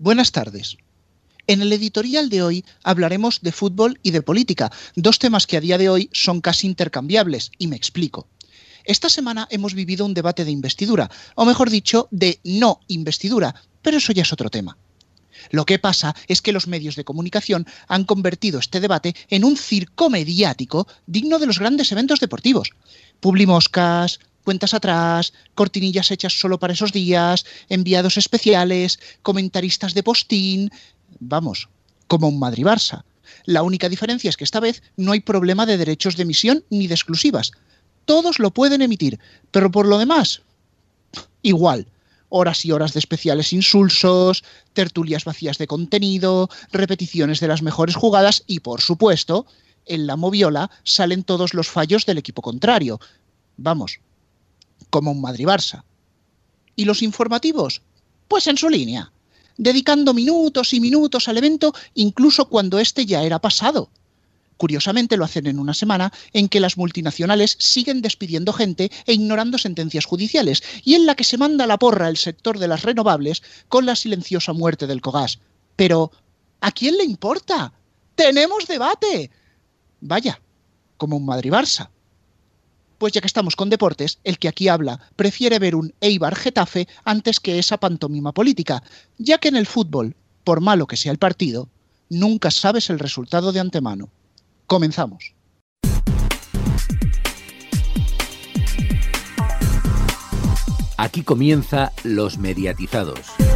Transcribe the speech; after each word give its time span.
Buenas 0.00 0.30
tardes. 0.30 0.76
En 1.48 1.60
el 1.60 1.72
editorial 1.72 2.28
de 2.30 2.44
hoy 2.44 2.64
hablaremos 2.84 3.40
de 3.40 3.50
fútbol 3.50 3.98
y 4.04 4.12
de 4.12 4.22
política, 4.22 4.70
dos 4.94 5.18
temas 5.18 5.48
que 5.48 5.56
a 5.56 5.60
día 5.60 5.76
de 5.76 5.88
hoy 5.88 6.08
son 6.12 6.40
casi 6.40 6.68
intercambiables, 6.68 7.50
y 7.58 7.66
me 7.66 7.74
explico. 7.74 8.28
Esta 8.84 9.08
semana 9.08 9.48
hemos 9.50 9.74
vivido 9.74 10.06
un 10.06 10.14
debate 10.14 10.44
de 10.44 10.52
investidura, 10.52 11.10
o 11.34 11.44
mejor 11.44 11.68
dicho, 11.68 12.06
de 12.12 12.38
no 12.44 12.78
investidura, 12.86 13.56
pero 13.82 13.96
eso 13.96 14.12
ya 14.12 14.22
es 14.22 14.32
otro 14.32 14.50
tema. 14.50 14.78
Lo 15.50 15.66
que 15.66 15.80
pasa 15.80 16.14
es 16.28 16.42
que 16.42 16.52
los 16.52 16.68
medios 16.68 16.94
de 16.94 17.04
comunicación 17.04 17.66
han 17.88 18.04
convertido 18.04 18.60
este 18.60 18.78
debate 18.78 19.16
en 19.30 19.42
un 19.42 19.56
circo 19.56 20.10
mediático 20.10 20.86
digno 21.06 21.40
de 21.40 21.46
los 21.46 21.58
grandes 21.58 21.90
eventos 21.90 22.20
deportivos. 22.20 22.70
Publimoscas, 23.18 24.20
cuentas 24.48 24.72
atrás, 24.72 25.34
cortinillas 25.54 26.10
hechas 26.10 26.40
solo 26.40 26.58
para 26.58 26.72
esos 26.72 26.90
días, 26.90 27.44
enviados 27.68 28.16
especiales, 28.16 28.98
comentaristas 29.20 29.92
de 29.92 30.02
postín, 30.02 30.70
vamos, 31.20 31.68
como 32.06 32.28
un 32.28 32.40
Madrid-Barça. 32.40 33.04
La 33.44 33.62
única 33.62 33.90
diferencia 33.90 34.30
es 34.30 34.38
que 34.38 34.44
esta 34.44 34.58
vez 34.58 34.82
no 34.96 35.12
hay 35.12 35.20
problema 35.20 35.66
de 35.66 35.76
derechos 35.76 36.16
de 36.16 36.22
emisión 36.22 36.64
ni 36.70 36.86
de 36.86 36.94
exclusivas. 36.94 37.52
Todos 38.06 38.38
lo 38.38 38.50
pueden 38.50 38.80
emitir, 38.80 39.20
pero 39.50 39.70
por 39.70 39.86
lo 39.86 39.98
demás, 39.98 40.40
igual 41.42 41.86
horas 42.30 42.64
y 42.64 42.72
horas 42.72 42.94
de 42.94 43.00
especiales 43.00 43.52
insulsos, 43.52 44.44
tertulias 44.72 45.26
vacías 45.26 45.58
de 45.58 45.66
contenido, 45.66 46.48
repeticiones 46.72 47.40
de 47.40 47.48
las 47.48 47.60
mejores 47.60 47.96
jugadas 47.96 48.44
y, 48.46 48.60
por 48.60 48.80
supuesto, 48.80 49.44
en 49.84 50.06
la 50.06 50.16
moviola 50.16 50.70
salen 50.84 51.22
todos 51.22 51.52
los 51.52 51.68
fallos 51.68 52.06
del 52.06 52.16
equipo 52.16 52.40
contrario. 52.40 52.98
Vamos, 53.58 54.00
como 54.90 55.10
un 55.12 55.20
Madrid-Barça. 55.20 55.84
¿Y 56.76 56.84
los 56.84 57.02
informativos? 57.02 57.82
Pues 58.28 58.46
en 58.46 58.56
su 58.56 58.68
línea, 58.68 59.12
dedicando 59.56 60.14
minutos 60.14 60.72
y 60.72 60.80
minutos 60.80 61.28
al 61.28 61.38
evento 61.38 61.74
incluso 61.94 62.48
cuando 62.48 62.78
este 62.78 63.04
ya 63.06 63.22
era 63.22 63.40
pasado. 63.40 63.90
Curiosamente 64.56 65.16
lo 65.16 65.24
hacen 65.24 65.46
en 65.46 65.58
una 65.58 65.72
semana 65.72 66.12
en 66.32 66.48
que 66.48 66.58
las 66.58 66.76
multinacionales 66.76 67.56
siguen 67.60 68.02
despidiendo 68.02 68.52
gente 68.52 68.90
e 69.06 69.12
ignorando 69.12 69.56
sentencias 69.56 70.04
judiciales 70.04 70.62
y 70.84 70.94
en 70.94 71.06
la 71.06 71.14
que 71.14 71.24
se 71.24 71.38
manda 71.38 71.66
la 71.66 71.78
porra 71.78 72.08
el 72.08 72.16
sector 72.16 72.58
de 72.58 72.66
las 72.66 72.82
renovables 72.82 73.42
con 73.68 73.86
la 73.86 73.94
silenciosa 73.94 74.52
muerte 74.52 74.88
del 74.88 75.00
Cogas. 75.00 75.38
Pero, 75.76 76.10
¿a 76.60 76.72
quién 76.72 76.96
le 76.96 77.04
importa? 77.04 77.72
¡Tenemos 78.16 78.66
debate! 78.66 79.30
Vaya, 80.00 80.40
como 80.96 81.16
un 81.16 81.24
Madrid-Barça. 81.24 81.88
Pues 82.98 83.12
ya 83.12 83.20
que 83.20 83.28
estamos 83.28 83.54
con 83.54 83.70
deportes, 83.70 84.18
el 84.24 84.38
que 84.38 84.48
aquí 84.48 84.68
habla 84.68 85.00
prefiere 85.14 85.60
ver 85.60 85.76
un 85.76 85.94
Eibar 86.00 86.34
Getafe 86.34 86.88
antes 87.04 87.38
que 87.38 87.58
esa 87.58 87.78
pantomima 87.78 88.32
política, 88.32 88.82
ya 89.18 89.38
que 89.38 89.48
en 89.48 89.56
el 89.56 89.66
fútbol, 89.66 90.16
por 90.42 90.60
malo 90.60 90.86
que 90.86 90.96
sea 90.96 91.12
el 91.12 91.18
partido, 91.18 91.68
nunca 92.08 92.50
sabes 92.50 92.90
el 92.90 92.98
resultado 92.98 93.52
de 93.52 93.60
antemano. 93.60 94.10
Comenzamos. 94.66 95.34
Aquí 100.96 101.22
comienza 101.22 101.92
Los 102.02 102.38
Mediatizados. 102.38 103.47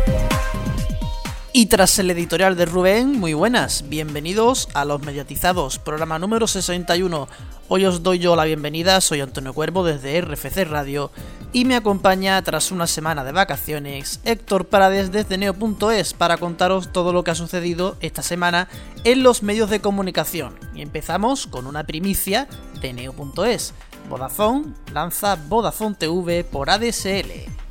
Y 1.54 1.66
tras 1.66 1.98
el 1.98 2.10
editorial 2.10 2.56
de 2.56 2.64
Rubén, 2.64 3.20
muy 3.20 3.34
buenas, 3.34 3.86
bienvenidos 3.90 4.70
a 4.72 4.86
Los 4.86 5.02
Mediatizados, 5.02 5.78
programa 5.78 6.18
número 6.18 6.46
61. 6.46 7.28
Hoy 7.68 7.84
os 7.84 8.02
doy 8.02 8.20
yo 8.20 8.36
la 8.36 8.46
bienvenida, 8.46 9.02
soy 9.02 9.20
Antonio 9.20 9.52
Cuervo 9.52 9.84
desde 9.84 10.18
RFC 10.22 10.64
Radio 10.64 11.10
y 11.52 11.66
me 11.66 11.76
acompaña 11.76 12.40
tras 12.40 12.72
una 12.72 12.86
semana 12.86 13.22
de 13.22 13.32
vacaciones 13.32 14.20
Héctor 14.24 14.68
Prades 14.68 15.12
desde 15.12 15.36
Neo.es 15.36 16.14
para 16.14 16.38
contaros 16.38 16.90
todo 16.90 17.12
lo 17.12 17.22
que 17.22 17.32
ha 17.32 17.34
sucedido 17.34 17.96
esta 18.00 18.22
semana 18.22 18.68
en 19.04 19.22
los 19.22 19.42
medios 19.42 19.68
de 19.68 19.82
comunicación. 19.82 20.58
Y 20.74 20.80
empezamos 20.80 21.46
con 21.46 21.66
una 21.66 21.84
primicia 21.84 22.48
de 22.80 22.94
Neo.es. 22.94 23.74
Vodafone 24.08 24.72
lanza 24.94 25.36
Vodafone 25.36 25.96
TV 25.96 26.44
por 26.44 26.70
ADSL. 26.70 27.61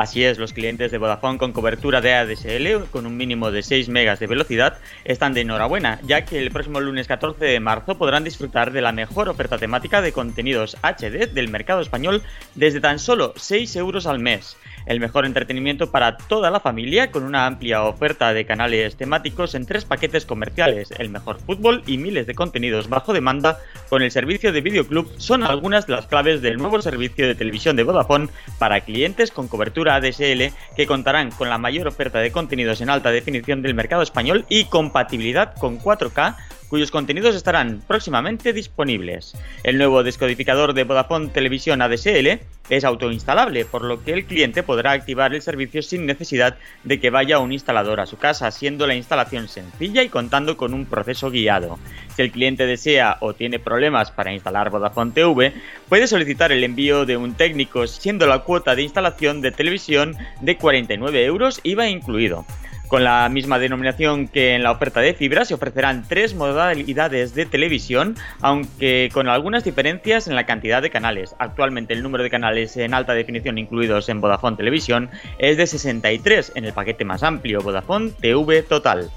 Así 0.00 0.24
es, 0.24 0.38
los 0.38 0.54
clientes 0.54 0.90
de 0.90 0.96
Vodafone 0.96 1.36
con 1.36 1.52
cobertura 1.52 2.00
de 2.00 2.14
ADSL 2.14 2.86
con 2.90 3.04
un 3.04 3.18
mínimo 3.18 3.50
de 3.50 3.62
6 3.62 3.90
megas 3.90 4.18
de 4.18 4.26
velocidad 4.26 4.78
están 5.04 5.34
de 5.34 5.42
enhorabuena, 5.42 6.00
ya 6.06 6.24
que 6.24 6.38
el 6.38 6.50
próximo 6.50 6.80
lunes 6.80 7.06
14 7.06 7.44
de 7.44 7.60
marzo 7.60 7.98
podrán 7.98 8.24
disfrutar 8.24 8.72
de 8.72 8.80
la 8.80 8.92
mejor 8.92 9.28
oferta 9.28 9.58
temática 9.58 10.00
de 10.00 10.12
contenidos 10.12 10.78
HD 10.82 11.30
del 11.30 11.48
mercado 11.48 11.82
español 11.82 12.22
desde 12.54 12.80
tan 12.80 12.98
solo 12.98 13.34
6 13.36 13.76
euros 13.76 14.06
al 14.06 14.20
mes 14.20 14.56
el 14.90 14.98
mejor 14.98 15.24
entretenimiento 15.24 15.92
para 15.92 16.16
toda 16.16 16.50
la 16.50 16.58
familia 16.58 17.12
con 17.12 17.22
una 17.22 17.46
amplia 17.46 17.84
oferta 17.84 18.34
de 18.34 18.44
canales 18.44 18.96
temáticos 18.96 19.54
en 19.54 19.64
tres 19.64 19.84
paquetes 19.84 20.26
comerciales, 20.26 20.90
el 20.98 21.10
mejor 21.10 21.38
fútbol 21.38 21.84
y 21.86 21.96
miles 21.96 22.26
de 22.26 22.34
contenidos 22.34 22.88
bajo 22.88 23.12
demanda. 23.12 23.60
Con 23.88 24.02
el 24.02 24.10
servicio 24.10 24.52
de 24.52 24.62
videoclub 24.62 25.08
son 25.16 25.44
algunas 25.44 25.86
de 25.86 25.92
las 25.92 26.06
claves 26.06 26.42
del 26.42 26.58
nuevo 26.58 26.82
servicio 26.82 27.28
de 27.28 27.36
televisión 27.36 27.76
de 27.76 27.84
Vodafone 27.84 28.30
para 28.58 28.80
clientes 28.80 29.30
con 29.30 29.46
cobertura 29.46 29.94
ADSL 29.94 30.52
que 30.74 30.86
contarán 30.88 31.30
con 31.30 31.48
la 31.48 31.58
mayor 31.58 31.86
oferta 31.86 32.18
de 32.18 32.32
contenidos 32.32 32.80
en 32.80 32.90
alta 32.90 33.12
definición 33.12 33.62
del 33.62 33.74
mercado 33.74 34.02
español 34.02 34.44
y 34.48 34.64
compatibilidad 34.64 35.54
con 35.54 35.78
4K 35.78 36.34
cuyos 36.70 36.92
contenidos 36.92 37.34
estarán 37.34 37.82
próximamente 37.86 38.52
disponibles. 38.52 39.34
El 39.64 39.76
nuevo 39.76 40.04
descodificador 40.04 40.72
de 40.72 40.84
Vodafone 40.84 41.28
Televisión 41.28 41.82
ADSL 41.82 42.38
es 42.70 42.84
autoinstalable, 42.84 43.64
por 43.64 43.82
lo 43.82 44.02
que 44.04 44.12
el 44.12 44.24
cliente 44.24 44.62
podrá 44.62 44.92
activar 44.92 45.34
el 45.34 45.42
servicio 45.42 45.82
sin 45.82 46.06
necesidad 46.06 46.56
de 46.84 47.00
que 47.00 47.10
vaya 47.10 47.40
un 47.40 47.52
instalador 47.52 47.98
a 47.98 48.06
su 48.06 48.16
casa, 48.16 48.52
siendo 48.52 48.86
la 48.86 48.94
instalación 48.94 49.48
sencilla 49.48 50.04
y 50.04 50.08
contando 50.08 50.56
con 50.56 50.72
un 50.72 50.86
proceso 50.86 51.32
guiado. 51.32 51.80
Si 52.14 52.22
el 52.22 52.30
cliente 52.30 52.66
desea 52.66 53.16
o 53.20 53.34
tiene 53.34 53.58
problemas 53.58 54.12
para 54.12 54.32
instalar 54.32 54.70
Vodafone 54.70 55.10
TV, 55.10 55.52
puede 55.88 56.06
solicitar 56.06 56.52
el 56.52 56.62
envío 56.62 57.04
de 57.04 57.16
un 57.16 57.34
técnico, 57.34 57.88
siendo 57.88 58.26
la 58.26 58.40
cuota 58.40 58.76
de 58.76 58.82
instalación 58.82 59.40
de 59.40 59.50
televisión 59.50 60.16
de 60.40 60.56
49 60.56 61.24
euros 61.24 61.60
IVA 61.64 61.88
incluido. 61.88 62.46
Con 62.90 63.04
la 63.04 63.28
misma 63.28 63.60
denominación 63.60 64.26
que 64.26 64.56
en 64.56 64.64
la 64.64 64.72
oferta 64.72 64.98
de 64.98 65.14
fibra 65.14 65.44
se 65.44 65.54
ofrecerán 65.54 66.04
tres 66.08 66.34
modalidades 66.34 67.36
de 67.36 67.46
televisión, 67.46 68.16
aunque 68.40 69.10
con 69.12 69.28
algunas 69.28 69.62
diferencias 69.62 70.26
en 70.26 70.34
la 70.34 70.44
cantidad 70.44 70.82
de 70.82 70.90
canales. 70.90 71.36
Actualmente 71.38 71.94
el 71.94 72.02
número 72.02 72.24
de 72.24 72.30
canales 72.30 72.76
en 72.76 72.92
alta 72.92 73.14
definición 73.14 73.58
incluidos 73.58 74.08
en 74.08 74.20
Vodafone 74.20 74.56
Televisión 74.56 75.08
es 75.38 75.56
de 75.56 75.68
63 75.68 76.50
en 76.56 76.64
el 76.64 76.72
paquete 76.72 77.04
más 77.04 77.22
amplio 77.22 77.60
Vodafone 77.60 78.10
TV 78.20 78.64
Total. 78.64 79.08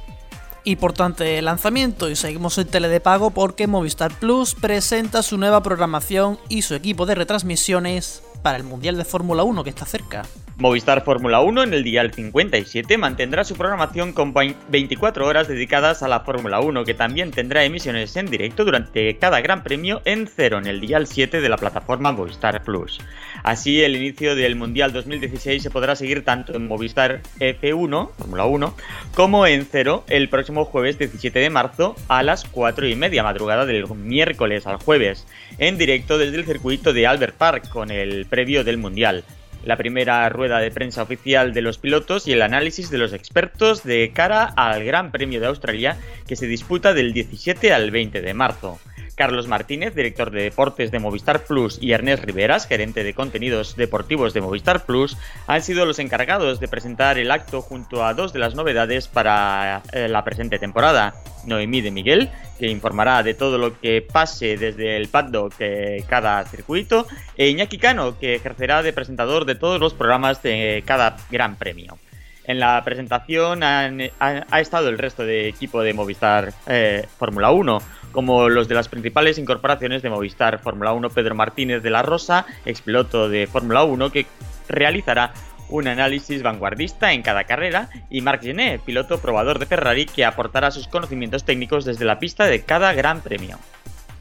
Importante 0.66 1.42
lanzamiento 1.42 2.12
y 2.12 2.16
seguimos 2.16 2.60
en 2.60 2.68
tele 2.68 2.90
de 2.90 3.00
pago 3.00 3.32
porque 3.32 3.66
Movistar 3.66 4.12
Plus 4.20 4.54
presenta 4.54 5.24
su 5.24 5.40
nueva 5.40 5.64
programación 5.64 6.38
y 6.48 6.62
su 6.62 6.76
equipo 6.76 7.08
de 7.08 7.16
retransmisiones 7.16 8.22
para 8.44 8.58
el 8.58 8.64
Mundial 8.64 8.98
de 8.98 9.06
Fórmula 9.06 9.44
1 9.44 9.64
que 9.64 9.72
está 9.72 9.86
cerca. 9.86 10.24
Movistar 10.58 11.04
Fórmula 11.04 11.42
1 11.42 11.64
en 11.64 11.74
el 11.74 11.84
dial 11.84 12.14
57 12.14 12.98
mantendrá 13.00 13.44
su 13.44 13.56
programación 13.56 14.14
con 14.14 14.34
24 14.34 15.26
horas 15.26 15.48
dedicadas 15.48 16.04
a 16.04 16.08
la 16.08 16.20
Fórmula 16.20 16.60
1, 16.60 16.84
que 16.84 16.94
también 16.94 17.32
tendrá 17.32 17.64
emisiones 17.64 18.16
en 18.18 18.28
directo 18.28 18.64
durante 18.64 19.18
cada 19.18 19.42
Gran 19.42 19.64
Premio 19.64 20.04
en 20.06 20.28
cero 20.28 20.60
en 20.60 20.68
el 20.68 20.80
dial 20.80 21.08
7 21.08 21.42
de 21.42 21.50
la 21.50 21.58
plataforma 21.58 22.12
Movistar 22.12 22.64
Plus. 22.64 23.02
Así, 23.42 23.82
el 23.82 23.96
inicio 23.96 24.36
del 24.36 24.56
Mundial 24.56 24.94
2016 24.94 25.64
se 25.64 25.72
podrá 25.72 25.96
seguir 25.96 26.24
tanto 26.24 26.56
en 26.56 26.68
Movistar 26.68 27.22
F1, 27.40 28.12
Fórmula 28.16 28.46
1, 28.46 28.76
como 29.16 29.48
en 29.48 29.66
cero 29.70 30.04
el 30.08 30.30
próximo 30.30 30.66
jueves 30.66 31.00
17 31.00 31.40
de 31.40 31.50
marzo 31.50 31.96
a 32.08 32.22
las 32.22 32.44
4 32.46 32.88
y 32.88 32.96
media 32.96 33.24
madrugada 33.24 33.66
del 33.66 33.88
miércoles 33.96 34.68
al 34.68 34.78
jueves, 34.78 35.26
en 35.58 35.80
directo 35.80 36.20
desde 36.20 36.38
el 36.38 36.46
circuito 36.46 36.94
de 36.94 37.08
Albert 37.08 37.36
Park 37.36 37.70
con 37.70 37.90
el 37.90 38.28
previo 38.34 38.64
del 38.64 38.80
Mundial 38.80 39.24
la 39.64 39.78
primera 39.78 40.28
rueda 40.30 40.58
de 40.58 40.72
prensa 40.72 41.04
oficial 41.04 41.54
de 41.54 41.62
los 41.62 41.78
pilotos 41.78 42.28
y 42.28 42.34
el 42.34 42.42
análisis 42.42 42.90
de 42.90 42.98
los 42.98 43.14
expertos 43.14 43.84
de 43.84 44.12
cara 44.12 44.44
al 44.44 44.84
Gran 44.84 45.12
Premio 45.12 45.40
de 45.40 45.46
Australia 45.46 45.98
que 46.28 46.36
se 46.36 46.48
disputa 46.48 46.96
del 46.96 47.14
17 47.14 47.72
al 47.72 47.92
20 47.92 48.22
de 48.22 48.34
marzo. 48.34 48.80
Carlos 49.16 49.48
Martínez, 49.48 49.96
director 49.96 50.32
de 50.32 50.44
deportes 50.44 50.92
de 50.92 51.00
Movistar 51.00 51.46
Plus, 51.46 51.78
y 51.82 51.92
Ernest 51.92 52.24
Riveras, 52.24 52.68
gerente 52.68 53.04
de 53.04 53.14
contenidos 53.14 53.76
deportivos 53.76 54.34
de 54.34 54.42
Movistar 54.42 54.86
Plus, 54.86 55.18
han 55.48 55.62
sido 55.62 55.86
los 55.86 56.00
encargados 56.00 56.60
de 56.60 56.68
presentar 56.68 57.18
el 57.18 57.32
acto 57.32 57.62
junto 57.62 58.06
a 58.06 58.14
dos 58.14 58.34
de 58.34 58.40
las 58.40 58.56
novedades 58.56 59.08
para 59.08 59.82
eh, 59.92 60.08
la 60.08 60.24
presente 60.24 60.60
temporada. 60.60 61.16
Noemí 61.46 61.82
de 61.82 61.92
Miguel, 61.92 62.30
que 62.58 62.68
informará 62.68 63.22
de 63.24 63.34
todo 63.34 63.58
lo 63.58 63.80
que 63.80 64.02
pase 64.02 64.58
desde 64.58 64.98
el 64.98 65.10
paddock 65.10 65.58
de 65.58 66.04
cada 66.08 66.44
circuito, 66.46 67.06
e 67.38 67.50
Iñaki 67.50 67.78
Cano, 67.78 68.18
que 68.18 68.36
ejercerá 68.36 68.82
de 68.82 68.94
presentador 68.94 69.46
de 69.46 69.56
todos 69.56 69.80
los 69.80 69.94
programas 69.94 70.42
de 70.42 70.84
cada 70.86 71.18
gran 71.30 71.56
premio. 71.58 71.98
En 72.46 72.60
la 72.60 72.84
presentación 72.84 73.64
ha, 73.64 74.60
estado 74.60 74.90
el 74.90 74.98
resto 74.98 75.24
de 75.24 75.48
equipo 75.48 75.82
de 75.82 75.94
Movistar 75.94 76.54
eh, 76.68 77.08
Fórmula 77.18 77.52
1, 77.52 77.80
como 78.12 78.50
los 78.50 78.68
de 78.68 78.76
las 78.76 78.90
principales 78.90 79.38
incorporaciones 79.38 80.02
de 80.02 80.10
Movistar 80.10 80.60
Fórmula 80.60 80.92
1, 80.92 81.10
Pedro 81.10 81.36
Martínez 81.36 81.82
de 81.82 81.90
la 81.90 82.02
Rosa, 82.02 82.46
expiloto 82.66 83.30
de 83.30 83.48
Fórmula 83.48 83.84
1, 83.84 84.12
que 84.12 84.26
realizará 84.68 85.34
un 85.70 85.88
análisis 85.88 86.44
vanguardista 86.44 87.14
en 87.14 87.22
cada 87.22 87.46
carrera, 87.46 87.90
y 88.10 88.22
Marc 88.22 88.44
Gené, 88.44 88.80
piloto 88.80 89.20
probador 89.20 89.58
de 89.58 89.66
Ferrari, 89.66 90.06
que 90.06 90.26
aportará 90.26 90.70
sus 90.70 90.88
conocimientos 90.88 91.46
técnicos 91.46 91.86
desde 91.86 92.06
la 92.06 92.20
pista 92.20 92.46
de 92.46 92.64
cada 92.64 92.94
gran 92.94 93.22
premio. 93.22 93.58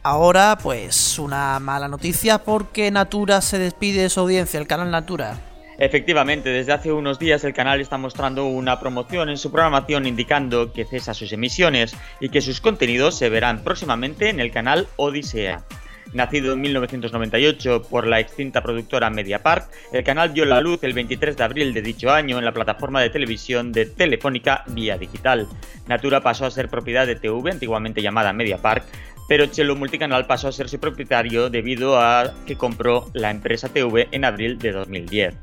Ahora, 0.05 0.59
pues, 0.63 1.19
una 1.19 1.59
mala 1.61 1.89
noticia 1.89 2.39
porque 2.39 2.91
Natura 2.91 3.41
se 3.41 3.59
despide 3.59 4.03
de 4.03 4.11
su 4.11 4.21
audiencia, 4.21 4.59
el 4.59 4.67
canal 4.67 4.91
Natura. 4.91 5.52
Efectivamente, 5.79 6.51
desde 6.51 6.73
hace 6.73 6.93
unos 6.93 7.19
días 7.19 7.45
el 7.45 7.55
canal 7.55 7.81
está 7.81 7.99
mostrando 7.99 8.47
una 8.47 8.79
promoción 8.79 9.29
en 9.29 9.39
su 9.39 9.51
programación 9.51 10.07
indicando 10.07 10.73
que 10.73 10.85
cesa 10.85 11.15
sus 11.15 11.33
emisiones 11.33 11.97
y 12.21 12.29
que 12.29 12.41
sus 12.41 12.61
contenidos 12.61 13.17
se 13.17 13.29
verán 13.29 13.65
próximamente 13.65 14.29
en 14.29 14.41
el 14.41 14.51
canal 14.53 14.89
Odisea. 14.97 15.65
Nacido 16.13 16.53
en 16.53 16.61
1998 16.61 17.83
por 17.89 18.07
la 18.07 18.21
extinta 18.21 18.63
productora 18.63 19.11
Mediapart, 19.11 19.73
el 19.93 20.05
canal 20.05 20.31
vio 20.31 20.45
la 20.45 20.61
luz 20.61 20.83
el 20.83 20.93
23 20.93 21.37
de 21.37 21.45
abril 21.45 21.73
de 21.73 21.83
dicho 21.83 22.11
año 22.11 22.39
en 22.39 22.45
la 22.45 22.53
plataforma 22.53 23.01
de 23.01 23.11
televisión 23.11 23.73
de 23.73 23.87
Telefónica 23.87 24.65
Vía 24.69 24.99
Digital. 24.99 25.49
Natura 25.87 26.21
pasó 26.21 26.45
a 26.45 26.51
ser 26.51 26.69
propiedad 26.69 27.07
de 27.07 27.17
TV, 27.17 27.51
antiguamente 27.51 28.03
llamada 28.03 28.33
Mediapart, 28.33 28.85
pero 29.29 29.47
Chelo 29.47 29.77
Multicanal 29.77 30.27
pasó 30.27 30.49
a 30.49 30.53
ser 30.53 30.69
su 30.69 30.79
propietario 30.79 31.49
debido 31.49 31.99
a 31.99 32.35
que 32.47 32.57
compró 32.57 33.09
la 33.15 33.31
empresa 33.31 33.69
TV 33.69 34.09
en 34.11 34.25
abril 34.25 34.59
de 34.59 34.73
2010. 34.73 35.35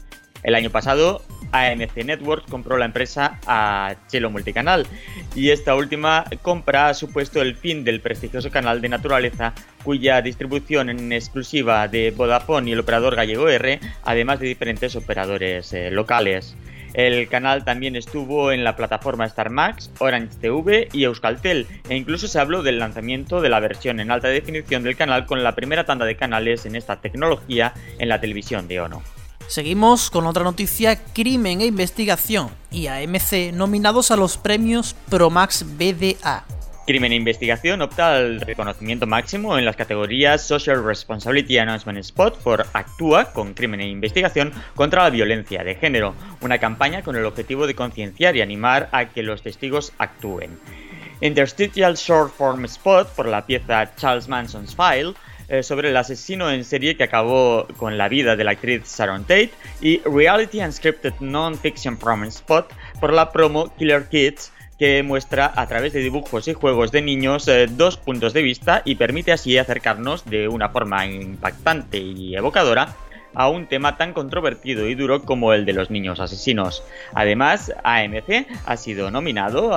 El 0.44 0.56
año 0.56 0.69
pasado, 0.69 1.21
AMC 1.51 2.06
Networks 2.06 2.50
compró 2.50 2.77
la 2.77 2.86
empresa 2.86 3.39
a 3.45 3.95
Chelo 4.07 4.30
Multicanal 4.30 4.86
y 5.36 5.50
esta 5.50 5.75
última 5.75 6.25
compra 6.41 6.89
ha 6.89 6.94
supuesto 6.94 7.41
el 7.41 7.56
fin 7.56 7.83
del 7.83 8.01
prestigioso 8.01 8.51
canal 8.51 8.81
de 8.81 8.89
naturaleza 8.89 9.53
cuya 9.83 10.21
distribución 10.21 10.89
en 10.89 11.12
exclusiva 11.12 11.88
de 11.88 12.12
Vodafone 12.12 12.69
y 12.69 12.74
el 12.74 12.80
operador 12.80 13.15
gallego 13.15 13.50
R, 13.50 13.80
además 14.03 14.39
de 14.39 14.47
diferentes 14.47 14.95
operadores 14.95 15.74
eh, 15.74 15.91
locales. 15.91 16.56
El 16.94 17.27
canal 17.27 17.65
también 17.65 17.95
estuvo 17.95 18.51
en 18.51 18.63
la 18.63 18.75
plataforma 18.75 19.25
Star 19.25 19.51
Max, 19.51 19.91
Orange 20.00 20.38
TV 20.41 20.89
y 20.91 21.03
Euskaltel, 21.03 21.68
e 21.88 21.95
incluso 21.95 22.27
se 22.27 22.39
habló 22.39 22.63
del 22.63 22.80
lanzamiento 22.80 23.41
de 23.41 23.50
la 23.50 23.59
versión 23.59 24.00
en 24.00 24.09
alta 24.09 24.30
definición 24.30 24.83
del 24.83 24.95
canal 24.95 25.27
con 25.27 25.44
la 25.44 25.53
primera 25.53 25.86
tanda 25.86 26.06
de 26.06 26.15
canales 26.15 26.65
en 26.65 26.75
esta 26.75 27.00
tecnología 27.00 27.74
en 28.00 28.09
la 28.09 28.19
televisión 28.19 28.68
de 28.68 28.80
ONO. 28.80 29.03
Seguimos 29.50 30.12
con 30.12 30.28
otra 30.28 30.44
noticia, 30.44 31.04
crimen 31.12 31.62
e 31.62 31.66
investigación 31.66 32.51
y 32.69 32.86
AMC 32.86 33.51
nominados 33.51 34.12
a 34.12 34.16
los 34.16 34.38
premios 34.38 34.96
Promax 35.10 35.66
BDA. 35.75 36.46
Crimen 36.86 37.13
e 37.13 37.16
Investigación 37.16 37.81
opta 37.81 38.16
al 38.16 38.42
reconocimiento 38.42 39.07
máximo 39.07 39.57
en 39.57 39.66
las 39.66 39.75
categorías 39.75 40.46
Social 40.46 40.84
Responsibility 40.84 41.57
Announcement 41.57 41.98
Spot 41.98 42.38
por 42.38 42.68
Actúa 42.74 43.34
con 43.34 43.56
Crimen 43.56 43.81
e 43.81 43.88
Investigación 43.88 44.54
contra 44.75 45.01
la 45.01 45.10
violencia 45.10 45.63
de 45.63 45.74
género, 45.74 46.13
una 46.42 46.60
campaña 46.60 47.01
con 47.01 47.16
el 47.16 47.25
objetivo 47.25 47.66
de 47.66 47.74
concienciar 47.74 48.36
y 48.36 48.42
animar 48.42 48.88
a 48.92 49.06
que 49.06 49.24
los 49.24 49.42
testigos 49.42 49.94
actúen. 49.98 50.60
Interstitial 51.22 51.96
Short 51.96 52.31
Form 52.36 52.66
Spot 52.66 53.07
por 53.16 53.28
la 53.28 53.48
pieza 53.48 53.96
Charles 53.96 54.28
Manson's 54.28 54.75
File 54.75 55.16
eh, 55.50 55.63
sobre 55.63 55.90
el 55.90 55.98
asesino 55.98 56.51
en 56.51 56.63
serie 56.63 56.96
que 56.96 57.04
acabó 57.04 57.68
con 57.78 57.98
la 57.98 58.07
vida 58.07 58.36
de 58.36 58.44
la 58.44 58.51
actriz 58.51 58.84
Sharon 58.98 59.24
Tate 59.24 59.51
y 59.81 60.00
Reality 60.01 60.62
Unscripted 60.62 61.13
Non-Fiction 61.19 61.98
Promise 61.98 62.40
Spot 62.40 62.72
por 63.00 63.12
la 63.12 63.31
promo 63.31 63.74
Killer 63.75 64.07
Kids 64.07 64.51
que 64.78 65.04
muestra 65.04 65.51
a 65.56 65.68
través 65.68 65.94
de 65.94 66.00
dibujos 66.00 66.48
y 66.48 66.54
juegos 66.54 66.92
de 66.92 67.01
niños 67.01 67.48
eh, 67.48 67.68
dos 67.69 67.98
puntos 67.98 68.34
de 68.34 68.42
vista 68.42 68.81
y 68.86 68.96
permite 68.96 69.31
así 69.31 69.57
acercarnos 69.57 70.24
de 70.25 70.48
una 70.48 70.69
forma 70.69 71.06
impactante 71.06 71.98
y 71.98 72.36
evocadora 72.36 72.96
a 73.34 73.50
un 73.50 73.68
tema 73.68 73.98
tan 73.98 74.13
controvertido 74.13 74.88
y 74.88 74.96
duro 74.96 75.24
como 75.24 75.54
el 75.54 75.66
de 75.66 75.74
los 75.74 75.90
niños 75.90 76.19
asesinos. 76.19 76.84
Además, 77.13 77.74
AMC 77.84 78.48
ha 78.66 78.78
sido 78.78 79.12
nominado 79.12 79.72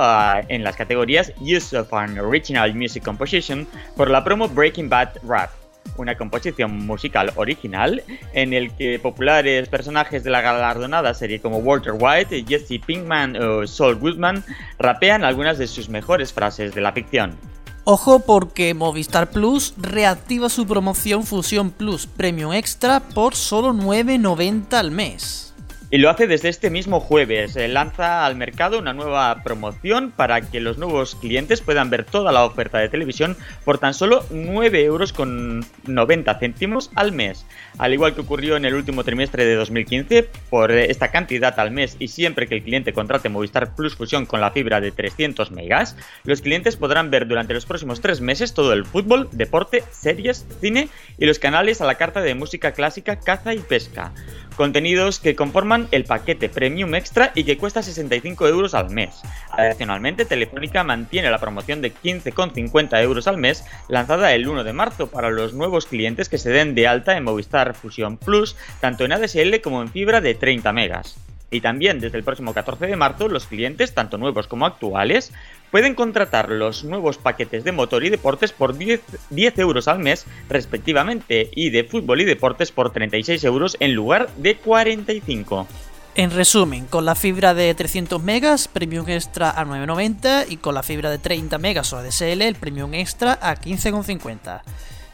en 0.47 0.63
las 0.63 0.75
categorías 0.75 1.33
Use 1.39 1.77
of 1.77 1.93
an 1.93 2.17
Original 2.19 2.73
Music 2.73 3.03
Composition 3.03 3.67
por 3.95 4.09
la 4.09 4.23
promo 4.23 4.47
Breaking 4.47 4.89
Bad 4.89 5.17
Rap 5.23 5.62
una 5.97 6.15
composición 6.15 6.85
musical 6.85 7.31
original 7.35 8.03
en 8.33 8.53
el 8.53 8.71
que 8.75 8.99
populares 8.99 9.69
personajes 9.69 10.23
de 10.23 10.29
la 10.29 10.41
galardonada 10.41 11.13
serie 11.13 11.39
como 11.39 11.57
Walter 11.57 11.93
White, 11.97 12.45
Jesse 12.47 12.79
Pinkman 12.85 13.35
o 13.37 13.67
Saul 13.67 13.95
Goodman 13.95 14.43
rapean 14.79 15.23
algunas 15.23 15.57
de 15.57 15.67
sus 15.67 15.89
mejores 15.89 16.33
frases 16.33 16.73
de 16.73 16.81
la 16.81 16.93
ficción. 16.93 17.37
Ojo 17.85 18.19
porque 18.19 18.73
Movistar 18.73 19.29
Plus 19.29 19.73
reactiva 19.77 20.47
su 20.47 20.65
promoción 20.65 21.23
Fusión 21.23 21.69
Plus 21.69 22.07
Premium 22.07 22.53
Extra 22.53 23.01
por 23.01 23.35
solo 23.35 23.73
9.90 23.73 24.73
al 24.73 24.91
mes. 24.91 25.52
Y 25.93 25.99
lo 25.99 26.09
hace 26.09 26.25
desde 26.25 26.49
este 26.49 26.71
mismo 26.71 26.99
jueves. 26.99 27.55
lanza 27.55 28.25
al 28.25 28.35
mercado 28.35 28.79
una 28.79 28.93
nueva 28.93 29.43
promoción 29.43 30.09
para 30.09 30.41
que 30.41 30.59
los 30.59 30.79
nuevos 30.79 31.13
clientes 31.13 31.61
puedan 31.61 31.91
ver 31.91 32.03
toda 32.03 32.31
la 32.31 32.45
oferta 32.45 32.79
de 32.79 32.89
televisión 32.89 33.37
por 33.63 33.77
tan 33.77 33.93
solo 33.93 34.25
9 34.31 34.85
euros 34.85 35.13
con 35.13 35.63
90 35.85 36.39
céntimos 36.39 36.89
al 36.95 37.11
mes. 37.11 37.45
Al 37.77 37.93
igual 37.93 38.15
que 38.15 38.21
ocurrió 38.21 38.57
en 38.57 38.65
el 38.65 38.73
último 38.73 39.03
trimestre 39.03 39.45
de 39.45 39.53
2015, 39.53 40.27
por 40.49 40.71
esta 40.71 41.11
cantidad 41.11 41.59
al 41.59 41.69
mes 41.69 41.95
y 41.99 42.07
siempre 42.07 42.47
que 42.47 42.55
el 42.55 42.63
cliente 42.63 42.91
contrate 42.91 43.29
Movistar 43.29 43.75
Plus 43.75 43.95
Fusión 43.95 44.25
con 44.25 44.41
la 44.41 44.49
fibra 44.49 44.81
de 44.81 44.91
300 44.91 45.51
megas, 45.51 45.95
los 46.23 46.41
clientes 46.41 46.75
podrán 46.75 47.11
ver 47.11 47.27
durante 47.27 47.53
los 47.53 47.67
próximos 47.67 48.01
3 48.01 48.19
meses 48.19 48.55
todo 48.55 48.73
el 48.73 48.85
fútbol, 48.85 49.29
deporte, 49.31 49.83
series, 49.91 50.47
cine 50.59 50.89
y 51.19 51.27
los 51.27 51.37
canales 51.37 51.81
a 51.81 51.85
la 51.85 51.99
carta 51.99 52.21
de 52.21 52.33
música 52.33 52.71
clásica, 52.71 53.19
caza 53.19 53.53
y 53.53 53.59
pesca 53.59 54.11
contenidos 54.53 55.19
que 55.19 55.35
conforman 55.35 55.82
el 55.91 56.05
paquete 56.05 56.49
Premium 56.49 56.95
Extra 56.95 57.31
y 57.35 57.43
que 57.43 57.57
cuesta 57.57 57.83
65 57.83 58.47
euros 58.47 58.73
al 58.73 58.89
mes. 58.89 59.21
Adicionalmente, 59.51 60.25
Telefónica 60.25 60.83
mantiene 60.83 61.29
la 61.29 61.39
promoción 61.39 61.81
de 61.81 61.93
15,50 61.93 63.01
euros 63.01 63.27
al 63.27 63.37
mes 63.37 63.65
lanzada 63.87 64.33
el 64.33 64.47
1 64.47 64.63
de 64.63 64.73
marzo 64.73 65.07
para 65.07 65.29
los 65.29 65.53
nuevos 65.53 65.85
clientes 65.85 66.29
que 66.29 66.37
se 66.37 66.49
den 66.49 66.75
de 66.75 66.87
alta 66.87 67.17
en 67.17 67.23
Movistar 67.23 67.73
Fusion 67.73 68.17
Plus, 68.17 68.55
tanto 68.79 69.05
en 69.05 69.13
ADSL 69.13 69.61
como 69.61 69.81
en 69.81 69.89
fibra 69.89 70.21
de 70.21 70.35
30 70.35 70.71
megas. 70.73 71.17
Y 71.53 71.61
también 71.61 71.99
desde 71.99 72.17
el 72.17 72.23
próximo 72.23 72.53
14 72.53 72.87
de 72.87 72.95
marzo 72.95 73.29
los 73.29 73.45
clientes, 73.45 73.93
tanto 73.93 74.17
nuevos 74.17 74.47
como 74.47 74.65
actuales, 74.65 75.31
pueden 75.69 75.93
contratar 75.93 76.49
los 76.49 76.83
nuevos 76.83 77.19
paquetes 77.19 77.63
de 77.63 77.71
motor 77.71 78.03
y 78.03 78.09
deportes 78.09 78.51
por 78.51 78.75
10, 78.75 79.01
10, 79.29 79.59
euros 79.59 79.87
al 79.87 79.99
mes 79.99 80.25
respectivamente 80.49 81.49
y 81.55 81.69
de 81.69 81.83
fútbol 81.83 82.21
y 82.21 82.25
deportes 82.25 82.71
por 82.71 82.91
36 82.91 83.43
euros 83.43 83.77
en 83.79 83.93
lugar 83.93 84.29
de 84.37 84.55
45. 84.57 85.67
En 86.15 86.31
resumen, 86.31 86.85
con 86.85 87.05
la 87.05 87.15
fibra 87.15 87.53
de 87.53 87.73
300 87.73 88.21
megas, 88.21 88.67
Premium 88.67 89.07
Extra 89.07 89.51
a 89.51 89.65
9,90 89.65 90.45
y 90.49 90.57
con 90.57 90.73
la 90.73 90.83
fibra 90.83 91.11
de 91.11 91.19
30 91.19 91.57
megas 91.59 91.93
o 91.93 91.97
ADSL, 91.97 92.41
el 92.41 92.55
Premium 92.55 92.95
Extra 92.95 93.37
a 93.41 93.55
15,50. 93.55 94.61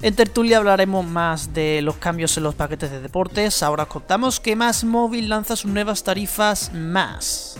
En 0.01 0.15
Tertulia 0.15 0.59
hablaremos 0.59 1.05
más 1.05 1.53
de 1.53 1.81
los 1.81 1.97
cambios 1.97 2.37
en 2.37 2.43
los 2.43 2.55
paquetes 2.55 2.89
de 2.89 3.01
deportes. 3.01 3.61
Ahora 3.61 3.85
contamos 3.85 4.39
que 4.39 4.55
Más 4.55 4.85
Móvil 4.85 5.27
lanza 5.27 5.57
sus 5.57 5.69
nuevas 5.69 6.05
tarifas 6.05 6.71
Más. 6.73 7.59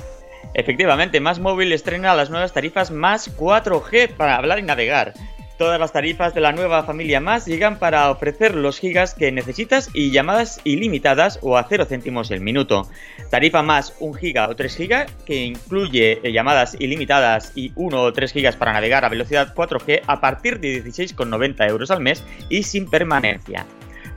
Efectivamente, 0.53 1.19
Más 1.19 1.37
Móvil 1.37 1.73
estrena 1.73 2.15
las 2.15 2.29
nuevas 2.29 2.53
tarifas 2.53 2.91
Más 2.91 3.35
4G 3.37 4.15
para 4.15 4.37
hablar 4.37 4.59
y 4.59 4.61
navegar. 4.61 5.13
Todas 5.59 5.77
las 5.77 5.91
tarifas 5.91 6.33
de 6.33 6.39
la 6.39 6.53
nueva 6.53 6.83
familia 6.83 7.19
Más 7.19 7.45
llegan 7.45 7.79
para 7.79 8.09
ofrecer 8.11 8.55
los 8.55 8.79
gigas 8.79 9.13
que 9.13 9.29
necesitas 9.33 9.89
y 9.93 10.09
llamadas 10.09 10.61
ilimitadas 10.63 11.37
o 11.41 11.57
a 11.57 11.65
0 11.67 11.83
céntimos 11.83 12.31
el 12.31 12.39
minuto. 12.39 12.87
Tarifa 13.29 13.61
Más 13.61 13.93
1 13.99 14.13
giga 14.13 14.47
o 14.47 14.55
3 14.55 14.73
gigas 14.73 15.11
que 15.25 15.43
incluye 15.43 16.21
eh, 16.23 16.31
llamadas 16.31 16.77
ilimitadas 16.79 17.51
y 17.55 17.73
1 17.75 18.01
o 18.01 18.13
3 18.13 18.31
gigas 18.31 18.55
para 18.55 18.71
navegar 18.71 19.03
a 19.03 19.09
velocidad 19.09 19.53
4G 19.53 20.03
a 20.07 20.21
partir 20.21 20.61
de 20.61 20.81
16,90 20.81 21.67
euros 21.67 21.91
al 21.91 21.99
mes 21.99 22.23
y 22.47 22.63
sin 22.63 22.89
permanencia. 22.89 23.65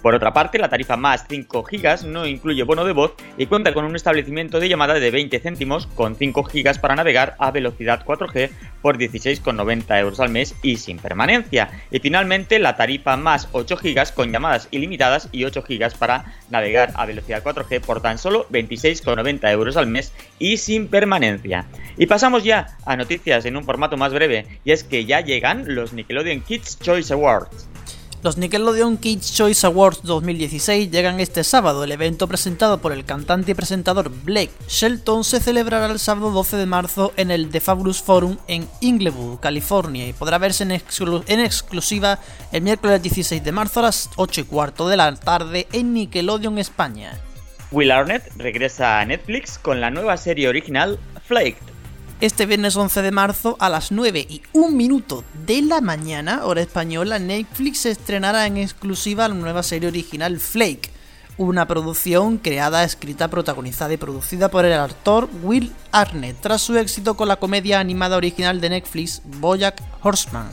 Por 0.03 0.17
otra 0.17 0.33
parte, 0.33 0.59
la 0.59 0.69
tarifa 0.69 0.97
más 0.97 1.27
5 1.29 1.63
GB 1.63 2.07
no 2.07 2.27
incluye 2.27 2.65
bono 2.65 2.85
de 2.85 2.93
voz 2.93 3.15
y 3.39 3.47
cuenta 3.47 3.73
con 3.73 3.85
un 3.85 3.95
establecimiento 3.95 4.59
de 4.59 4.69
llamada 4.69 4.95
de 4.95 5.11
20 5.13 5.39
céntimos 5.39 5.87
con 5.87 6.17
5 6.17 6.43
GB 6.43 6.81
para 6.81 6.97
navegar 6.97 7.37
a 7.39 7.53
velocidad 7.53 8.05
4G 8.05 8.51
por 8.83 8.99
16,90 8.99 10.01
euros 10.01 10.19
al 10.19 10.31
mes 10.31 10.57
y 10.61 10.79
sin 10.79 10.99
permanencia. 10.99 11.71
Y 11.93 12.01
finalmente, 12.01 12.59
la 12.59 12.77
tarifa 12.77 13.17
más 13.17 13.49
8 13.53 13.77
GB 13.77 14.13
con 14.15 14.33
llamadas 14.33 14.67
ilimitadas 14.73 15.29
y 15.31 15.45
8 15.45 15.63
GB 15.69 15.97
para 15.97 16.25
navegar 16.51 16.91
a 16.97 17.07
velocidad 17.07 17.45
4G 17.45 17.81
por 17.81 18.03
tan 18.03 18.19
solo 18.19 18.49
26,90 18.49 19.53
euros 19.53 19.77
al 19.77 19.87
mes 19.87 20.13
y 20.41 20.57
sin 20.57 20.89
permanencia. 20.89 21.67
Y 21.97 22.07
pasamos 22.07 22.43
ya 22.43 22.77
a 22.85 22.97
noticias 22.97 23.45
en 23.45 23.57
un 23.57 23.63
formato 23.63 23.97
más 23.97 24.13
breve, 24.13 24.47
y 24.65 24.73
es 24.73 24.83
que 24.83 25.05
ya 25.05 25.21
llegan 25.21 25.77
los 25.77 25.93
Nickelodeon 25.93 26.41
Kids 26.41 26.81
Choice 26.81 27.13
Awards. 27.13 27.69
Los 28.23 28.37
Nickelodeon 28.37 28.99
Kids 28.99 29.35
Choice 29.35 29.67
Awards 29.67 30.03
2016 30.05 30.93
llegan 30.93 31.19
este 31.19 31.43
sábado. 31.43 31.83
El 31.83 31.91
evento 31.91 32.29
presentado 32.29 32.79
por 32.79 32.93
el 32.93 33.05
cantante 33.05 33.51
y 33.51 33.55
presentador 33.55 34.13
Blake 34.23 34.53
Shelton 34.69 35.25
se 35.25 35.41
celebrará 35.41 35.87
el 35.87 35.99
sábado 35.99 36.31
12 36.31 36.57
de 36.57 36.67
marzo 36.67 37.13
en 37.17 37.33
el 37.33 37.49
The 37.49 37.59
Fabulous 37.59 38.01
Forum 38.01 38.37
en 38.47 38.69
Inglewood, 38.81 39.41
California, 39.41 40.07
y 40.07 40.13
podrá 40.13 40.39
verse 40.39 40.63
en, 40.63 41.41
exclusiva 41.41 42.21
el 42.53 42.63
miércoles 42.63 43.03
16 43.03 43.43
de 43.43 43.51
marzo 43.51 43.81
a 43.81 43.85
las 43.85 44.09
8 44.15 44.43
y 44.43 44.45
cuarto 44.45 44.89
de 44.89 44.99
la 44.99 45.13
tarde 45.17 45.67
en 45.73 45.93
Nickelodeon 45.93 46.59
España. 46.59 47.19
Will 47.73 47.91
Arnett 47.91 48.31
regresa 48.37 49.01
a 49.01 49.05
Netflix 49.05 49.59
con 49.59 49.81
la 49.81 49.91
nueva 49.91 50.17
serie 50.17 50.49
original 50.49 51.01
Flaked. 51.27 51.72
Este 52.23 52.47
viernes 52.47 52.77
11 52.77 53.03
de 53.03 53.11
marzo 53.11 53.57
a 53.59 53.69
las 53.69 53.91
9 53.91 54.25
y 54.31 54.43
1 54.53 54.71
minuto 54.71 55.25
de 55.45 55.61
la 55.61 55.81
mañana, 55.81 56.45
hora 56.45 56.61
española, 56.61 57.19
Netflix 57.19 57.85
estrenará 57.85 58.47
en 58.47 58.59
exclusiva 58.59 59.27
la 59.27 59.35
nueva 59.35 59.65
serie 59.65 59.89
original 59.89 60.39
Flake, 60.39 60.93
una 61.37 61.67
producción 61.67 62.39
creada, 62.39 62.85
escrita, 62.85 63.27
protagonizada 63.27 63.93
y 63.93 63.97
producida 63.97 64.53
por 64.53 64.65
el 64.65 64.75
actor 64.75 65.29
Will 65.43 65.73
Arnett 65.91 66.41
tras 66.41 66.63
su 66.63 66.79
éxito 66.79 67.17
con 67.17 67.27
la 67.27 67.41
comedia 67.41 67.81
animada 67.81 68.19
original 68.19 68.61
de 68.61 68.71
Netflix 68.71 69.21
Bojack 69.41 69.83
Horseman. 70.01 70.49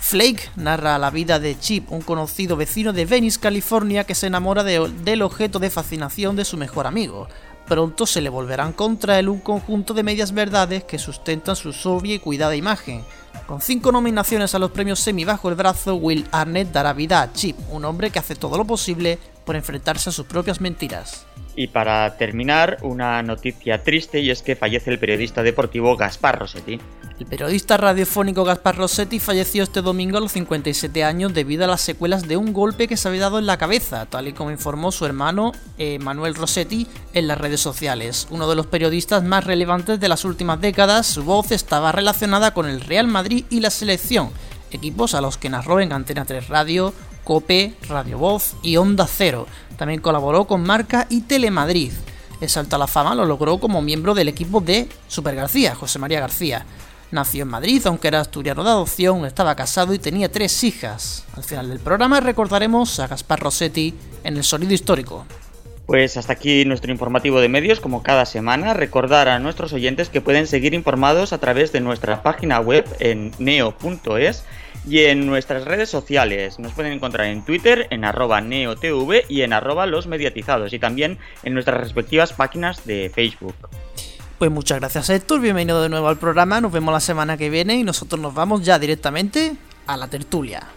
Flake 0.00 0.48
narra 0.56 0.98
la 0.98 1.10
vida 1.10 1.38
de 1.38 1.58
Chip, 1.60 1.92
un 1.92 2.00
conocido 2.00 2.56
vecino 2.56 2.94
de 2.94 3.04
Venice, 3.04 3.38
California, 3.38 4.04
que 4.04 4.14
se 4.14 4.28
enamora 4.28 4.64
del 4.64 5.20
objeto 5.20 5.58
de 5.58 5.68
fascinación 5.68 6.36
de 6.36 6.46
su 6.46 6.56
mejor 6.56 6.86
amigo. 6.86 7.28
Pronto 7.66 8.06
se 8.06 8.20
le 8.20 8.28
volverán 8.28 8.72
contra 8.72 9.18
él 9.18 9.28
un 9.28 9.40
conjunto 9.40 9.94
de 9.94 10.02
medias 10.02 10.32
verdades 10.32 10.84
que 10.84 10.98
sustentan 10.98 11.56
su 11.56 11.72
sobria 11.72 12.16
y 12.16 12.18
cuidada 12.18 12.56
imagen. 12.56 13.04
Con 13.46 13.60
cinco 13.60 13.92
nominaciones 13.92 14.54
a 14.54 14.58
los 14.58 14.70
premios 14.70 15.00
Semi 15.00 15.24
bajo 15.24 15.48
el 15.48 15.54
brazo, 15.54 15.94
Will 15.94 16.26
Arnett 16.32 16.72
dará 16.72 16.92
vida 16.92 17.22
a 17.22 17.32
Chip, 17.32 17.56
un 17.70 17.84
hombre 17.84 18.10
que 18.10 18.18
hace 18.18 18.34
todo 18.34 18.56
lo 18.56 18.64
posible 18.64 19.18
por 19.44 19.56
enfrentarse 19.56 20.10
a 20.10 20.12
sus 20.12 20.26
propias 20.26 20.60
mentiras. 20.60 21.26
Y 21.54 21.66
para 21.66 22.16
terminar, 22.16 22.78
una 22.82 23.22
noticia 23.22 23.82
triste 23.82 24.20
y 24.20 24.30
es 24.30 24.42
que 24.42 24.56
fallece 24.56 24.90
el 24.90 24.98
periodista 24.98 25.42
deportivo 25.42 25.96
Gaspar 25.96 26.38
Rossetti. 26.38 26.80
El 27.18 27.26
periodista 27.26 27.76
radiofónico 27.76 28.42
Gaspar 28.42 28.76
Rossetti 28.76 29.20
falleció 29.20 29.62
este 29.62 29.82
domingo 29.82 30.16
a 30.16 30.20
los 30.20 30.32
57 30.32 31.04
años 31.04 31.34
debido 31.34 31.64
a 31.64 31.68
las 31.68 31.82
secuelas 31.82 32.26
de 32.26 32.38
un 32.38 32.52
golpe 32.52 32.88
que 32.88 32.96
se 32.96 33.06
había 33.06 33.20
dado 33.20 33.38
en 33.38 33.46
la 33.46 33.58
cabeza, 33.58 34.06
tal 34.06 34.28
y 34.28 34.32
como 34.32 34.50
informó 34.50 34.90
su 34.90 35.04
hermano 35.04 35.52
eh, 35.78 35.98
Manuel 35.98 36.34
Rossetti 36.34 36.88
en 37.12 37.28
las 37.28 37.38
redes 37.38 37.60
sociales. 37.60 38.26
Uno 38.30 38.48
de 38.48 38.56
los 38.56 38.66
periodistas 38.66 39.22
más 39.22 39.44
relevantes 39.44 40.00
de 40.00 40.08
las 40.08 40.24
últimas 40.24 40.60
décadas, 40.60 41.06
su 41.06 41.22
voz 41.22 41.52
estaba 41.52 41.92
relacionada 41.92 42.54
con 42.54 42.66
el 42.66 42.80
Real 42.80 43.06
Madrid 43.06 43.44
y 43.50 43.60
la 43.60 43.70
selección, 43.70 44.30
equipos 44.70 45.14
a 45.14 45.20
los 45.20 45.36
que 45.36 45.50
narró 45.50 45.80
en 45.80 45.92
Antena 45.92 46.24
3 46.24 46.48
Radio, 46.48 46.94
Cope, 47.24 47.74
Radio 47.88 48.18
Voz 48.18 48.54
y 48.62 48.76
Onda 48.76 49.06
Cero. 49.06 49.46
También 49.76 50.00
colaboró 50.00 50.46
con 50.46 50.62
Marca 50.62 51.06
y 51.08 51.22
Telemadrid. 51.22 51.92
El 52.40 52.48
salto 52.48 52.76
a 52.76 52.78
la 52.78 52.86
fama 52.86 53.14
lo 53.14 53.24
logró 53.24 53.58
como 53.58 53.82
miembro 53.82 54.14
del 54.14 54.28
equipo 54.28 54.60
de 54.60 54.88
Super 55.08 55.34
García, 55.34 55.74
José 55.74 55.98
María 55.98 56.20
García. 56.20 56.66
Nació 57.12 57.42
en 57.42 57.50
Madrid, 57.50 57.82
aunque 57.86 58.08
era 58.08 58.20
asturiano 58.20 58.64
de 58.64 58.70
adopción, 58.70 59.26
estaba 59.26 59.54
casado 59.54 59.92
y 59.92 59.98
tenía 59.98 60.32
tres 60.32 60.64
hijas. 60.64 61.24
Al 61.36 61.44
final 61.44 61.68
del 61.68 61.78
programa 61.78 62.20
recordaremos 62.20 62.98
a 62.98 63.06
Gaspar 63.06 63.40
Rossetti 63.40 63.94
en 64.24 64.36
el 64.36 64.44
sonido 64.44 64.72
histórico. 64.72 65.26
Pues 65.92 66.16
hasta 66.16 66.32
aquí 66.32 66.64
nuestro 66.64 66.90
informativo 66.90 67.42
de 67.42 67.50
medios, 67.50 67.78
como 67.78 68.02
cada 68.02 68.24
semana. 68.24 68.72
Recordar 68.72 69.28
a 69.28 69.38
nuestros 69.38 69.74
oyentes 69.74 70.08
que 70.08 70.22
pueden 70.22 70.46
seguir 70.46 70.72
informados 70.72 71.34
a 71.34 71.38
través 71.38 71.70
de 71.70 71.82
nuestra 71.82 72.22
página 72.22 72.60
web 72.60 72.86
en 72.98 73.30
neo.es 73.38 74.42
y 74.88 75.00
en 75.00 75.26
nuestras 75.26 75.66
redes 75.66 75.90
sociales. 75.90 76.58
Nos 76.58 76.72
pueden 76.72 76.94
encontrar 76.94 77.26
en 77.26 77.44
Twitter, 77.44 77.88
en 77.90 78.06
arroba 78.06 78.40
neotv 78.40 79.24
y 79.28 79.42
en 79.42 79.52
arroba 79.52 79.84
los 79.84 80.06
mediatizados 80.06 80.72
y 80.72 80.78
también 80.78 81.18
en 81.42 81.52
nuestras 81.52 81.78
respectivas 81.78 82.32
páginas 82.32 82.86
de 82.86 83.12
Facebook. 83.14 83.54
Pues 84.38 84.50
muchas 84.50 84.80
gracias 84.80 85.10
Héctor, 85.10 85.42
bienvenido 85.42 85.82
de 85.82 85.90
nuevo 85.90 86.08
al 86.08 86.16
programa, 86.16 86.62
nos 86.62 86.72
vemos 86.72 86.94
la 86.94 87.00
semana 87.00 87.36
que 87.36 87.50
viene 87.50 87.76
y 87.76 87.84
nosotros 87.84 88.18
nos 88.18 88.32
vamos 88.32 88.64
ya 88.64 88.78
directamente 88.78 89.56
a 89.86 89.98
la 89.98 90.08
tertulia. 90.08 90.68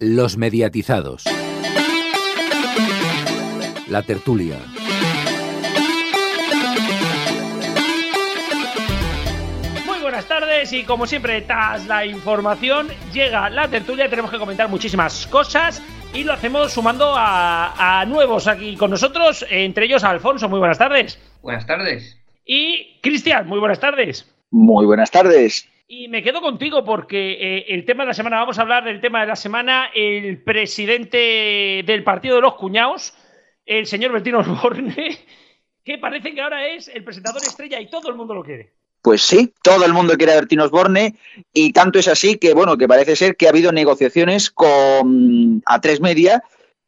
Los 0.00 0.36
mediatizados. 0.36 1.24
La 3.88 4.02
tertulia. 4.02 4.58
buenas 10.02 10.26
tardes 10.26 10.72
y 10.72 10.84
como 10.84 11.06
siempre, 11.06 11.42
tras 11.42 11.86
la 11.86 12.06
información, 12.06 12.88
llega 13.12 13.48
la 13.50 13.68
tertulia, 13.68 14.08
tenemos 14.08 14.30
que 14.30 14.38
comentar 14.38 14.68
muchísimas 14.68 15.26
cosas 15.26 15.82
y 16.12 16.24
lo 16.24 16.32
hacemos 16.32 16.72
sumando 16.72 17.14
a, 17.16 18.04
nuevos 18.06 18.46
aquí 18.46 18.76
con 18.76 18.90
nosotros, 18.90 19.44
entre 19.48 19.86
ellos 19.86 20.04
Alfonso, 20.04 20.48
muy 20.48 20.58
buenas 20.58 20.78
tardes. 20.78 21.18
Buenas 21.42 21.66
tardes. 21.66 22.20
Y 22.44 23.00
Cristian, 23.00 23.48
muy 23.48 23.58
buenas 23.58 23.80
tardes. 23.80 24.32
Muy 24.50 24.86
buenas 24.86 25.10
tardes. 25.10 25.68
Y 25.86 26.08
me 26.08 26.22
quedo 26.22 26.40
contigo 26.40 26.82
porque 26.82 27.32
eh, 27.32 27.64
el 27.68 27.84
tema 27.84 28.04
de 28.04 28.08
la 28.08 28.14
semana, 28.14 28.38
vamos 28.38 28.58
a 28.58 28.62
hablar 28.62 28.84
del 28.84 29.02
tema 29.02 29.20
de 29.20 29.26
la 29.26 29.36
semana, 29.36 29.90
el 29.94 30.42
presidente 30.42 31.82
del 31.84 32.02
Partido 32.02 32.36
de 32.36 32.42
los 32.42 32.54
Cuñaos, 32.54 33.14
el 33.66 33.86
señor 33.86 34.12
Bertino 34.12 34.38
Osborne, 34.38 34.94
que 35.84 35.98
parece 35.98 36.34
que 36.34 36.40
ahora 36.40 36.66
es 36.68 36.88
el 36.88 37.04
presentador 37.04 37.42
estrella 37.42 37.80
y 37.80 37.90
todo 37.90 38.08
el 38.08 38.14
mundo 38.14 38.34
lo 38.34 38.42
quiere. 38.42 38.72
Pues 39.02 39.20
sí, 39.20 39.52
todo 39.62 39.84
el 39.84 39.92
mundo 39.92 40.14
quiere 40.16 40.32
a 40.32 40.36
Bertín 40.36 40.60
Osborne 40.60 41.14
y 41.52 41.74
tanto 41.74 41.98
es 41.98 42.08
así 42.08 42.38
que, 42.38 42.54
bueno, 42.54 42.78
que 42.78 42.88
parece 42.88 43.14
ser 43.16 43.36
que 43.36 43.46
ha 43.46 43.50
habido 43.50 43.70
negociaciones 43.70 44.50
con 44.50 45.62
a 45.66 45.82
tres 45.82 46.00
media, 46.00 46.42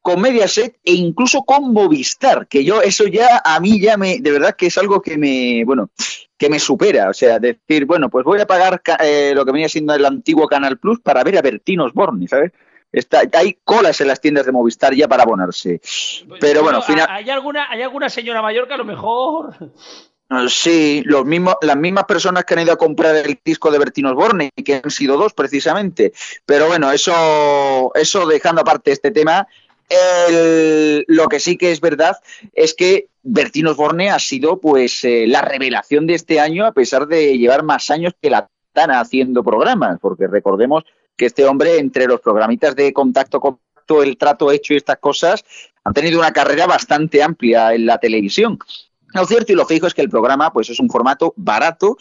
con 0.06 0.20
Mediaset 0.20 0.76
e 0.84 0.92
incluso 0.92 1.42
con 1.42 1.72
Movistar, 1.72 2.46
que 2.46 2.62
yo 2.62 2.80
eso 2.80 3.08
ya 3.08 3.42
a 3.44 3.58
mí 3.58 3.80
ya 3.80 3.96
me, 3.96 4.20
de 4.20 4.30
verdad 4.30 4.54
que 4.54 4.66
es 4.66 4.78
algo 4.78 5.02
que 5.02 5.18
me, 5.18 5.64
bueno, 5.64 5.90
que 6.38 6.48
me 6.48 6.60
supera, 6.60 7.10
o 7.10 7.12
sea, 7.12 7.40
decir, 7.40 7.86
bueno, 7.86 8.08
pues 8.08 8.24
voy 8.24 8.40
a 8.40 8.46
pagar 8.46 8.80
eh, 9.00 9.32
lo 9.34 9.44
que 9.44 9.50
venía 9.50 9.68
siendo 9.68 9.94
el 9.94 10.06
antiguo 10.06 10.46
Canal 10.46 10.78
Plus 10.78 11.00
para 11.00 11.24
ver 11.24 11.36
a 11.36 11.42
Bertín 11.42 11.80
Osborne, 11.80 12.28
¿sabes? 12.28 12.52
Está, 12.92 13.22
hay 13.32 13.58
colas 13.64 14.00
en 14.00 14.06
las 14.06 14.20
tiendas 14.20 14.46
de 14.46 14.52
Movistar 14.52 14.94
ya 14.94 15.08
para 15.08 15.24
abonarse. 15.24 15.80
Pues 15.80 16.38
Pero 16.40 16.62
bueno, 16.62 16.82
final... 16.82 17.08
¿hay 17.10 17.28
alguna, 17.28 17.68
¿hay 17.68 17.82
alguna 17.82 18.08
señora 18.08 18.40
mayor 18.40 18.68
que 18.68 18.74
a 18.74 18.76
lo 18.76 18.84
mejor 18.84 19.56
Ah, 20.28 20.46
sí, 20.48 21.02
los 21.04 21.24
mismos, 21.24 21.54
las 21.62 21.76
mismas 21.76 22.04
personas 22.04 22.44
que 22.44 22.54
han 22.54 22.60
ido 22.60 22.72
a 22.72 22.76
comprar 22.76 23.14
el 23.14 23.38
disco 23.44 23.70
de 23.70 23.78
Bertino 23.78 24.10
Osborne, 24.10 24.50
que 24.64 24.80
han 24.82 24.90
sido 24.90 25.16
dos 25.16 25.34
precisamente. 25.34 26.12
Pero 26.44 26.66
bueno, 26.66 26.90
eso, 26.90 27.92
eso 27.94 28.26
dejando 28.26 28.62
aparte 28.62 28.90
este 28.90 29.12
tema, 29.12 29.46
lo 31.08 31.28
que 31.28 31.40
sí 31.40 31.56
que 31.56 31.70
es 31.70 31.80
verdad 31.80 32.16
es 32.52 32.74
que 32.74 33.08
Bertino 33.22 33.72
Osborne 33.72 34.10
ha 34.10 34.18
sido 34.18 34.60
pues 34.60 35.04
eh, 35.04 35.26
la 35.26 35.42
revelación 35.42 36.06
de 36.06 36.14
este 36.14 36.40
año, 36.40 36.64
a 36.64 36.72
pesar 36.72 37.06
de 37.06 37.36
llevar 37.38 37.62
más 37.62 37.90
años 37.90 38.14
que 38.20 38.30
la 38.30 38.48
Tana 38.72 39.00
haciendo 39.00 39.42
programas, 39.42 39.98
porque 40.00 40.26
recordemos 40.26 40.84
que 41.16 41.26
este 41.26 41.46
hombre, 41.46 41.78
entre 41.78 42.06
los 42.06 42.20
programitas 42.20 42.76
de 42.76 42.92
contacto 42.92 43.40
con 43.40 43.58
el 44.02 44.18
trato 44.18 44.52
hecho 44.52 44.74
y 44.74 44.76
estas 44.76 44.98
cosas, 44.98 45.44
han 45.84 45.94
tenido 45.94 46.18
una 46.18 46.32
carrera 46.32 46.66
bastante 46.66 47.22
amplia 47.22 47.72
en 47.72 47.86
la 47.86 47.98
televisión. 47.98 48.58
Lo 49.14 49.24
cierto 49.24 49.52
y 49.52 49.56
lo 49.56 49.64
fijo 49.64 49.86
es 49.86 49.94
que 49.94 50.02
el 50.02 50.10
programa 50.10 50.52
pues 50.52 50.68
es 50.68 50.78
un 50.78 50.90
formato 50.90 51.32
barato 51.36 51.96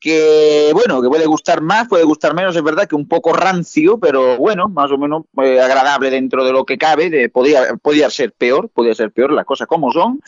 que 0.00 0.70
bueno, 0.72 1.02
que 1.02 1.08
puede 1.08 1.26
gustar 1.26 1.60
más, 1.60 1.88
puede 1.88 2.04
gustar 2.04 2.34
menos, 2.34 2.54
es 2.54 2.62
verdad 2.62 2.86
que 2.86 2.94
un 2.94 3.08
poco 3.08 3.32
rancio, 3.32 3.98
pero 3.98 4.36
bueno, 4.36 4.68
más 4.68 4.90
o 4.92 4.98
menos 4.98 5.24
eh, 5.42 5.60
agradable 5.60 6.10
dentro 6.10 6.44
de 6.44 6.52
lo 6.52 6.64
que 6.64 6.78
cabe, 6.78 7.10
de, 7.10 7.28
podía, 7.28 7.74
podía 7.82 8.08
ser 8.10 8.32
peor, 8.32 8.68
podía 8.68 8.94
ser 8.94 9.10
peor 9.10 9.32
las 9.32 9.44
cosas 9.44 9.66
como 9.66 9.92
son, 9.92 10.20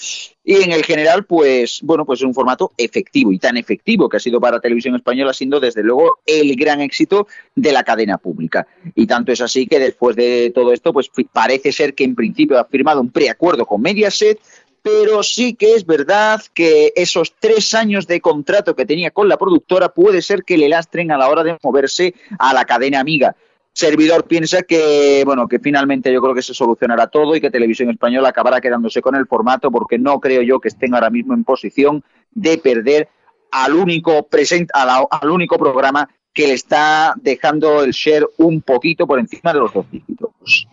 y 0.42 0.62
en 0.62 0.72
el 0.72 0.84
general, 0.84 1.24
pues 1.26 1.80
bueno, 1.82 2.04
pues 2.04 2.20
es 2.20 2.26
un 2.26 2.34
formato 2.34 2.72
efectivo 2.76 3.30
y 3.30 3.38
tan 3.38 3.56
efectivo 3.56 4.08
que 4.08 4.16
ha 4.16 4.20
sido 4.20 4.40
para 4.40 4.58
televisión 4.58 4.96
española, 4.96 5.32
siendo 5.32 5.60
desde 5.60 5.82
luego 5.82 6.18
el 6.26 6.56
gran 6.56 6.80
éxito 6.80 7.28
de 7.54 7.70
la 7.72 7.84
cadena 7.84 8.18
pública. 8.18 8.66
Y 8.94 9.06
tanto 9.06 9.30
es 9.30 9.40
así 9.40 9.66
que 9.66 9.78
después 9.78 10.16
de 10.16 10.50
todo 10.52 10.72
esto, 10.72 10.92
pues 10.92 11.10
parece 11.32 11.70
ser 11.70 11.94
que 11.94 12.04
en 12.04 12.16
principio 12.16 12.58
ha 12.58 12.64
firmado 12.64 13.00
un 13.00 13.10
preacuerdo 13.10 13.66
con 13.66 13.80
Mediaset, 13.82 14.40
pero 14.82 15.22
sí 15.22 15.54
que 15.54 15.75
es 15.75 15.84
verdad 15.84 16.40
que 16.54 16.92
esos 16.96 17.34
tres 17.38 17.75
años 17.75 18.06
de 18.06 18.20
contrato 18.20 18.75
que 18.75 18.87
tenía 18.87 19.10
con 19.10 19.28
la 19.28 19.37
productora 19.37 19.90
puede 19.90 20.22
ser 20.22 20.44
que 20.44 20.58
le 20.58 20.68
lastren 20.68 21.10
a 21.12 21.18
la 21.18 21.28
hora 21.28 21.42
de 21.42 21.58
moverse 21.62 22.14
a 22.38 22.54
la 22.54 22.64
cadena 22.64 23.00
amiga. 23.00 23.37
Servidor 23.72 24.25
piensa 24.25 24.62
que, 24.62 25.22
bueno, 25.25 25.46
que 25.46 25.58
finalmente 25.60 26.12
yo 26.12 26.20
creo 26.20 26.34
que 26.34 26.42
se 26.42 26.54
solucionará 26.54 27.06
todo 27.06 27.37
y 27.37 27.40
que 27.40 27.50
Televisión 27.50 27.90
Española 27.90 28.30
acabará 28.30 28.60
quedándose 28.60 29.00
con 29.00 29.14
el 29.14 29.26
formato 29.26 29.70
porque 29.70 29.99
no 29.99 30.18
creo 30.18 30.42
yo 30.42 30.60
que 30.60 30.68
estén 30.68 30.94
ahora 30.94 31.10
mismo 31.10 31.34
en 31.34 31.44
posición 31.44 32.02
de 32.32 32.58
perder 32.58 33.08
al 33.52 33.75
único, 33.75 34.26
present, 34.26 34.70
al 34.72 35.30
único 35.30 35.58
programa 35.58 36.08
que 36.32 36.49
le 36.49 36.54
está 36.54 37.14
dejando 37.16 37.82
el 37.82 37.92
share 37.92 38.26
un 38.38 38.62
poquito 38.62 39.06
por 39.06 39.18
encima 39.18 39.52
de 39.52 39.60
los 39.60 39.72
dos 39.72 39.90
dígitos. 39.90 40.66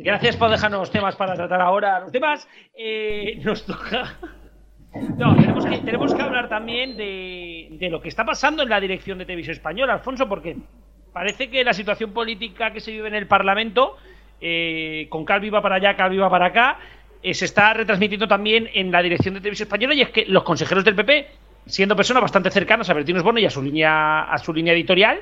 Gracias 0.00 0.36
por 0.36 0.48
dejarnos 0.50 0.90
temas 0.92 1.16
para 1.16 1.34
tratar 1.34 1.60
ahora. 1.60 2.00
Los 2.00 2.12
temas 2.12 2.48
eh, 2.76 3.40
nos 3.42 3.66
toca. 3.66 4.16
No, 5.16 5.36
tenemos 5.84 6.14
que, 6.14 6.22
hablar 6.22 6.48
también 6.48 6.96
de, 6.96 7.88
lo 7.90 8.00
que 8.00 8.08
está 8.08 8.24
pasando 8.24 8.62
en 8.62 8.68
la 8.68 8.80
dirección 8.80 9.18
de 9.18 9.26
Televisión 9.26 9.54
Española, 9.54 9.94
Alfonso, 9.94 10.28
porque 10.28 10.56
parece 11.12 11.50
que 11.50 11.64
la 11.64 11.72
situación 11.72 12.12
política 12.12 12.72
que 12.72 12.80
se 12.80 12.92
vive 12.92 13.08
en 13.08 13.14
el 13.14 13.26
Parlamento, 13.26 13.96
eh, 14.40 15.06
con 15.10 15.24
Calvi 15.24 15.50
va 15.50 15.60
para 15.60 15.76
allá, 15.76 15.96
Calvi 15.96 16.16
va 16.16 16.30
para 16.30 16.46
acá, 16.46 16.78
eh, 17.22 17.34
se 17.34 17.44
está 17.44 17.74
retransmitiendo 17.74 18.26
también 18.26 18.68
en 18.72 18.90
la 18.90 19.02
dirección 19.02 19.34
de 19.34 19.40
Televisión 19.40 19.66
Española 19.66 19.94
y 19.94 20.02
es 20.02 20.10
que 20.10 20.24
los 20.26 20.42
consejeros 20.44 20.84
del 20.84 20.94
PP, 20.94 21.26
siendo 21.66 21.96
personas 21.96 22.22
bastante 22.22 22.50
cercanas 22.50 22.88
a 22.88 22.94
Bertino 22.94 23.18
Osborne 23.18 23.40
y 23.40 23.46
a 23.46 23.50
su 23.50 23.62
línea, 23.62 24.22
a 24.22 24.38
su 24.38 24.54
línea 24.54 24.72
editorial, 24.72 25.20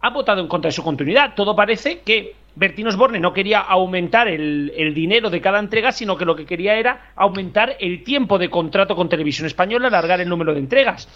ha 0.00 0.10
votado 0.10 0.40
en 0.40 0.48
contra 0.48 0.68
de 0.68 0.72
su 0.72 0.82
continuidad. 0.82 1.34
Todo 1.34 1.56
parece 1.56 2.00
que 2.00 2.34
Bertín 2.54 2.88
Osborne 2.88 3.20
no 3.20 3.32
quería 3.32 3.60
aumentar 3.60 4.28
el, 4.28 4.92
dinero 4.94 5.30
de 5.30 5.40
cada 5.40 5.58
entrega, 5.58 5.92
sino 5.92 6.16
que 6.16 6.24
lo 6.24 6.34
que 6.34 6.44
quería 6.44 6.74
era 6.74 7.12
aumentar 7.14 7.76
el 7.78 8.02
tiempo 8.02 8.38
de 8.38 8.50
contrato 8.50 8.96
con 8.96 9.08
Televisión 9.08 9.46
Española, 9.46 9.88
alargar 9.88 10.20
el 10.20 10.28
número 10.28 10.54
de 10.54 10.60
entregas. 10.60 11.08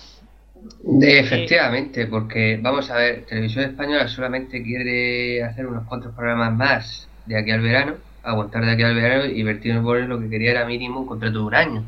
efectivamente, 1.01 2.07
porque 2.07 2.59
vamos 2.63 2.91
a 2.91 2.97
ver, 2.97 3.25
Televisión 3.25 3.65
Española 3.65 4.07
solamente 4.07 4.63
quiere 4.63 5.43
hacer 5.43 5.67
unos 5.67 5.85
cuantos 5.87 6.15
programas 6.15 6.55
más 6.55 7.09
de 7.27 7.39
aquí 7.39 7.51
al 7.51 7.61
verano, 7.61 7.95
aguantar 8.23 8.65
de 8.65 8.73
aquí 8.73 8.83
al 8.83 8.95
verano, 8.95 9.25
y 9.25 9.43
Bertín 9.43 9.77
Osborne 9.79 10.07
lo 10.07 10.21
que 10.21 10.29
quería 10.29 10.53
era 10.53 10.65
mínimo 10.65 11.01
un 11.01 11.07
contrato 11.07 11.39
de 11.39 11.45
un 11.45 11.55
año, 11.55 11.85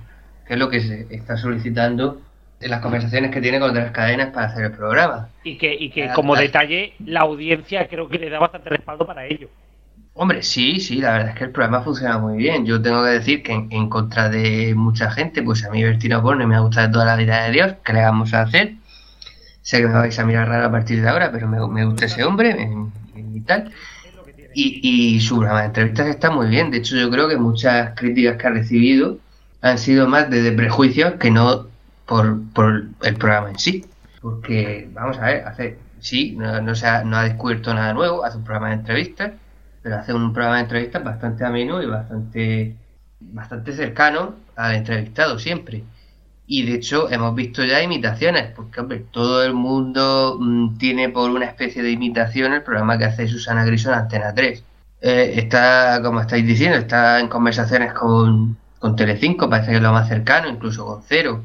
que 0.47 0.55
es 0.55 0.59
lo 0.59 0.69
que 0.69 0.81
se 0.81 1.07
está 1.11 1.37
solicitando 1.37 2.21
en 2.65 2.71
las 2.71 2.81
conversaciones 2.81 3.31
que 3.31 3.43
tiene 3.43 3.61
con 3.61 3.71
otras 3.71 3.91
cadenas 3.91 4.31
para 4.33 4.47
hacer 4.47 4.65
el 4.65 4.73
programa. 4.73 5.29
Y 5.45 5.59
que, 5.59 5.75
y 5.75 5.91
que 5.91 6.11
como 6.15 6.35
detalle, 6.35 6.95
la 7.05 7.21
audiencia 7.21 7.87
creo 7.89 8.09
que 8.09 8.19
le 8.19 8.31
da 8.31 8.39
bastante 8.39 8.71
respaldo 8.71 9.07
para 9.07 9.27
ello. 9.27 9.51
Hombre, 10.15 10.43
sí, 10.43 10.81
sí, 10.81 10.97
la 10.97 11.13
verdad 11.13 11.31
es 11.31 11.35
que 11.37 11.45
el 11.45 11.51
programa 11.51 11.83
funciona 11.83 12.17
muy 12.19 12.39
bien. 12.39 12.65
Yo 12.65 12.81
tengo 12.81 13.05
que 13.05 13.11
decir 13.11 13.43
que 13.43 13.53
en, 13.53 13.89
contra 13.91 14.31
de 14.31 14.75
mucha 14.75 15.11
gente, 15.11 15.43
pues 15.43 15.65
a 15.65 15.71
mí 15.71 15.83
Bertino 15.83 16.23
Borne 16.23 16.47
me 16.47 16.57
ha 16.57 16.61
gustado 16.61 16.91
toda 16.91 17.05
la 17.05 17.17
vida 17.17 17.45
de 17.45 17.53
Dios, 17.53 17.75
¿qué 17.85 17.93
le 17.93 18.01
vamos 18.01 18.33
a 18.33 18.43
hacer? 18.43 18.75
Sé 19.61 19.81
que 19.81 19.87
me 19.87 19.95
vais 19.95 20.19
a 20.19 20.25
mirar 20.25 20.49
raro 20.49 20.67
a 20.67 20.71
partir 20.71 21.03
de 21.03 21.09
ahora, 21.09 21.31
pero 21.33 21.49
me, 21.49 21.85
gusta 21.85 22.07
ese 22.07 22.25
hombre 22.25 22.57
y 23.17 23.41
tal. 23.41 23.73
Y, 24.55 25.17
y 25.17 25.21
su 25.21 25.37
programa 25.37 25.61
de 25.61 25.67
entrevistas 25.67 26.07
está 26.07 26.31
muy 26.31 26.47
bien. 26.47 26.71
De 26.71 26.79
hecho, 26.79 26.97
yo 26.97 27.11
creo 27.11 27.29
que 27.29 27.37
muchas 27.37 27.93
críticas 27.95 28.37
que 28.37 28.47
ha 28.47 28.51
recibido 28.51 29.19
han 29.61 29.79
sido 29.79 30.07
más 30.07 30.31
de 30.31 30.53
prejuicios 30.53 31.15
que 31.15 31.31
no 31.31 31.74
por, 32.07 32.43
por 32.53 32.85
el 33.03 33.15
programa 33.17 33.51
en 33.51 33.59
sí. 33.59 33.85
Porque, 34.21 34.89
vamos 34.93 35.19
a 35.19 35.27
ver, 35.27 35.47
hace, 35.47 35.79
sí, 36.01 36.35
no, 36.37 36.61
no, 36.61 36.75
se 36.75 36.87
ha, 36.87 37.05
no 37.05 37.17
ha 37.17 37.25
descubierto 37.25 37.75
nada 37.75 37.93
nuevo, 37.93 38.25
hace 38.25 38.39
un 38.39 38.45
programa 38.45 38.69
de 38.69 38.75
entrevistas, 38.75 39.33
pero 39.83 39.97
hace 39.97 40.15
un 40.15 40.33
programa 40.33 40.57
de 40.57 40.63
entrevistas 40.63 41.05
bastante 41.05 41.45
ameno 41.45 41.83
y 41.83 41.87
bastante, 41.87 42.75
bastante 43.21 43.73
cercano 43.73 44.35
al 44.57 44.75
entrevistado 44.77 45.39
siempre. 45.39 45.85
Y 46.47 46.67
de 46.67 46.75
hecho 46.75 47.11
hemos 47.11 47.35
visto 47.35 47.65
ya 47.65 47.83
imitaciones, 47.83 48.53
porque 48.55 48.81
hombre, 48.81 49.05
todo 49.11 49.45
el 49.45 49.55
mundo 49.55 50.39
mm, 50.41 50.77
tiene 50.79 51.09
por 51.09 51.31
una 51.31 51.47
especie 51.47 51.83
de 51.83 51.91
imitación 51.91 52.53
el 52.53 52.63
programa 52.63 52.99
que 52.99 53.05
hace 53.07 53.29
Susana 53.29 53.65
Grison 53.65 53.95
Antena 53.95 54.35
3. 54.35 54.63
Eh, 55.01 55.35
está, 55.37 56.01
como 56.03 56.21
estáis 56.21 56.47
diciendo, 56.47 56.79
está 56.79 57.21
en 57.21 57.29
conversaciones 57.29 57.93
con, 57.93 58.57
con 58.79 58.97
Telecinco, 58.97 59.49
parece 59.51 59.71
que 59.71 59.77
es 59.77 59.83
lo 59.83 59.93
más 59.93 60.09
cercano, 60.09 60.49
incluso 60.49 60.87
con 60.87 61.03
Cero. 61.07 61.45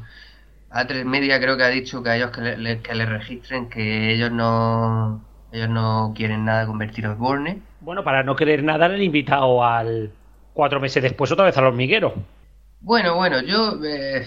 A3 0.70 1.04
Media 1.04 1.40
creo 1.40 1.56
que 1.56 1.64
ha 1.64 1.68
dicho 1.68 2.02
que 2.02 2.10
a 2.10 2.16
ellos 2.16 2.30
que 2.30 2.40
le, 2.40 2.80
que 2.80 2.94
le 2.94 3.06
registren 3.06 3.68
que 3.68 4.12
ellos 4.12 4.30
no 4.30 5.20
ellos 5.52 5.68
no 5.68 6.12
quieren 6.14 6.44
nada 6.44 6.66
convertir 6.66 7.06
a 7.06 7.12
Osborne. 7.12 7.60
Bueno, 7.80 8.04
para 8.04 8.22
no 8.22 8.36
querer 8.36 8.62
nada 8.62 8.88
le 8.88 8.94
han 8.94 9.02
invitado 9.02 9.64
al 9.64 10.12
cuatro 10.52 10.80
meses 10.80 11.02
después 11.02 11.32
otra 11.32 11.46
vez 11.46 11.56
al 11.58 11.64
hormiguero. 11.64 12.14
Bueno, 12.80 13.16
bueno, 13.16 13.42
yo 13.42 13.78
eh, 13.84 14.24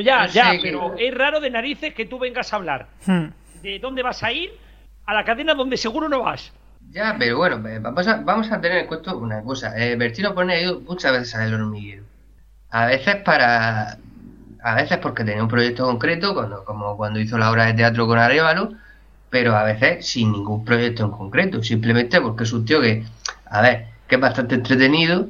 ya, 0.00 0.26
ya, 0.26 0.54
pero 0.60 0.94
es 0.98 1.14
raro 1.14 1.40
de 1.40 1.50
narices 1.50 1.94
que 1.94 2.06
tú 2.06 2.18
vengas 2.18 2.52
a 2.52 2.56
hablar. 2.56 2.88
Hmm. 3.06 3.26
¿De 3.62 3.78
dónde 3.78 4.02
vas 4.02 4.22
a 4.22 4.32
ir? 4.32 4.50
A 5.06 5.14
la 5.14 5.24
cadena 5.24 5.54
donde 5.54 5.76
seguro 5.76 6.08
no 6.08 6.22
vas. 6.22 6.52
Ya, 6.90 7.16
pero 7.18 7.36
bueno, 7.38 7.66
eh, 7.68 7.78
vamos 7.80 8.06
a, 8.06 8.16
vamos 8.16 8.50
a 8.50 8.60
tener 8.60 8.78
en 8.78 8.86
cuenta 8.86 9.14
una 9.14 9.42
cosa. 9.42 9.72
Eh, 9.76 9.96
Bertino 9.96 10.34
ido 10.54 10.80
muchas 10.80 11.12
veces 11.12 11.34
al 11.34 11.54
hormiguero. 11.54 12.04
A 12.70 12.86
veces 12.86 13.16
para 13.16 13.98
a 14.62 14.74
veces 14.74 14.98
porque 14.98 15.24
tenía 15.24 15.42
un 15.42 15.48
proyecto 15.48 15.84
concreto, 15.84 16.34
cuando, 16.34 16.64
como 16.64 16.96
cuando 16.96 17.20
hizo 17.20 17.38
la 17.38 17.50
obra 17.50 17.66
de 17.66 17.74
teatro 17.74 18.06
con 18.06 18.18
Arevalo, 18.18 18.72
pero 19.30 19.56
a 19.56 19.64
veces 19.64 20.06
sin 20.08 20.32
ningún 20.32 20.64
proyecto 20.64 21.04
en 21.04 21.10
concreto, 21.10 21.62
simplemente 21.62 22.20
porque 22.20 22.44
es 22.44 22.52
un 22.52 22.64
tío 22.64 22.80
que, 22.80 23.04
a 23.46 23.60
ver, 23.62 23.86
que 24.08 24.14
es 24.16 24.20
bastante 24.20 24.54
entretenido 24.54 25.28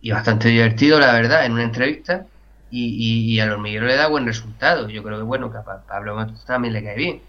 y 0.00 0.10
bastante 0.12 0.48
divertido, 0.48 0.98
la 0.98 1.12
verdad, 1.12 1.44
en 1.44 1.52
una 1.52 1.64
entrevista, 1.64 2.26
y, 2.70 3.34
y, 3.34 3.40
al 3.40 3.50
hormiguero 3.52 3.86
le 3.86 3.96
da 3.96 4.06
buen 4.06 4.26
resultado. 4.26 4.88
Yo 4.88 5.02
creo 5.02 5.18
que, 5.18 5.24
bueno, 5.24 5.50
que 5.50 5.58
a 5.58 5.64
Pablo 5.64 6.26
también 6.46 6.72
le 6.74 6.84
cae 6.84 6.96
bien. 6.96 7.20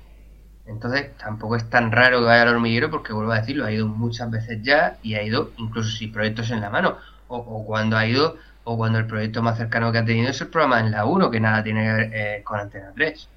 Entonces, 0.67 1.17
tampoco 1.17 1.56
es 1.56 1.69
tan 1.69 1.91
raro 1.91 2.19
que 2.19 2.26
vaya 2.26 2.43
al 2.43 2.50
hormiguero 2.50 2.91
porque, 2.91 3.13
vuelvo 3.13 3.32
a 3.32 3.39
decirlo, 3.39 3.65
ha 3.65 3.72
ido 3.72 3.88
muchas 3.88 4.30
veces 4.30 4.62
ya 4.63 4.98
y 5.02 5.15
ha 5.15 5.24
ido 5.24 5.52
incluso 5.58 5.89
sin 5.98 6.12
proyectos 6.12 6.52
en 6.52 6.62
la 6.62 6.69
mano. 6.69 6.98
O, 7.28 7.38
o 7.38 7.65
cuando 7.65 7.98
ha 7.98 8.06
ido 8.06 8.38
o 8.63 8.78
cuando 8.78 9.00
el 9.00 9.08
proyecto 9.08 9.41
más 9.41 9.58
cercano 9.58 9.91
que 9.91 9.97
ha 9.97 10.06
tenido 10.06 10.30
es 10.30 10.41
el 10.41 10.47
programa 10.47 10.80
en 10.80 10.91
la 10.91 11.06
1, 11.06 11.32
que 11.32 11.39
nada 11.39 11.63
tiene 11.63 11.84
que 11.84 11.93
ver 11.93 12.12
eh, 12.13 12.41
con 12.43 12.60
Antena 12.60 12.91
3. 12.95 13.28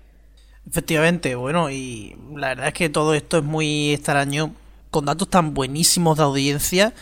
Efectivamente, 0.68 1.34
bueno, 1.34 1.70
y 1.70 2.16
la 2.34 2.48
verdad 2.48 2.68
es 2.68 2.74
que 2.74 2.88
todo 2.88 3.14
esto 3.14 3.38
es 3.38 3.44
muy 3.44 3.92
extraño, 3.92 4.54
con 4.90 5.04
datos 5.04 5.28
tan 5.28 5.54
buenísimos 5.54 6.16
de 6.16 6.24
audiencia, 6.24 6.92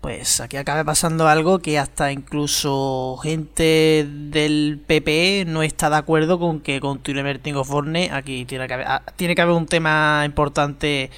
pues 0.00 0.40
aquí 0.40 0.56
acaba 0.56 0.82
pasando 0.84 1.28
algo 1.28 1.58
que 1.58 1.78
hasta 1.78 2.10
incluso 2.10 3.18
gente 3.22 4.06
del 4.08 4.80
PP 4.86 5.44
no 5.46 5.62
está 5.62 5.90
de 5.90 5.96
acuerdo 5.96 6.38
con 6.38 6.60
que 6.60 6.80
continúe 6.80 7.22
Bertín 7.22 7.62
Forne. 7.64 8.08
Aquí 8.10 8.46
tiene 8.46 8.66
que, 8.66 8.74
haber, 8.74 8.86
ah, 8.86 9.02
tiene 9.16 9.34
que 9.34 9.42
haber 9.42 9.54
un 9.54 9.66
tema 9.66 10.22
importante 10.24 11.10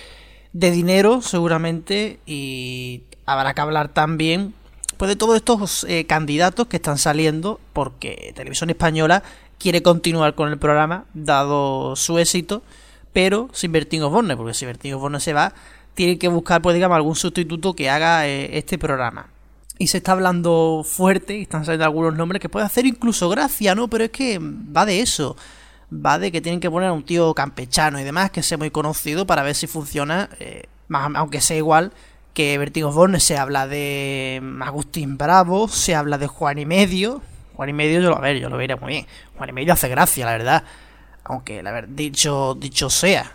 de 0.52 0.70
dinero, 0.72 1.22
seguramente, 1.22 2.18
y 2.26 3.04
habrá 3.24 3.54
que 3.54 3.60
hablar 3.60 3.88
también 3.88 4.54
pues 5.02 5.08
de 5.08 5.16
todos 5.16 5.34
estos 5.34 5.84
eh, 5.88 6.06
candidatos 6.06 6.68
que 6.68 6.76
están 6.76 6.96
saliendo, 6.96 7.58
porque 7.72 8.32
Televisión 8.36 8.70
Española 8.70 9.24
quiere 9.58 9.82
continuar 9.82 10.36
con 10.36 10.48
el 10.48 10.60
programa, 10.60 11.06
dado 11.12 11.96
su 11.96 12.20
éxito, 12.20 12.62
pero 13.12 13.48
sin 13.52 13.72
Bertín 13.72 14.04
Osborne, 14.04 14.36
porque 14.36 14.54
si 14.54 14.64
Bertín 14.64 14.94
Osborne 14.94 15.18
se 15.18 15.32
va, 15.32 15.54
tiene 15.94 16.18
que 16.18 16.28
buscar, 16.28 16.62
pues 16.62 16.74
digamos, 16.74 16.94
algún 16.94 17.16
sustituto 17.16 17.74
que 17.74 17.90
haga 17.90 18.28
eh, 18.28 18.56
este 18.56 18.78
programa. 18.78 19.26
Y 19.76 19.88
se 19.88 19.96
está 19.96 20.12
hablando 20.12 20.84
fuerte, 20.88 21.36
y 21.36 21.42
están 21.42 21.64
saliendo 21.64 21.86
algunos 21.86 22.14
nombres 22.14 22.40
que 22.40 22.48
puede 22.48 22.66
hacer 22.66 22.86
incluso 22.86 23.28
gracia, 23.28 23.74
¿no? 23.74 23.88
Pero 23.88 24.04
es 24.04 24.10
que 24.10 24.38
va 24.40 24.86
de 24.86 25.00
eso. 25.00 25.36
Va 25.92 26.20
de 26.20 26.30
que 26.30 26.40
tienen 26.40 26.60
que 26.60 26.70
poner 26.70 26.90
a 26.90 26.92
un 26.92 27.02
tío 27.02 27.34
campechano 27.34 27.98
y 27.98 28.04
demás, 28.04 28.30
que 28.30 28.44
sea 28.44 28.56
muy 28.56 28.70
conocido 28.70 29.26
para 29.26 29.42
ver 29.42 29.56
si 29.56 29.66
funciona, 29.66 30.30
eh, 30.38 30.66
más, 30.86 31.10
aunque 31.16 31.40
sea 31.40 31.56
igual 31.56 31.92
que 32.34 32.56
Vertigo 32.58 32.92
Borne 32.92 33.20
se 33.20 33.36
habla 33.36 33.66
de 33.66 34.42
Agustín 34.62 35.18
Bravo, 35.18 35.68
se 35.68 35.94
habla 35.94 36.18
de 36.18 36.26
Juan 36.26 36.58
y 36.58 36.66
Medio. 36.66 37.22
Juan 37.54 37.68
y 37.68 37.72
Medio, 37.72 38.00
yo 38.00 38.10
lo, 38.10 38.16
a 38.16 38.20
ver, 38.20 38.38
yo 38.38 38.48
lo 38.48 38.56
vería 38.56 38.76
muy 38.76 38.92
bien. 38.92 39.06
Juan 39.36 39.50
y 39.50 39.52
Medio 39.52 39.72
hace 39.72 39.88
gracia, 39.88 40.24
la 40.24 40.32
verdad. 40.32 40.64
Aunque, 41.24 41.62
la 41.62 41.72
verdad, 41.72 41.90
dicho, 41.92 42.54
dicho 42.54 42.90
sea, 42.90 43.32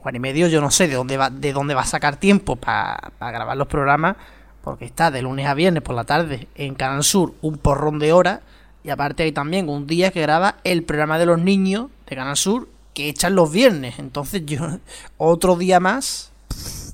Juan 0.00 0.16
y 0.16 0.18
Medio 0.18 0.48
yo 0.48 0.60
no 0.60 0.70
sé 0.70 0.86
de 0.86 0.94
dónde 0.94 1.16
va, 1.16 1.30
de 1.30 1.52
dónde 1.52 1.74
va 1.74 1.80
a 1.80 1.86
sacar 1.86 2.16
tiempo 2.16 2.56
para 2.56 3.10
grabar 3.18 3.56
los 3.56 3.68
programas, 3.68 4.16
porque 4.62 4.84
está 4.84 5.10
de 5.10 5.22
lunes 5.22 5.46
a 5.46 5.54
viernes 5.54 5.82
por 5.82 5.94
la 5.94 6.04
tarde 6.04 6.46
en 6.54 6.74
Canal 6.74 7.02
Sur 7.02 7.34
un 7.40 7.56
porrón 7.56 7.98
de 7.98 8.12
horas, 8.12 8.40
y 8.82 8.90
aparte 8.90 9.22
hay 9.22 9.32
también 9.32 9.70
un 9.70 9.86
día 9.86 10.10
que 10.10 10.20
graba 10.20 10.56
el 10.62 10.82
programa 10.82 11.18
de 11.18 11.24
los 11.26 11.40
niños 11.40 11.86
de 12.06 12.16
Canal 12.16 12.36
Sur 12.36 12.68
que 12.92 13.08
echan 13.08 13.34
los 13.34 13.50
viernes. 13.50 13.98
Entonces 13.98 14.42
yo, 14.44 14.60
otro 15.16 15.56
día 15.56 15.80
más, 15.80 16.30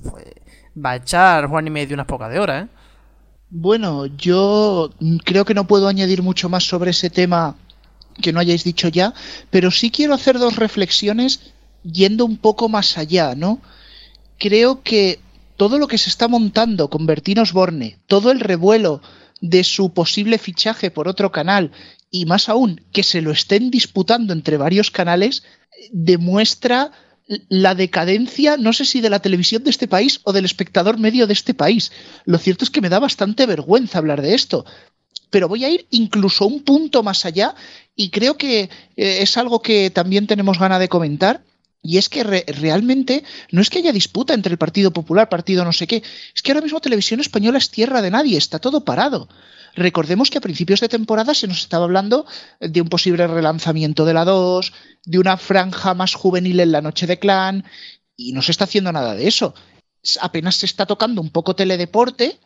pues 0.09 0.25
va 0.75 0.91
a 0.91 0.95
echar 0.97 1.47
Juan 1.47 1.67
y 1.67 1.69
medio 1.69 1.93
unas 1.93 2.07
pocas 2.07 2.31
de 2.31 2.39
horas, 2.39 2.65
¿eh? 2.65 2.67
Bueno, 3.49 4.05
yo 4.05 4.91
creo 5.25 5.43
que 5.43 5.53
no 5.53 5.67
puedo 5.67 5.89
añadir 5.89 6.23
mucho 6.23 6.47
más 6.47 6.63
sobre 6.63 6.91
ese 6.91 7.09
tema 7.09 7.57
que 8.21 8.31
no 8.31 8.39
hayáis 8.39 8.63
dicho 8.63 8.87
ya, 8.87 9.13
pero 9.49 9.71
sí 9.71 9.91
quiero 9.91 10.13
hacer 10.13 10.39
dos 10.39 10.55
reflexiones 10.55 11.51
yendo 11.83 12.23
un 12.23 12.37
poco 12.37 12.69
más 12.69 12.97
allá, 12.97 13.35
¿no? 13.35 13.59
Creo 14.37 14.81
que 14.83 15.19
todo 15.57 15.77
lo 15.77 15.87
que 15.87 15.97
se 15.97 16.09
está 16.09 16.29
montando 16.29 16.89
con 16.89 17.05
Bertín 17.05 17.39
Osborne, 17.39 17.99
todo 18.07 18.31
el 18.31 18.39
revuelo 18.39 19.01
de 19.41 19.63
su 19.63 19.93
posible 19.93 20.37
fichaje 20.37 20.89
por 20.89 21.09
otro 21.09 21.31
canal 21.31 21.71
y 22.09 22.25
más 22.25 22.47
aún 22.47 22.81
que 22.93 23.03
se 23.03 23.21
lo 23.21 23.31
estén 23.31 23.69
disputando 23.69 24.33
entre 24.33 24.57
varios 24.57 24.91
canales, 24.91 25.43
demuestra 25.91 26.91
la 27.49 27.75
decadencia, 27.75 28.57
no 28.57 28.73
sé 28.73 28.85
si 28.85 29.01
de 29.01 29.09
la 29.09 29.19
televisión 29.19 29.63
de 29.63 29.69
este 29.69 29.87
país 29.87 30.19
o 30.23 30.33
del 30.33 30.45
espectador 30.45 30.97
medio 30.97 31.27
de 31.27 31.33
este 31.33 31.53
país. 31.53 31.91
Lo 32.25 32.37
cierto 32.37 32.65
es 32.65 32.71
que 32.71 32.81
me 32.81 32.89
da 32.89 32.99
bastante 32.99 33.45
vergüenza 33.45 33.99
hablar 33.99 34.21
de 34.21 34.33
esto. 34.33 34.65
Pero 35.29 35.47
voy 35.47 35.63
a 35.63 35.69
ir 35.69 35.87
incluso 35.91 36.45
un 36.45 36.63
punto 36.63 37.03
más 37.03 37.25
allá 37.25 37.55
y 37.95 38.09
creo 38.09 38.37
que 38.37 38.63
eh, 38.63 38.69
es 39.21 39.37
algo 39.37 39.61
que 39.61 39.89
también 39.89 40.27
tenemos 40.27 40.59
ganas 40.59 40.79
de 40.79 40.89
comentar. 40.89 41.43
Y 41.83 41.97
es 41.97 42.09
que 42.09 42.23
realmente 42.23 43.23
no 43.51 43.61
es 43.61 43.69
que 43.69 43.79
haya 43.79 43.91
disputa 43.91 44.33
entre 44.33 44.51
el 44.51 44.59
Partido 44.59 44.91
Popular, 44.91 45.29
Partido 45.29 45.65
no 45.65 45.73
sé 45.73 45.87
qué, 45.87 46.03
es 46.35 46.41
que 46.41 46.51
ahora 46.51 46.61
mismo 46.61 46.79
Televisión 46.79 47.19
Española 47.19 47.57
es 47.57 47.71
tierra 47.71 48.01
de 48.01 48.11
nadie, 48.11 48.37
está 48.37 48.59
todo 48.59 48.85
parado. 48.85 49.27
Recordemos 49.73 50.29
que 50.29 50.37
a 50.37 50.41
principios 50.41 50.79
de 50.81 50.89
temporada 50.89 51.33
se 51.33 51.47
nos 51.47 51.59
estaba 51.59 51.85
hablando 51.85 52.25
de 52.59 52.81
un 52.81 52.89
posible 52.89 53.25
relanzamiento 53.25 54.05
de 54.05 54.13
la 54.13 54.25
2, 54.25 54.73
de 55.05 55.17
una 55.17 55.37
franja 55.37 55.93
más 55.93 56.13
juvenil 56.13 56.59
en 56.59 56.71
la 56.71 56.81
noche 56.81 57.07
de 57.07 57.17
clan, 57.17 57.65
y 58.15 58.33
no 58.33 58.41
se 58.41 58.51
está 58.51 58.65
haciendo 58.65 58.91
nada 58.91 59.15
de 59.15 59.27
eso. 59.27 59.55
Apenas 60.19 60.57
se 60.57 60.65
está 60.65 60.85
tocando 60.85 61.21
un 61.21 61.29
poco 61.29 61.55
teledeporte, 61.55 62.37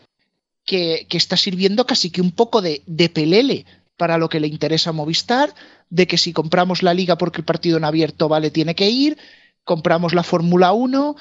que, 0.66 1.08
está 1.12 1.38
sirviendo 1.38 1.86
casi 1.86 2.10
que 2.10 2.22
un 2.22 2.32
poco 2.32 2.62
de, 2.62 2.84
de 2.86 3.10
pelele 3.10 3.66
para 3.98 4.18
lo 4.18 4.30
que 4.30 4.40
le 4.40 4.48
interesa 4.48 4.92
Movistar, 4.92 5.50
de 5.90 6.08
que 6.08 6.18
si 6.18 6.34
compramos 6.34 6.84
la 6.84 6.94
liga 6.94 7.18
porque 7.18 7.42
el 7.42 7.46
partido 7.46 7.78
en 7.78 7.86
abierto 7.86 8.28
vale 8.28 8.52
tiene 8.52 8.76
que 8.76 8.90
ir, 8.90 9.18
compramos 9.64 10.14
la 10.14 10.24
Fórmula 10.24 10.72
1, 10.74 11.16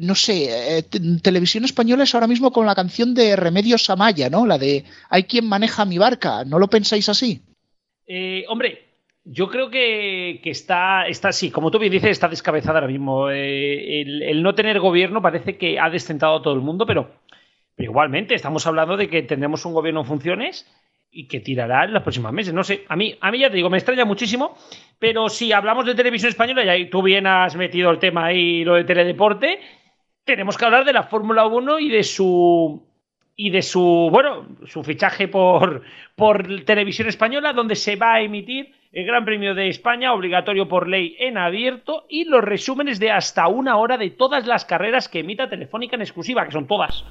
no 0.00 0.14
sé, 0.14 0.78
eh, 0.78 0.82
televisión 1.22 1.64
española 1.64 2.04
es 2.04 2.14
ahora 2.14 2.26
mismo 2.26 2.52
con 2.52 2.66
la 2.66 2.74
canción 2.74 3.14
de 3.14 3.36
Remedios 3.36 3.88
Amaya, 3.90 4.30
¿no? 4.30 4.46
La 4.46 4.58
de 4.58 4.84
Hay 5.08 5.24
quien 5.24 5.48
maneja 5.48 5.84
mi 5.84 5.98
barca, 5.98 6.44
¿no 6.44 6.58
lo 6.58 6.68
pensáis 6.68 7.08
así? 7.08 7.42
Eh, 8.06 8.44
hombre, 8.48 8.86
yo 9.24 9.48
creo 9.48 9.70
que, 9.70 10.40
está, 10.44 11.08
está, 11.08 11.32
sí, 11.32 11.50
como 11.50 11.70
tú 11.70 11.78
bien 11.78 11.90
dices, 11.90 12.10
está 12.10 12.28
descabezada 12.28 12.78
ahora 12.78 12.92
mismo. 12.92 13.30
Eh, 13.30 14.02
el, 14.02 14.42
no 14.42 14.54
tener 14.54 14.78
gobierno 14.78 15.20
parece 15.20 15.56
que 15.56 15.80
ha 15.80 15.90
descentado 15.90 16.36
a 16.36 16.42
todo 16.42 16.54
el 16.54 16.60
mundo, 16.60 16.86
pero, 16.86 17.10
pero 17.74 17.90
igualmente 17.90 18.34
estamos 18.34 18.66
hablando 18.66 18.96
de 18.96 19.08
que 19.08 19.22
tendremos 19.22 19.64
un 19.64 19.72
gobierno 19.72 20.00
en 20.02 20.06
funciones 20.06 20.66
y 21.16 21.26
que 21.28 21.40
tirará 21.40 21.84
en 21.84 21.94
los 21.94 22.02
próximos 22.02 22.30
meses. 22.30 22.52
No 22.52 22.62
sé, 22.62 22.84
a 22.88 22.94
mí, 22.94 23.16
a 23.18 23.30
mí 23.30 23.38
ya 23.38 23.48
te 23.48 23.56
digo, 23.56 23.70
me 23.70 23.78
extraña 23.78 24.04
muchísimo, 24.04 24.54
pero 24.98 25.30
si 25.30 25.50
hablamos 25.50 25.86
de 25.86 25.94
televisión 25.94 26.28
española, 26.28 26.62
y 26.62 26.68
ahí 26.68 26.90
tú 26.90 27.02
bien 27.02 27.26
has 27.26 27.56
metido 27.56 27.90
el 27.90 27.98
tema 27.98 28.26
ahí, 28.26 28.64
lo 28.64 28.74
de 28.74 28.84
teledeporte, 28.84 29.58
tenemos 30.24 30.58
que 30.58 30.66
hablar 30.66 30.84
de 30.84 30.92
la 30.92 31.04
Fórmula 31.04 31.46
1 31.46 31.78
y 31.78 31.88
de 31.88 32.02
su 32.02 32.86
y 33.38 33.50
de 33.50 33.62
su, 33.62 34.08
bueno, 34.10 34.46
su 34.66 34.82
fichaje 34.82 35.28
por, 35.28 35.82
por 36.16 36.64
televisión 36.64 37.08
española, 37.08 37.52
donde 37.52 37.76
se 37.76 37.96
va 37.96 38.14
a 38.14 38.20
emitir 38.22 38.72
el 38.92 39.04
Gran 39.04 39.26
Premio 39.26 39.54
de 39.54 39.68
España, 39.68 40.14
obligatorio 40.14 40.68
por 40.68 40.88
ley 40.88 41.16
en 41.18 41.36
abierto, 41.36 42.06
y 42.08 42.24
los 42.24 42.42
resúmenes 42.42 42.98
de 42.98 43.10
hasta 43.10 43.46
una 43.48 43.76
hora 43.76 43.98
de 43.98 44.10
todas 44.10 44.46
las 44.46 44.64
carreras 44.64 45.08
que 45.08 45.20
emita 45.20 45.50
Telefónica 45.50 45.96
en 45.96 46.02
exclusiva, 46.02 46.46
que 46.46 46.52
son 46.52 46.66
todas. 46.66 47.04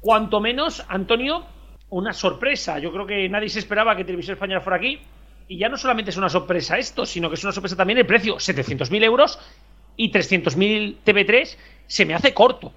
Cuanto 0.00 0.40
menos, 0.40 0.84
Antonio, 0.88 1.44
una 1.90 2.12
sorpresa. 2.12 2.78
Yo 2.78 2.92
creo 2.92 3.06
que 3.06 3.28
nadie 3.28 3.48
se 3.48 3.58
esperaba 3.58 3.96
que 3.96 4.04
Televisión 4.04 4.34
Española 4.34 4.60
fuera 4.60 4.76
aquí. 4.76 5.00
Y 5.48 5.58
ya 5.58 5.68
no 5.68 5.78
solamente 5.78 6.10
es 6.10 6.16
una 6.16 6.28
sorpresa 6.28 6.76
esto, 6.76 7.06
sino 7.06 7.28
que 7.28 7.36
es 7.36 7.44
una 7.44 7.52
sorpresa 7.52 7.76
también 7.76 7.98
el 7.98 8.06
precio. 8.06 8.36
700.000 8.36 9.02
euros 9.04 9.38
y 9.96 10.12
300.000 10.12 10.96
TV3 11.04 11.56
se 11.86 12.04
me 12.04 12.14
hace 12.14 12.34
corto. 12.34 12.72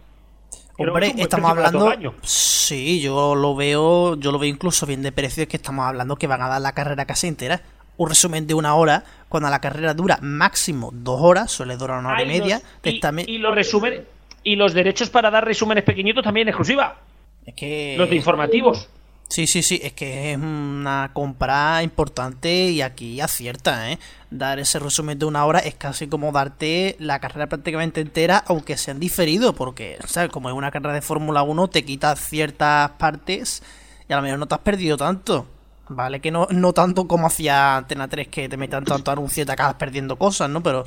Hombre, 0.77 1.13
estamos 1.17 1.51
hablando. 1.51 2.15
Sí, 2.23 3.01
yo 3.01 3.35
lo 3.35 3.55
veo, 3.55 4.15
yo 4.15 4.31
lo 4.31 4.39
veo 4.39 4.49
incluso 4.49 4.85
bien 4.85 5.03
de 5.03 5.11
precio, 5.11 5.43
es 5.43 5.49
que 5.49 5.57
estamos 5.57 5.85
hablando 5.85 6.15
que 6.15 6.27
van 6.27 6.41
a 6.41 6.47
dar 6.47 6.61
la 6.61 6.73
carrera 6.73 7.05
casi 7.05 7.27
entera. 7.27 7.61
Un 7.97 8.09
resumen 8.09 8.47
de 8.47 8.53
una 8.53 8.73
hora, 8.75 9.03
cuando 9.29 9.49
la 9.49 9.59
carrera 9.59 9.93
dura 9.93 10.17
máximo 10.21 10.89
dos 10.93 11.19
horas, 11.21 11.51
suele 11.51 11.75
durar 11.75 11.99
una 11.99 12.13
hora 12.13 12.23
y 12.23 12.27
media. 12.27 12.61
y, 12.83 13.37
los 13.37 13.53
resúmenes 13.53 14.01
y 14.43 14.55
los 14.55 14.73
derechos 14.73 15.09
para 15.09 15.29
dar 15.29 15.45
resúmenes 15.45 15.83
pequeñitos 15.83 16.23
también 16.23 16.47
exclusiva. 16.47 16.97
Es 17.45 17.53
que. 17.53 17.95
Los 17.97 18.09
de 18.09 18.15
informativos. 18.15 18.89
Sí, 19.31 19.47
sí, 19.47 19.63
sí, 19.63 19.79
es 19.81 19.93
que 19.93 20.33
es 20.33 20.37
una 20.37 21.11
compra 21.13 21.83
importante 21.83 22.65
y 22.65 22.81
aquí 22.81 23.21
acierta, 23.21 23.89
¿eh? 23.89 23.97
Dar 24.29 24.59
ese 24.59 24.77
resumen 24.77 25.19
de 25.19 25.25
una 25.25 25.45
hora 25.45 25.59
es 25.59 25.73
casi 25.75 26.07
como 26.07 26.33
darte 26.33 26.97
la 26.99 27.19
carrera 27.19 27.47
prácticamente 27.47 28.01
entera, 28.01 28.43
aunque 28.45 28.75
sean 28.75 28.99
diferido, 28.99 29.55
porque, 29.55 29.97
¿sabes? 30.05 30.31
Como 30.31 30.49
es 30.49 30.55
una 30.55 30.69
carrera 30.69 30.93
de 30.93 31.01
Fórmula 31.01 31.43
1, 31.43 31.69
te 31.69 31.85
quitas 31.85 32.19
ciertas 32.19 32.91
partes 32.99 33.63
y 34.09 34.11
a 34.11 34.17
lo 34.17 34.21
mejor 34.21 34.37
no 34.37 34.47
te 34.49 34.55
has 34.55 34.61
perdido 34.61 34.97
tanto. 34.97 35.47
Vale, 35.87 36.19
que 36.19 36.29
no, 36.29 36.49
no 36.51 36.73
tanto 36.73 37.07
como 37.07 37.27
hacía 37.27 37.77
Antena 37.77 38.09
3, 38.09 38.27
que 38.27 38.49
te 38.49 38.57
metan 38.57 38.83
tanto 38.83 39.11
anuncio 39.11 39.43
y 39.43 39.45
te 39.45 39.53
acabas 39.53 39.75
perdiendo 39.75 40.17
cosas, 40.17 40.49
¿no? 40.49 40.61
Pero 40.61 40.83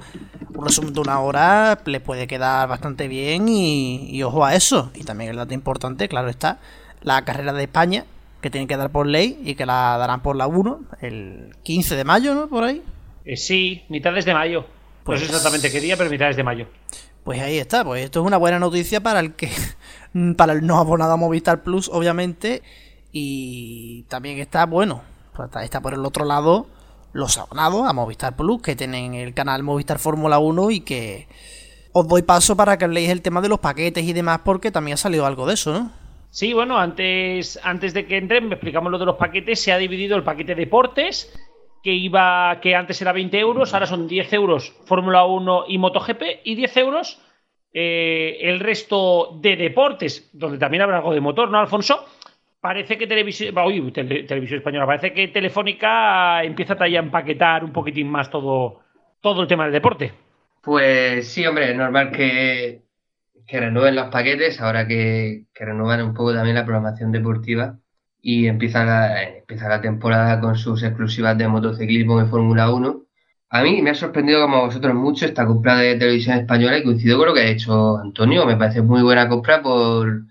un 0.55 0.67
resumen 0.67 0.93
de 0.93 1.01
una 1.01 1.19
hora 1.21 1.79
le 1.87 2.01
puede 2.01 2.27
quedar 2.27 2.69
bastante 2.69 3.09
bien 3.09 3.49
y, 3.49 4.11
y 4.11 4.23
ojo 4.23 4.45
a 4.45 4.55
eso. 4.55 4.91
Y 4.95 5.05
también 5.05 5.31
el 5.31 5.37
dato 5.37 5.55
importante, 5.55 6.11
claro 6.11 6.29
está, 6.29 6.59
la 7.01 7.25
carrera 7.25 7.55
de 7.55 7.63
España 7.63 8.05
que 8.45 8.51
tienen 8.51 8.69
que 8.69 8.77
dar 8.77 8.91
por 8.91 9.07
ley 9.07 9.41
y 9.43 9.55
que 9.55 9.65
la 9.65 9.97
darán 9.97 10.21
por 10.21 10.37
la 10.37 10.47
1 10.47 10.81
el 11.01 11.57
15 11.63 11.97
de 11.97 12.05
mayo, 12.05 12.35
¿no? 12.35 12.47
Por 12.47 12.63
ahí. 12.63 12.83
Eh, 13.25 13.39
sí, 13.39 13.85
mitades 13.89 14.27
de 14.27 14.35
mayo. 14.35 14.67
Pues, 15.03 15.19
no 15.19 15.27
sé 15.27 15.33
exactamente 15.33 15.73
qué 15.73 15.81
día, 15.81 15.97
pero 15.97 16.11
mitades 16.11 16.37
de 16.37 16.45
mayo. 16.45 16.67
Pues 17.25 17.41
ahí 17.41 17.57
está, 17.57 17.83
pues 17.85 18.05
esto 18.05 18.21
es 18.21 18.27
una 18.27 18.37
buena 18.37 18.59
noticia 18.59 19.03
para 19.03 19.21
el 19.21 19.33
que 19.33 19.51
para 20.37 20.53
el 20.53 20.67
no 20.67 20.77
abonado 20.77 21.13
a 21.13 21.17
Movistar 21.17 21.63
Plus, 21.63 21.89
obviamente, 21.89 22.63
y 23.13 24.03
también 24.09 24.39
está 24.39 24.67
bueno, 24.67 25.01
pues 25.35 25.49
está 25.63 25.81
por 25.81 25.95
el 25.95 26.05
otro 26.05 26.27
lado 26.27 26.67
los 27.15 27.39
abonados 27.39 27.89
a 27.89 27.95
Movistar 27.95 28.37
Plus 28.37 28.61
que 28.61 28.77
tienen 28.77 29.15
el 29.15 29.33
canal 29.33 29.63
Movistar 29.63 29.99
Fórmula 29.99 30.39
1 30.39 30.71
y 30.71 30.81
que 30.81 31.29
os 31.93 32.07
doy 32.07 32.21
paso 32.21 32.57
para 32.57 32.77
que 32.77 32.89
leáis 32.89 33.09
el 33.09 33.23
tema 33.23 33.41
de 33.41 33.49
los 33.49 33.61
paquetes 33.61 34.05
y 34.05 34.13
demás 34.13 34.41
porque 34.45 34.71
también 34.71 34.97
ha 34.97 34.99
salido 34.99 35.25
algo 35.25 35.47
de 35.47 35.55
eso, 35.55 35.73
¿no? 35.73 36.04
Sí, 36.35 36.53
bueno, 36.53 36.81
antes, 36.81 37.61
antes 37.63 37.95
de 37.95 38.07
que 38.07 38.17
entren, 38.17 38.51
explicamos 38.51 38.91
lo 38.91 38.99
de 38.99 39.07
los 39.07 39.15
paquetes. 39.15 39.63
Se 39.63 39.71
ha 39.71 39.79
dividido 39.79 40.17
el 40.17 40.25
paquete 40.25 40.57
deportes, 40.57 41.33
que 41.81 41.93
iba, 41.93 42.59
que 42.61 42.75
antes 42.75 43.01
era 43.01 43.13
20 43.13 43.39
euros, 43.39 43.73
ahora 43.73 43.87
son 43.87 44.09
10 44.09 44.33
euros 44.33 44.77
Fórmula 44.85 45.27
1 45.27 45.67
y 45.69 45.79
MotoGP, 45.79 46.23
y 46.43 46.57
10 46.57 46.77
euros 46.79 47.23
eh, 47.73 48.39
el 48.41 48.59
resto 48.59 49.39
de 49.41 49.55
deportes, 49.55 50.29
donde 50.33 50.59
también 50.59 50.83
habrá 50.83 50.97
algo 50.97 51.15
de 51.15 51.21
motor, 51.21 51.49
¿no, 51.53 51.61
Alfonso? 51.61 52.05
Parece 52.61 52.99
que 52.99 53.07
televisión, 53.07 53.57
uy, 53.57 53.93
televisión 53.93 54.59
española, 54.59 54.87
parece 54.87 55.13
que 55.13 55.29
Telefónica 55.29 56.43
empieza 56.43 56.75
a 56.77 56.89
empaquetar 56.89 57.63
un 57.63 57.73
poquitín 57.73 58.11
más 58.11 58.29
todo, 58.29 58.81
todo 59.21 59.43
el 59.43 59.47
tema 59.47 59.65
del 59.65 59.73
deporte. 59.73 60.13
Pues 60.61 61.29
sí, 61.29 61.47
hombre, 61.47 61.73
normal 61.77 62.11
que, 62.11 62.84
que 63.47 63.61
renueven 63.61 63.95
los 63.95 64.09
paquetes, 64.09 64.61
ahora 64.61 64.87
que, 64.87 65.47
renuevan 65.55 66.03
un 66.03 66.15
poco 66.15 66.35
también 66.35 66.57
la 66.57 66.65
programación 66.65 67.13
deportiva 67.13 67.79
y 68.21 68.47
empieza 68.47 68.85
la, 68.85 69.23
empieza 69.23 69.69
la 69.69 69.81
temporada 69.81 70.41
con 70.41 70.57
sus 70.57 70.83
exclusivas 70.83 71.37
de 71.37 71.49
motociclismo 71.49 72.23
y 72.23 72.27
Fórmula 72.27 72.71
1. 72.71 73.03
A 73.51 73.63
mí 73.63 73.83
me 73.83 73.91
ha 73.91 73.95
sorprendido 73.95 74.43
como 74.43 74.57
a 74.57 74.61
vosotros 74.67 74.95
mucho 74.95 75.27
esta 75.27 75.47
compra 75.47 75.77
de 75.77 75.97
televisión 75.97 76.39
española 76.39 76.79
y 76.79 76.85
coincido 76.85 77.19
con 77.19 77.29
lo 77.29 77.35
que 77.35 77.41
ha 77.43 77.49
hecho 77.51 77.99
Antonio. 77.99 78.47
Me 78.47 78.57
parece 78.57 78.83
muy 78.83 79.03
buena 79.03 79.29
compra 79.29 79.63
por, 79.63 80.25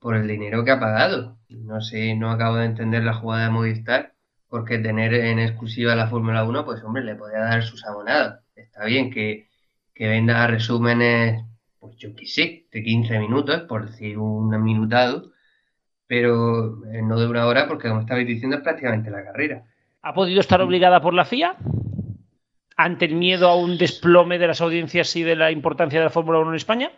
por 0.00 0.16
el 0.16 0.26
dinero 0.26 0.64
que 0.64 0.72
ha 0.72 0.80
pagado. 0.80 1.38
No 1.48 1.80
sé, 1.80 2.14
no 2.16 2.30
acabo 2.30 2.56
de 2.56 2.66
entender 2.66 3.04
la 3.04 3.14
jugada 3.14 3.44
de 3.44 3.50
Movistar, 3.50 4.14
porque 4.48 4.78
tener 4.78 5.14
en 5.14 5.38
exclusiva 5.38 5.94
la 5.94 6.08
Fórmula 6.08 6.44
1, 6.44 6.64
pues 6.64 6.82
hombre, 6.82 7.04
le 7.04 7.14
podría 7.14 7.40
dar 7.40 7.62
sus 7.62 7.84
abonados. 7.84 8.40
Está 8.56 8.84
bien 8.86 9.10
que, 9.10 9.48
que 9.94 10.08
venda 10.08 10.46
resúmenes 10.46 11.44
pues 11.84 11.98
yo 11.98 12.14
qué 12.14 12.24
sé, 12.24 12.64
de 12.72 12.82
15 12.82 13.18
minutos, 13.18 13.60
por 13.68 13.90
decir 13.90 14.16
un 14.16 14.48
minutado, 14.62 15.32
pero 16.06 16.82
eh, 16.86 17.02
no 17.02 17.20
de 17.20 17.26
una 17.26 17.46
hora 17.46 17.68
porque, 17.68 17.88
como 17.88 18.00
estabais 18.00 18.26
diciendo, 18.26 18.56
es 18.56 18.62
prácticamente 18.62 19.10
la 19.10 19.22
carrera. 19.22 19.64
¿Ha 20.00 20.14
podido 20.14 20.40
estar 20.40 20.62
obligada 20.62 21.02
por 21.02 21.12
la 21.12 21.26
FIA? 21.26 21.56
¿Ante 22.78 23.04
el 23.04 23.16
miedo 23.16 23.48
a 23.50 23.56
un 23.56 23.76
desplome 23.76 24.38
de 24.38 24.46
las 24.46 24.62
audiencias 24.62 25.14
y 25.16 25.24
de 25.24 25.36
la 25.36 25.50
importancia 25.50 25.98
de 25.98 26.06
la 26.06 26.10
Fórmula 26.10 26.38
1 26.38 26.50
en 26.50 26.56
España? 26.56 26.90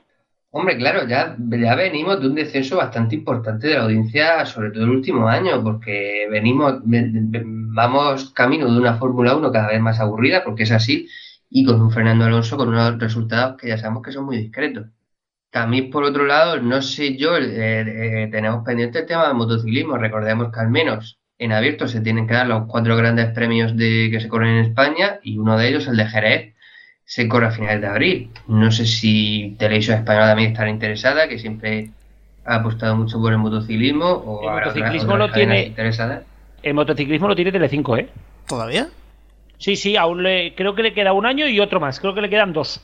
Hombre, 0.51 0.77
claro, 0.77 1.05
ya, 1.09 1.37
ya 1.37 1.75
venimos 1.75 2.21
de 2.21 2.29
un 2.29 2.37
descenso 2.37 2.77
bastante 2.77 3.17
importante 3.17 3.67
de 3.67 3.75
la 3.75 3.83
audiencia, 3.83 4.47
sobre 4.47 4.71
todo 4.71 4.85
el 4.85 4.91
último 4.91 5.29
año, 5.29 5.63
porque 5.65 6.29
venimos, 6.31 6.81
vamos 6.85 8.31
camino 8.31 8.73
de 8.73 8.79
una 8.79 8.95
Fórmula 8.95 9.37
1 9.37 9.51
cada 9.51 9.69
vez 9.69 9.81
más 9.81 9.99
aburrida, 9.99 10.45
porque 10.45 10.63
es 10.63 10.71
así, 10.71 11.09
y 11.51 11.65
con 11.65 11.81
un 11.81 11.91
Fernando 11.91 12.25
Alonso 12.25 12.57
con 12.57 12.69
unos 12.69 12.99
resultados 12.99 13.57
que 13.57 13.69
ya 13.69 13.79
sabemos 13.79 14.03
que 14.03 14.13
son 14.13 14.25
muy 14.25 14.39
discretos. 14.39 14.87
También, 15.51 15.91
por 15.91 16.05
otro 16.05 16.27
lado, 16.27 16.61
no 16.61 16.83
sé 16.83 17.17
yo, 17.17 17.37
eh, 17.37 17.45
eh, 17.45 18.29
tenemos 18.31 18.65
pendiente 18.65 18.99
el 19.01 19.07
tema 19.07 19.27
del 19.27 19.37
motociclismo. 19.37 19.97
Recordemos 19.97 20.53
que 20.53 20.61
al 20.61 20.71
menos 20.71 21.19
en 21.39 21.53
abierto 21.53 21.89
se 21.89 22.01
tienen 22.01 22.27
que 22.27 22.35
dar 22.35 22.47
los 22.47 22.67
cuatro 22.67 22.97
grandes 22.97 23.31
premios 23.33 23.77
de, 23.77 24.09
que 24.11 24.21
se 24.21 24.29
corren 24.29 24.57
en 24.57 24.65
España 24.65 25.19
y 25.23 25.39
uno 25.39 25.57
de 25.57 25.69
ellos, 25.69 25.87
el 25.87 25.97
de 25.97 26.07
Jerez, 26.07 26.55
se 27.05 27.29
corre 27.29 27.47
a 27.47 27.51
finales 27.53 27.81
de 27.81 27.87
abril. 27.87 28.31
No 28.49 28.71
sé 28.71 28.85
si 28.85 29.55
Televisión 29.59 29.99
Española 29.99 30.29
también 30.29 30.51
estará 30.51 30.69
interesada, 30.69 31.29
que 31.29 31.39
siempre 31.39 31.91
ha 32.45 32.57
apostado 32.57 32.97
mucho 32.97 33.21
por 33.21 33.33
el 33.33 33.39
motociclismo. 33.39 34.07
O 34.07 34.49
el 34.49 34.57
motociclismo 34.57 35.17
lo 35.17 35.31
tiene. 35.31 35.73
El 36.63 36.75
motociclismo 36.75 37.29
lo 37.29 37.37
tiene 37.37 37.53
Telecinco, 37.53 37.97
¿eh? 37.97 38.09
¿Todavía? 38.49 38.89
Sí, 39.59 39.77
sí, 39.77 39.97
aún 39.97 40.23
le, 40.23 40.55
creo 40.55 40.75
que 40.75 40.83
le 40.83 40.93
queda 40.93 41.13
un 41.13 41.27
año 41.27 41.47
y 41.47 41.61
otro 41.61 41.81
más. 41.81 42.01
Creo 42.01 42.15
que 42.15 42.21
le 42.21 42.31
quedan 42.31 42.53
dos. 42.53 42.81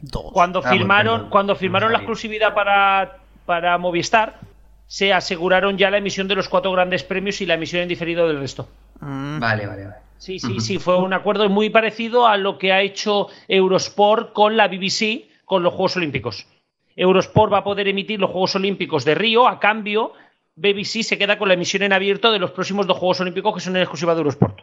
Dos. 0.00 0.32
Cuando 0.32 0.60
ah, 0.64 0.70
firmaron, 0.70 1.28
cuando 1.28 1.56
firmaron 1.56 1.92
la 1.92 1.98
exclusividad 1.98 2.54
para, 2.54 3.18
para 3.46 3.76
Movistar, 3.78 4.38
se 4.86 5.12
aseguraron 5.12 5.76
ya 5.76 5.90
la 5.90 5.98
emisión 5.98 6.28
de 6.28 6.34
los 6.34 6.48
cuatro 6.48 6.72
grandes 6.72 7.02
premios 7.02 7.40
y 7.40 7.46
la 7.46 7.54
emisión 7.54 7.82
en 7.82 7.88
diferido 7.88 8.26
del 8.26 8.40
resto. 8.40 8.68
Mm. 9.00 9.38
Vale, 9.38 9.66
vale, 9.66 9.84
vale. 9.84 9.96
Sí, 10.18 10.40
sí, 10.40 10.58
sí, 10.58 10.78
fue 10.78 10.96
un 10.96 11.12
acuerdo 11.12 11.48
muy 11.48 11.70
parecido 11.70 12.26
a 12.26 12.36
lo 12.36 12.58
que 12.58 12.72
ha 12.72 12.80
hecho 12.80 13.28
Eurosport 13.46 14.32
con 14.32 14.56
la 14.56 14.66
BBC 14.66 15.28
con 15.44 15.62
los 15.62 15.72
Juegos 15.72 15.96
Olímpicos. 15.96 16.46
Eurosport 16.96 17.52
va 17.52 17.58
a 17.58 17.64
poder 17.64 17.86
emitir 17.86 18.18
los 18.18 18.30
Juegos 18.30 18.56
Olímpicos 18.56 19.04
de 19.04 19.14
Río, 19.14 19.46
a 19.46 19.60
cambio, 19.60 20.12
BBC 20.56 21.04
se 21.04 21.18
queda 21.18 21.38
con 21.38 21.46
la 21.46 21.54
emisión 21.54 21.84
en 21.84 21.92
abierto 21.92 22.32
de 22.32 22.40
los 22.40 22.50
próximos 22.50 22.88
dos 22.88 22.98
Juegos 22.98 23.20
Olímpicos 23.20 23.54
que 23.54 23.60
son 23.60 23.76
en 23.76 23.82
exclusiva 23.82 24.14
de 24.14 24.18
Eurosport. 24.18 24.60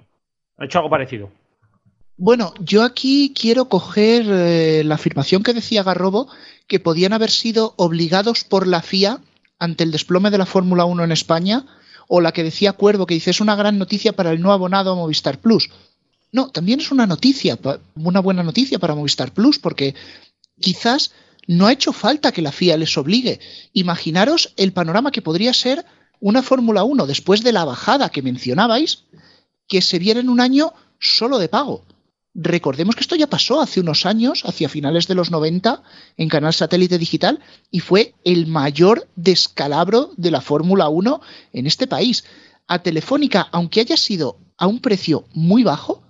Ha 0.57 0.65
hecho 0.65 0.79
algo 0.79 0.89
parecido. 0.89 1.31
Bueno, 2.17 2.53
yo 2.59 2.83
aquí 2.83 3.33
quiero 3.35 3.65
coger 3.65 4.25
eh, 4.27 4.83
la 4.85 4.95
afirmación 4.95 5.43
que 5.43 5.53
decía 5.53 5.83
Garrobo, 5.83 6.29
que 6.67 6.79
podían 6.79 7.13
haber 7.13 7.29
sido 7.29 7.73
obligados 7.75 8.45
por 8.45 8.67
la 8.67 8.81
FIA 8.81 9.19
ante 9.59 9.83
el 9.83 9.91
desplome 9.91 10.31
de 10.31 10.37
la 10.37 10.45
Fórmula 10.45 10.85
1 10.85 11.03
en 11.03 11.11
España, 11.11 11.65
o 12.07 12.21
la 12.21 12.31
que 12.31 12.43
decía 12.43 12.73
Cuervo, 12.73 13.05
que 13.05 13.15
dice 13.15 13.31
es 13.31 13.41
una 13.41 13.55
gran 13.55 13.77
noticia 13.77 14.13
para 14.13 14.31
el 14.31 14.41
no 14.41 14.53
abonado 14.53 14.91
a 14.91 14.95
Movistar 14.95 15.39
Plus. 15.39 15.69
No, 16.31 16.49
también 16.49 16.79
es 16.79 16.91
una 16.91 17.07
noticia, 17.07 17.57
una 17.95 18.19
buena 18.19 18.43
noticia 18.43 18.79
para 18.79 18.95
Movistar 18.95 19.33
Plus, 19.33 19.59
porque 19.59 19.95
quizás 20.59 21.11
no 21.47 21.67
ha 21.67 21.73
hecho 21.73 21.93
falta 21.93 22.31
que 22.31 22.41
la 22.41 22.51
FIA 22.51 22.77
les 22.77 22.97
obligue. 22.97 23.39
Imaginaros 23.73 24.53
el 24.57 24.71
panorama 24.71 25.11
que 25.11 25.21
podría 25.21 25.53
ser 25.53 25.85
una 26.19 26.41
Fórmula 26.41 26.83
1 26.83 27.05
después 27.07 27.43
de 27.43 27.51
la 27.51 27.65
bajada 27.65 28.09
que 28.09 28.21
mencionabais, 28.21 29.03
que 29.67 29.81
se 29.81 29.99
viera 29.99 30.19
en 30.19 30.29
un 30.29 30.39
año 30.39 30.73
solo 30.99 31.39
de 31.39 31.49
pago. 31.49 31.83
Recordemos 32.37 32.95
que 32.95 33.01
esto 33.01 33.15
ya 33.15 33.27
pasó 33.27 33.61
hace 33.61 33.79
unos 33.79 34.05
años, 34.05 34.43
hacia 34.45 34.67
finales 34.67 35.07
de 35.07 35.15
los 35.15 35.31
90, 35.31 35.81
en 36.17 36.27
Canal 36.27 36.53
Satélite 36.53 36.97
Digital, 36.97 37.39
y 37.71 37.79
fue 37.79 38.13
el 38.25 38.45
mayor 38.45 39.07
descalabro 39.15 40.11
de 40.17 40.31
la 40.31 40.41
Fórmula 40.41 40.89
1 40.89 41.21
en 41.53 41.65
este 41.65 41.87
país. 41.87 42.25
A 42.67 42.79
Telefónica, 42.79 43.47
aunque 43.53 43.79
haya 43.79 43.95
sido 43.95 44.37
a 44.57 44.67
un 44.67 44.81
precio 44.81 45.25
muy 45.33 45.63
bajo, 45.63 46.03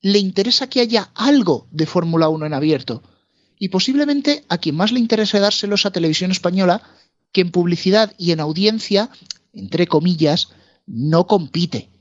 le 0.00 0.18
interesa 0.18 0.68
que 0.68 0.80
haya 0.80 1.10
algo 1.14 1.68
de 1.70 1.86
Fórmula 1.86 2.28
1 2.28 2.46
en 2.46 2.54
abierto. 2.54 3.04
Y 3.56 3.68
posiblemente 3.68 4.44
a 4.48 4.58
quien 4.58 4.74
más 4.74 4.90
le 4.90 4.98
interese 4.98 5.38
dárselos 5.38 5.86
a 5.86 5.92
Televisión 5.92 6.32
Española, 6.32 6.82
que 7.30 7.40
en 7.40 7.52
publicidad 7.52 8.14
y 8.18 8.32
en 8.32 8.40
audiencia, 8.40 9.10
entre 9.52 9.86
comillas, 9.86 10.48
no 10.86 11.28
compite. 11.28 11.91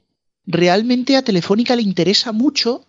Realmente 0.46 1.16
a 1.16 1.24
Telefónica 1.24 1.76
le 1.76 1.82
interesa 1.82 2.32
mucho 2.32 2.86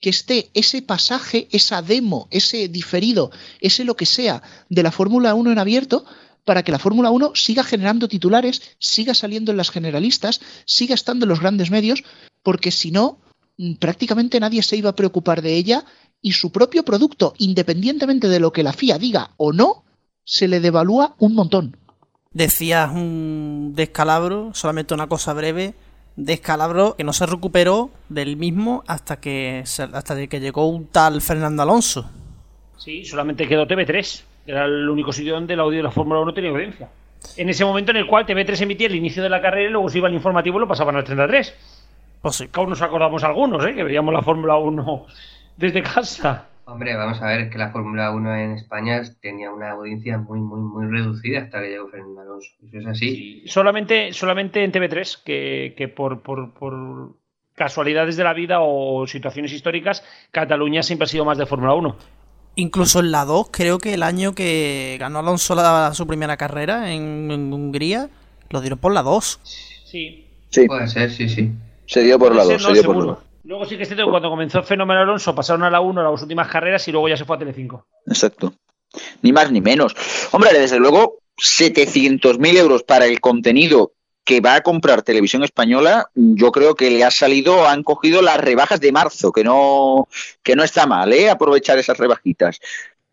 que 0.00 0.10
esté 0.10 0.50
ese 0.54 0.82
pasaje, 0.82 1.48
esa 1.52 1.80
demo, 1.80 2.28
ese 2.30 2.68
diferido, 2.68 3.30
ese 3.60 3.84
lo 3.84 3.96
que 3.96 4.06
sea 4.06 4.42
de 4.68 4.82
la 4.82 4.90
Fórmula 4.90 5.34
1 5.34 5.52
en 5.52 5.58
abierto, 5.58 6.04
para 6.44 6.64
que 6.64 6.72
la 6.72 6.80
Fórmula 6.80 7.10
1 7.10 7.32
siga 7.34 7.62
generando 7.62 8.08
titulares, 8.08 8.62
siga 8.78 9.14
saliendo 9.14 9.52
en 9.52 9.56
las 9.56 9.70
generalistas, 9.70 10.40
siga 10.64 10.94
estando 10.94 11.24
en 11.24 11.28
los 11.28 11.40
grandes 11.40 11.70
medios, 11.70 12.02
porque 12.42 12.72
si 12.72 12.90
no, 12.90 13.20
mm, 13.58 13.74
prácticamente 13.74 14.40
nadie 14.40 14.62
se 14.62 14.76
iba 14.76 14.90
a 14.90 14.96
preocupar 14.96 15.40
de 15.40 15.54
ella 15.54 15.84
y 16.20 16.32
su 16.32 16.50
propio 16.50 16.84
producto, 16.84 17.34
independientemente 17.38 18.28
de 18.28 18.40
lo 18.40 18.52
que 18.52 18.64
la 18.64 18.72
FIA 18.72 18.98
diga 18.98 19.30
o 19.36 19.52
no, 19.52 19.84
se 20.24 20.48
le 20.48 20.60
devalúa 20.60 21.14
un 21.18 21.34
montón. 21.34 21.76
Decías 22.32 22.90
un 22.90 23.72
descalabro, 23.74 24.52
solamente 24.54 24.94
una 24.94 25.08
cosa 25.08 25.32
breve 25.32 25.74
descalabro 26.16 26.94
que 26.96 27.04
no 27.04 27.12
se 27.12 27.26
recuperó 27.26 27.90
del 28.08 28.36
mismo 28.36 28.84
hasta 28.86 29.20
que 29.20 29.62
hasta 29.64 30.26
que 30.26 30.40
llegó 30.40 30.68
un 30.68 30.86
tal 30.86 31.20
Fernando 31.20 31.62
Alonso. 31.62 32.10
Sí, 32.76 33.04
solamente 33.04 33.46
quedó 33.46 33.66
TV3, 33.66 34.24
era 34.46 34.64
el 34.64 34.88
único 34.88 35.12
sitio 35.12 35.34
donde 35.34 35.54
el 35.54 35.60
audio 35.60 35.78
de 35.78 35.84
la 35.84 35.90
Fórmula 35.90 36.20
1 36.20 36.34
tenía 36.34 36.50
audiencia. 36.50 36.88
En 37.36 37.48
ese 37.48 37.64
momento 37.64 37.92
en 37.92 37.98
el 37.98 38.06
cual 38.06 38.26
TV3 38.26 38.62
emitía 38.62 38.88
el 38.88 38.96
inicio 38.96 39.22
de 39.22 39.28
la 39.28 39.40
carrera 39.40 39.68
y 39.68 39.72
luego 39.72 39.88
se 39.88 39.98
iba 39.98 40.08
al 40.08 40.14
informativo 40.14 40.58
y 40.58 40.60
lo 40.60 40.68
pasaban 40.68 40.96
al 40.96 41.04
33. 41.04 41.54
Pues 42.20 42.36
sí. 42.36 42.48
aún 42.52 42.70
nos 42.70 42.82
acordamos 42.82 43.22
algunos, 43.24 43.64
¿eh? 43.64 43.74
que 43.74 43.84
veíamos 43.84 44.12
la 44.12 44.22
Fórmula 44.22 44.56
1 44.56 45.06
desde 45.56 45.82
casa. 45.82 46.46
Hombre, 46.64 46.94
vamos 46.94 47.20
a 47.20 47.26
ver, 47.26 47.40
es 47.40 47.50
que 47.50 47.58
la 47.58 47.72
Fórmula 47.72 48.12
1 48.12 48.36
en 48.36 48.52
España 48.52 49.02
tenía 49.20 49.50
una 49.50 49.72
audiencia 49.72 50.16
muy, 50.18 50.40
muy, 50.40 50.60
muy 50.60 50.86
reducida 50.86 51.40
hasta 51.40 51.60
que 51.60 51.70
llegó 51.70 51.88
Fernando 51.88 52.20
Alonso. 52.20 52.50
Eso 52.66 52.78
es 52.78 52.86
así. 52.86 53.42
solamente, 53.46 54.12
solamente 54.12 54.62
en 54.62 54.72
TV3, 54.72 55.22
que, 55.24 55.74
que 55.76 55.88
por, 55.88 56.22
por, 56.22 56.54
por, 56.54 57.16
casualidades 57.54 58.16
de 58.16 58.24
la 58.24 58.32
vida 58.32 58.58
o 58.60 59.06
situaciones 59.06 59.52
históricas, 59.52 60.04
Cataluña 60.30 60.82
siempre 60.82 61.04
ha 61.04 61.08
sido 61.08 61.24
más 61.24 61.38
de 61.38 61.46
Fórmula 61.46 61.74
1. 61.74 61.96
Incluso 62.56 63.00
en 63.00 63.10
la 63.10 63.24
2, 63.24 63.48
creo 63.50 63.78
que 63.78 63.94
el 63.94 64.02
año 64.02 64.34
que 64.34 64.96
ganó 65.00 65.18
Alonso 65.18 65.54
la, 65.54 65.92
su 65.94 66.06
primera 66.06 66.36
carrera 66.36 66.92
en, 66.92 67.30
Hungría, 67.52 68.08
lo 68.50 68.60
dieron 68.60 68.78
por 68.78 68.92
la 68.92 69.02
2. 69.02 69.40
Sí. 69.42 70.26
sí. 70.48 70.66
Puede 70.66 70.86
ser, 70.86 71.10
sí, 71.10 71.28
sí. 71.28 71.50
Se 71.86 72.02
dio 72.02 72.18
por 72.18 72.34
la 72.34 72.44
2, 72.44 72.62
se 72.62 72.72
dio 72.72 72.84
por 72.84 72.96
la 72.96 73.04
2. 73.04 73.18
Luego 73.44 73.64
sí 73.64 73.76
que 73.76 73.82
es 73.82 73.88
que 73.88 74.04
cuando 74.04 74.30
comenzó 74.30 74.58
el 74.58 74.64
fenómeno 74.64 75.00
Alonso 75.00 75.34
pasaron 75.34 75.64
a 75.64 75.70
la 75.70 75.80
1 75.80 76.02
las 76.02 76.22
últimas 76.22 76.48
carreras 76.48 76.86
y 76.88 76.92
luego 76.92 77.08
ya 77.08 77.16
se 77.16 77.24
fue 77.24 77.36
a 77.36 77.38
Telecinco. 77.38 77.86
Exacto. 78.06 78.54
Ni 79.22 79.32
más 79.32 79.50
ni 79.50 79.60
menos. 79.60 79.94
Hombre, 80.32 80.52
desde 80.52 80.78
luego, 80.78 81.18
700.000 81.36 82.56
euros 82.56 82.82
para 82.82 83.06
el 83.06 83.20
contenido 83.20 83.92
que 84.24 84.40
va 84.40 84.54
a 84.54 84.60
comprar 84.60 85.02
Televisión 85.02 85.42
Española, 85.42 86.08
yo 86.14 86.52
creo 86.52 86.76
que 86.76 86.90
le 86.90 87.02
ha 87.02 87.10
salido, 87.10 87.66
han 87.66 87.82
cogido 87.82 88.22
las 88.22 88.38
rebajas 88.38 88.80
de 88.80 88.92
marzo, 88.92 89.32
que 89.32 89.42
no, 89.42 90.08
que 90.44 90.54
no 90.54 90.62
está 90.62 90.86
mal, 90.86 91.12
¿eh? 91.12 91.28
Aprovechar 91.28 91.78
esas 91.78 91.98
rebajitas. 91.98 92.60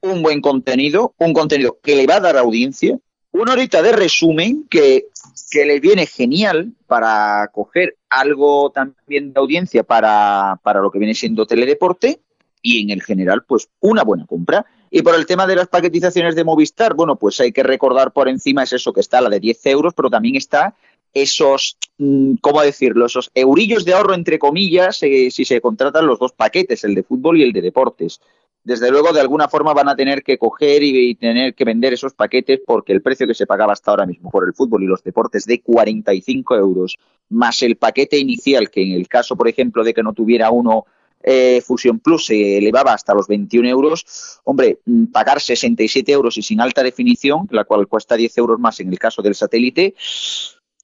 Un 0.02 0.22
buen 0.22 0.39
contenido, 0.39 1.15
un 1.18 1.34
contenido 1.34 1.80
que 1.82 1.96
le 1.96 2.06
va 2.06 2.18
a 2.18 2.20
dar 2.20 2.38
audiencia, 2.38 3.00
una 3.32 3.54
horita 3.54 3.82
de 3.82 3.92
resumen 3.92 4.68
que, 4.70 5.06
que 5.50 5.65
les 5.65 5.82
viene 5.82 6.06
genial 6.06 6.74
para 6.86 7.50
coger 7.52 7.96
algo 8.10 8.72
también 8.72 9.34
de 9.34 9.39
audiencia 9.39 9.84
para, 9.84 10.60
para 10.63 10.82
lo 10.82 10.91
que 10.91 11.00
viene 11.00 11.13
siendo 11.13 11.45
teledeporte 11.45 12.19
y 12.62 12.82
en 12.82 12.89
el 12.89 13.02
general, 13.02 13.43
pues 13.48 13.69
una 13.80 14.04
buena 14.04 14.26
compra. 14.26 14.65
Y 14.91 15.02
por 15.02 15.15
el 15.15 15.26
tema 15.26 15.45
de 15.48 15.56
las 15.56 15.67
paquetizaciones 15.67 16.36
de 16.36 16.43
Movistar, 16.43 16.93
bueno, 16.95 17.15
pues 17.15 17.39
hay 17.39 17.52
que 17.52 17.63
recordar 17.63 18.12
por 18.12 18.28
encima 18.28 18.63
es 18.63 18.74
eso 18.74 18.91
que 18.91 19.02
está 19.02 19.22
la 19.22 19.30
de 19.30 19.39
10 19.39 19.65
euros, 19.67 19.93
pero 19.93 20.10
también 20.10 20.36
está 20.36 20.76
esos, 21.13 21.78
mm, 21.98 22.36
¿cómo 22.41 22.62
decirlo? 22.62 23.06
Esos 23.06 23.32
eurillos 23.34 23.86
de 23.86 23.93
ahorro, 23.93 24.13
entre 24.13 24.39
comillas, 24.39 25.02
eh, 25.04 25.30
si 25.32 25.45
se 25.45 25.62
contratan 25.62 26.08
los 26.08 26.19
dos 26.19 26.34
paquetes, 26.34 26.84
el 26.84 26.95
de 26.95 27.04
fútbol 27.04 27.38
y 27.38 27.43
el 27.43 27.54
de 27.54 27.62
deportes 27.62 28.19
desde 28.63 28.91
luego 28.91 29.13
de 29.13 29.22
alguna 29.22 29.48
forma 29.48 29.74
van 29.74 29.89
a 29.89 29.95
tener 29.95 30.24
que 30.24 30.38
coger 30.38 30.84
y, 30.84 31.15
tener 31.15 31.54
que 31.56 31.65
vender 31.65 31.93
esos 31.93 32.13
paquetes 32.13 32.62
porque 32.65 32.93
el 32.93 33.02
precio 33.02 33.28
que 33.28 33.34
se 33.34 33.48
pagaba 33.48 33.74
hasta 33.74 33.91
ahora 33.91 34.06
mismo 34.06 34.30
por 34.30 34.45
el 34.45 34.54
fútbol 34.54 34.84
y 34.84 34.88
los 34.88 35.04
deportes 35.04 35.45
de 35.45 35.62
45 35.62 36.56
euros 36.56 36.98
más 37.30 37.62
el 37.62 37.78
paquete 37.78 38.17
inicial 38.17 38.69
que 38.69 38.84
en 38.84 38.91
el 38.93 39.08
caso 39.08 39.36
por 39.36 39.48
ejemplo 39.48 39.84
de 39.84 39.93
que 39.93 40.04
no 40.04 40.13
tuviera 40.13 40.52
uno 40.52 40.86
eh, 41.22 41.62
Fusion 41.62 42.00
Plus 42.00 42.28
se 42.28 42.58
elevaba 42.58 42.93
hasta 42.93 43.13
los 43.13 43.28
21 43.28 43.67
euros, 43.67 44.39
hombre, 44.45 44.80
mm, 44.86 45.08
pagar 45.08 45.41
67 45.41 46.12
euros 46.12 46.38
y 46.38 46.41
sin 46.41 46.62
alta 46.62 46.82
definición, 46.82 47.48
la 47.52 47.65
cual 47.65 47.88
cuesta 47.88 48.15
10 48.15 48.38
euros 48.38 48.60
más 48.60 48.80
en 48.80 48.89
el 48.89 48.98
caso 48.98 49.22
del 49.22 49.36
satélite, 49.36 49.95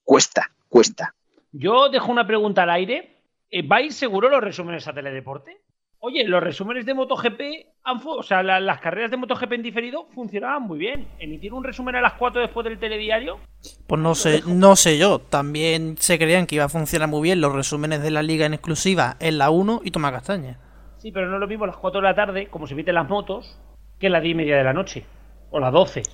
cuesta, 0.04 0.50
cuesta. 0.68 1.14
Yo 1.52 1.88
dejo 1.88 2.12
una 2.12 2.26
pregunta 2.26 2.64
al 2.64 2.70
aire. 2.70 3.16
Eh, 3.50 3.62
¿Vais 3.66 3.94
seguro 3.94 4.28
los 4.28 4.42
resúmenes 4.42 4.86
a 4.88 4.92
Teledeporte? 4.92 5.65
Oye, 6.08 6.22
los 6.22 6.40
resúmenes 6.40 6.86
de 6.86 6.94
MotoGP, 6.94 7.40
han 7.82 8.00
o 8.04 8.22
sea, 8.22 8.40
las 8.44 8.78
carreras 8.78 9.10
de 9.10 9.16
MotoGP 9.16 9.54
en 9.54 9.62
diferido 9.64 10.06
funcionaban 10.14 10.62
muy 10.62 10.78
bien. 10.78 11.08
Emitir 11.18 11.52
un 11.52 11.64
resumen 11.64 11.96
a 11.96 12.00
las 12.00 12.12
4 12.12 12.42
después 12.42 12.62
del 12.62 12.78
telediario. 12.78 13.40
Pues 13.88 14.00
no 14.00 14.14
sé, 14.14 14.40
no 14.46 14.76
sé 14.76 14.98
yo. 14.98 15.18
También 15.18 15.96
se 15.98 16.16
creían 16.16 16.46
que 16.46 16.54
iba 16.54 16.64
a 16.64 16.68
funcionar 16.68 17.08
muy 17.08 17.22
bien 17.22 17.40
los 17.40 17.52
resúmenes 17.52 18.04
de 18.04 18.12
la 18.12 18.22
liga 18.22 18.46
en 18.46 18.54
exclusiva 18.54 19.16
en 19.18 19.38
la 19.38 19.50
1 19.50 19.80
y 19.82 19.90
toma 19.90 20.12
castaña. 20.12 20.60
Sí, 20.98 21.10
pero 21.10 21.26
no 21.26 21.34
es 21.34 21.40
lo 21.40 21.48
mismo 21.48 21.66
las 21.66 21.76
4 21.76 22.00
de 22.00 22.06
la 22.06 22.14
tarde, 22.14 22.46
como 22.50 22.68
se 22.68 22.74
emiten 22.74 22.94
las 22.94 23.08
motos, 23.08 23.58
que 23.98 24.08
las 24.08 24.22
10 24.22 24.30
y 24.30 24.36
media 24.36 24.58
de 24.58 24.62
la 24.62 24.72
noche. 24.72 25.04
O 25.50 25.58
las 25.58 25.72
12. 25.72 26.04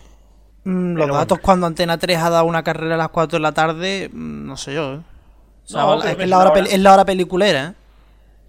Mm, 0.64 0.94
los 0.96 1.10
datos 1.10 1.38
cuando 1.40 1.66
Antena 1.66 1.98
3 1.98 2.16
ha 2.16 2.30
dado 2.30 2.46
una 2.46 2.62
carrera 2.62 2.94
a 2.94 2.98
las 2.98 3.10
4 3.10 3.36
de 3.36 3.42
la 3.42 3.52
tarde, 3.52 4.08
mm, 4.10 4.46
no 4.46 4.56
sé 4.56 4.72
yo. 4.72 4.94
¿eh? 4.94 5.00
es, 5.66 5.74
la 5.74 5.86
hora, 5.86 6.60
es 6.60 6.80
la 6.80 6.94
hora 6.94 7.04
peliculera, 7.04 7.66
¿eh? 7.66 7.81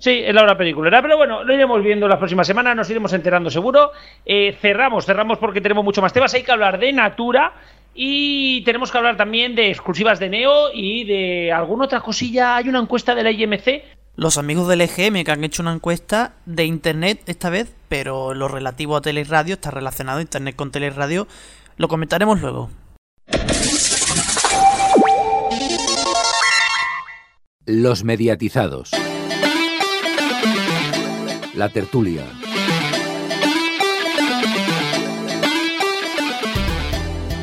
Sí, 0.04 0.22
es 0.22 0.36
la 0.36 0.44
hora 0.44 0.58
peliculera, 0.58 1.02
pero 1.02 1.16
bueno, 1.16 1.46
lo 1.46 1.54
iremos 1.54 1.82
viendo 1.82 2.10
las 2.10 2.18
próximas 2.18 2.46
semanas, 2.46 2.76
nos 2.76 2.89
iremos 2.89 3.13
enterando 3.13 3.50
seguro. 3.50 3.94
Eh, 4.26 4.58
cerramos, 4.60 5.06
cerramos 5.06 5.38
porque 5.38 5.62
tenemos 5.62 5.82
mucho 5.86 6.02
más 6.02 6.12
temas. 6.12 6.34
Hay 6.34 6.44
que 6.44 6.52
hablar 6.52 6.78
de 6.78 6.92
Natura 6.92 7.54
y 7.94 8.66
tenemos 8.66 8.92
que 8.92 8.98
hablar 8.98 9.16
también 9.16 9.56
de 9.56 9.70
exclusivas 9.70 10.20
de 10.20 10.28
Neo 10.28 10.74
y 10.74 11.06
de 11.06 11.54
alguna 11.54 11.86
otra 11.86 12.02
cosilla. 12.02 12.58
Hay 12.58 12.68
una 12.68 12.80
encuesta 12.80 13.16
de 13.16 13.24
la 13.24 13.32
IMC. 13.32 13.82
Los 14.18 14.38
amigos 14.38 14.68
del 14.68 14.82
EGM 14.82 15.24
que 15.24 15.32
han 15.32 15.46
hecho 15.46 15.62
una 15.62 15.72
encuesta 15.72 16.34
de 16.46 16.66
Internet 16.66 17.22
esta 17.28 17.50
vez, 17.50 17.74
pero 17.88 18.34
lo 18.34 18.50
relativo 18.50 18.98
a 18.98 19.02
teleradio 19.02 19.54
está 19.54 19.72
relacionado 19.72 20.20
Internet 20.20 20.58
con 20.58 20.70
teleradio. 20.70 21.30
Lo 21.78 21.88
comentaremos 21.88 22.42
luego. 22.42 22.70
Los 27.66 28.04
mediatizados. 28.04 28.92
La 31.56 31.70
tertulia. 31.70 32.24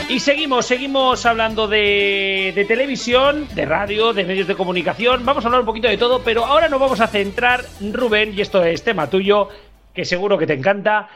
Y 0.09 0.19
seguimos, 0.19 0.67
seguimos 0.67 1.25
hablando 1.25 1.69
de, 1.69 2.53
de, 2.55 2.65
televisión, 2.65 3.47
de 3.55 3.65
radio, 3.65 4.13
de 4.13 4.25
medios 4.25 4.49
de 4.49 4.57
comunicación. 4.57 5.25
Vamos 5.25 5.45
a 5.45 5.49
hablar 5.49 5.61
un 5.61 5.67
poquito 5.67 5.87
de 5.87 5.97
todo, 5.97 6.23
pero 6.25 6.45
ahora 6.45 6.69
nos 6.69 6.81
vamos 6.81 7.01
a 7.01 7.07
centrar, 7.07 7.61
Rubén, 7.93 8.35
y 8.37 8.41
esto 8.41 8.65
es 8.65 8.83
tema 8.83 9.09
tuyo, 9.09 9.49
que 9.95 10.05
seguro 10.05 10.37
que 10.37 10.49
te 10.49 10.55
encanta. 10.55 11.09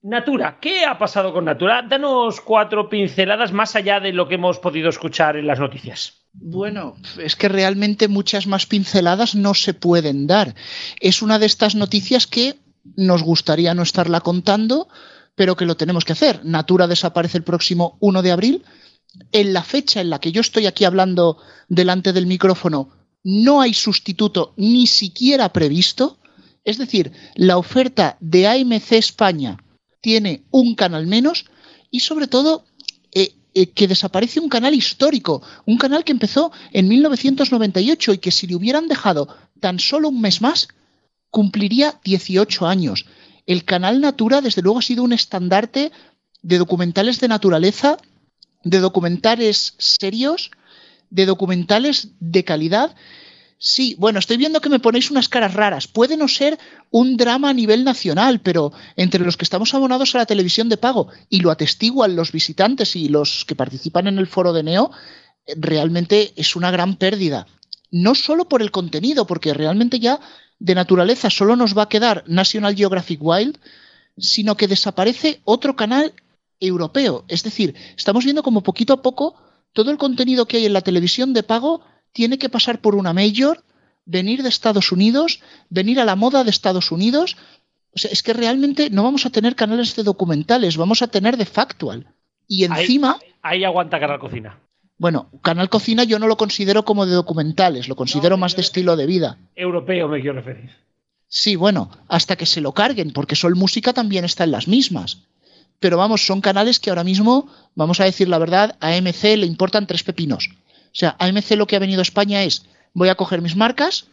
Natura, 0.00 0.56
¿qué 0.58 0.86
ha 0.86 0.96
pasado 0.96 1.34
con 1.34 1.44
Natura? 1.44 1.82
Danos 1.82 2.40
cuatro 2.40 2.88
pinceladas 2.88 3.52
más 3.52 3.76
allá 3.76 4.00
de 4.00 4.14
lo 4.14 4.26
que 4.28 4.36
hemos 4.36 4.58
podido 4.58 4.88
escuchar 4.88 5.36
en 5.36 5.46
las 5.46 5.60
noticias. 5.60 6.27
Bueno, 6.40 6.96
es 7.18 7.36
que 7.36 7.48
realmente 7.48 8.08
muchas 8.08 8.46
más 8.46 8.66
pinceladas 8.66 9.34
no 9.34 9.54
se 9.54 9.74
pueden 9.74 10.26
dar. 10.26 10.54
Es 11.00 11.20
una 11.20 11.38
de 11.38 11.46
estas 11.46 11.74
noticias 11.74 12.26
que 12.26 12.58
nos 12.96 13.22
gustaría 13.22 13.74
no 13.74 13.82
estarla 13.82 14.20
contando, 14.20 14.88
pero 15.34 15.56
que 15.56 15.66
lo 15.66 15.76
tenemos 15.76 16.04
que 16.04 16.12
hacer. 16.12 16.44
Natura 16.44 16.86
desaparece 16.86 17.38
el 17.38 17.44
próximo 17.44 17.96
1 18.00 18.22
de 18.22 18.32
abril. 18.32 18.64
En 19.32 19.52
la 19.52 19.62
fecha 19.62 20.00
en 20.00 20.10
la 20.10 20.20
que 20.20 20.32
yo 20.32 20.40
estoy 20.40 20.66
aquí 20.66 20.84
hablando 20.84 21.38
delante 21.68 22.12
del 22.12 22.26
micrófono, 22.26 22.90
no 23.24 23.60
hay 23.60 23.74
sustituto 23.74 24.54
ni 24.56 24.86
siquiera 24.86 25.52
previsto. 25.52 26.18
Es 26.64 26.78
decir, 26.78 27.12
la 27.34 27.58
oferta 27.58 28.16
de 28.20 28.46
AMC 28.46 28.92
España 28.92 29.58
tiene 30.00 30.44
un 30.50 30.74
canal 30.74 31.06
menos 31.06 31.46
y 31.90 32.00
sobre 32.00 32.28
todo 32.28 32.64
eh, 33.58 33.70
que 33.70 33.88
desaparece 33.88 34.38
un 34.38 34.48
canal 34.48 34.72
histórico, 34.72 35.42
un 35.66 35.78
canal 35.78 36.04
que 36.04 36.12
empezó 36.12 36.52
en 36.72 36.86
1998 36.86 38.12
y 38.12 38.18
que 38.18 38.30
si 38.30 38.46
le 38.46 38.54
hubieran 38.54 38.86
dejado 38.86 39.26
tan 39.58 39.80
solo 39.80 40.10
un 40.10 40.20
mes 40.20 40.40
más, 40.40 40.68
cumpliría 41.30 41.98
18 42.04 42.68
años. 42.68 43.06
El 43.46 43.64
canal 43.64 44.00
Natura, 44.00 44.42
desde 44.42 44.62
luego, 44.62 44.78
ha 44.78 44.82
sido 44.82 45.02
un 45.02 45.12
estandarte 45.12 45.90
de 46.40 46.58
documentales 46.58 47.18
de 47.18 47.26
naturaleza, 47.26 47.96
de 48.62 48.78
documentales 48.78 49.74
serios, 49.78 50.52
de 51.10 51.26
documentales 51.26 52.10
de 52.20 52.44
calidad 52.44 52.94
Sí, 53.60 53.96
bueno, 53.98 54.20
estoy 54.20 54.36
viendo 54.36 54.60
que 54.60 54.68
me 54.68 54.78
ponéis 54.78 55.10
unas 55.10 55.28
caras 55.28 55.52
raras. 55.52 55.88
Puede 55.88 56.16
no 56.16 56.28
ser 56.28 56.58
un 56.90 57.16
drama 57.16 57.50
a 57.50 57.54
nivel 57.54 57.82
nacional, 57.82 58.40
pero 58.40 58.72
entre 58.94 59.24
los 59.24 59.36
que 59.36 59.44
estamos 59.44 59.74
abonados 59.74 60.14
a 60.14 60.18
la 60.18 60.26
televisión 60.26 60.68
de 60.68 60.76
pago 60.76 61.08
y 61.28 61.40
lo 61.40 61.50
atestiguan 61.50 62.14
los 62.14 62.30
visitantes 62.30 62.94
y 62.94 63.08
los 63.08 63.44
que 63.44 63.56
participan 63.56 64.06
en 64.06 64.18
el 64.18 64.28
foro 64.28 64.52
de 64.52 64.62
Neo, 64.62 64.92
eh, 65.44 65.54
realmente 65.56 66.32
es 66.36 66.54
una 66.54 66.70
gran 66.70 66.96
pérdida. 66.96 67.48
No 67.90 68.14
solo 68.14 68.48
por 68.48 68.62
el 68.62 68.70
contenido, 68.70 69.26
porque 69.26 69.52
realmente 69.52 69.98
ya 69.98 70.20
de 70.60 70.76
naturaleza 70.76 71.28
solo 71.28 71.56
nos 71.56 71.76
va 71.76 71.82
a 71.82 71.88
quedar 71.88 72.22
National 72.28 72.76
Geographic 72.76 73.18
Wild, 73.20 73.58
sino 74.16 74.56
que 74.56 74.68
desaparece 74.68 75.40
otro 75.44 75.74
canal 75.74 76.12
europeo. 76.60 77.24
Es 77.26 77.42
decir, 77.42 77.74
estamos 77.96 78.22
viendo 78.24 78.44
como 78.44 78.62
poquito 78.62 78.92
a 78.92 79.02
poco 79.02 79.34
todo 79.72 79.90
el 79.90 79.98
contenido 79.98 80.46
que 80.46 80.58
hay 80.58 80.66
en 80.66 80.72
la 80.72 80.80
televisión 80.80 81.32
de 81.32 81.42
pago 81.42 81.82
tiene 82.12 82.38
que 82.38 82.48
pasar 82.48 82.80
por 82.80 82.94
una 82.94 83.12
major, 83.12 83.62
venir 84.04 84.42
de 84.42 84.48
Estados 84.48 84.90
Unidos, 84.92 85.40
venir 85.68 86.00
a 86.00 86.04
la 86.04 86.16
moda 86.16 86.44
de 86.44 86.50
Estados 86.50 86.90
Unidos. 86.90 87.36
O 87.94 87.98
sea, 87.98 88.10
es 88.10 88.22
que 88.22 88.32
realmente 88.32 88.90
no 88.90 89.02
vamos 89.02 89.26
a 89.26 89.30
tener 89.30 89.54
canales 89.54 89.94
de 89.96 90.02
documentales, 90.02 90.76
vamos 90.76 91.02
a 91.02 91.08
tener 91.08 91.36
de 91.36 91.46
factual. 91.46 92.06
Y 92.48 92.64
encima. 92.64 93.18
Ahí, 93.42 93.64
aguanta 93.64 94.00
Canal 94.00 94.18
Cocina. 94.18 94.58
Bueno, 94.96 95.30
Canal 95.42 95.68
Cocina 95.68 96.02
yo 96.04 96.18
no 96.18 96.26
lo 96.26 96.36
considero 96.36 96.84
como 96.84 97.06
de 97.06 97.12
documentales, 97.12 97.88
lo 97.88 97.94
considero 97.94 98.36
más 98.36 98.56
de 98.56 98.62
estilo 98.62 98.96
de 98.96 99.06
vida. 99.06 99.38
Europeo 99.54 100.08
me 100.08 100.20
quiero 100.20 100.34
referir. 100.34 100.70
Sí, 101.28 101.56
bueno, 101.56 101.90
hasta 102.08 102.36
que 102.36 102.46
se 102.46 102.60
lo 102.60 102.72
carguen, 102.72 103.12
porque 103.12 103.36
Sol 103.36 103.54
Música 103.54 103.92
también 103.92 104.24
está 104.24 104.44
en 104.44 104.50
las 104.50 104.66
mismas. 104.66 105.22
Pero 105.78 105.98
vamos, 105.98 106.26
son 106.26 106.40
canales 106.40 106.80
que 106.80 106.90
ahora 106.90 107.04
mismo, 107.04 107.48
vamos 107.74 108.00
a 108.00 108.04
decir 108.04 108.28
la 108.28 108.38
verdad, 108.38 108.76
a 108.80 108.96
MC 108.96 109.36
le 109.36 109.46
importan 109.46 109.86
tres 109.86 110.02
pepinos. 110.02 110.50
O 110.88 110.94
sea, 110.98 111.16
AMC 111.18 111.52
lo 111.52 111.66
que 111.66 111.76
ha 111.76 111.80
venido 111.80 112.00
a 112.00 112.02
España 112.02 112.42
es, 112.42 112.66
voy 112.92 113.08
a 113.08 113.14
coger 113.14 113.42
mis 113.42 113.56
marcas, 113.56 114.08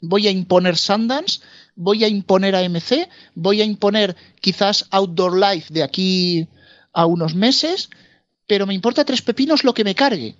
voy 0.00 0.26
a 0.26 0.30
imponer 0.30 0.76
Sundance, 0.76 1.40
voy 1.74 2.04
a 2.04 2.08
imponer 2.08 2.54
AMC, 2.54 3.08
voy 3.34 3.60
a 3.60 3.64
imponer 3.64 4.16
quizás 4.40 4.86
Outdoor 4.90 5.38
Life 5.38 5.72
de 5.72 5.82
aquí 5.82 6.48
a 6.92 7.06
unos 7.06 7.34
meses, 7.34 7.90
pero 8.46 8.66
me 8.66 8.74
importa 8.74 9.04
tres 9.04 9.22
pepinos 9.22 9.64
lo 9.64 9.74
que 9.74 9.84
me 9.84 9.94
cargue. 9.94 10.36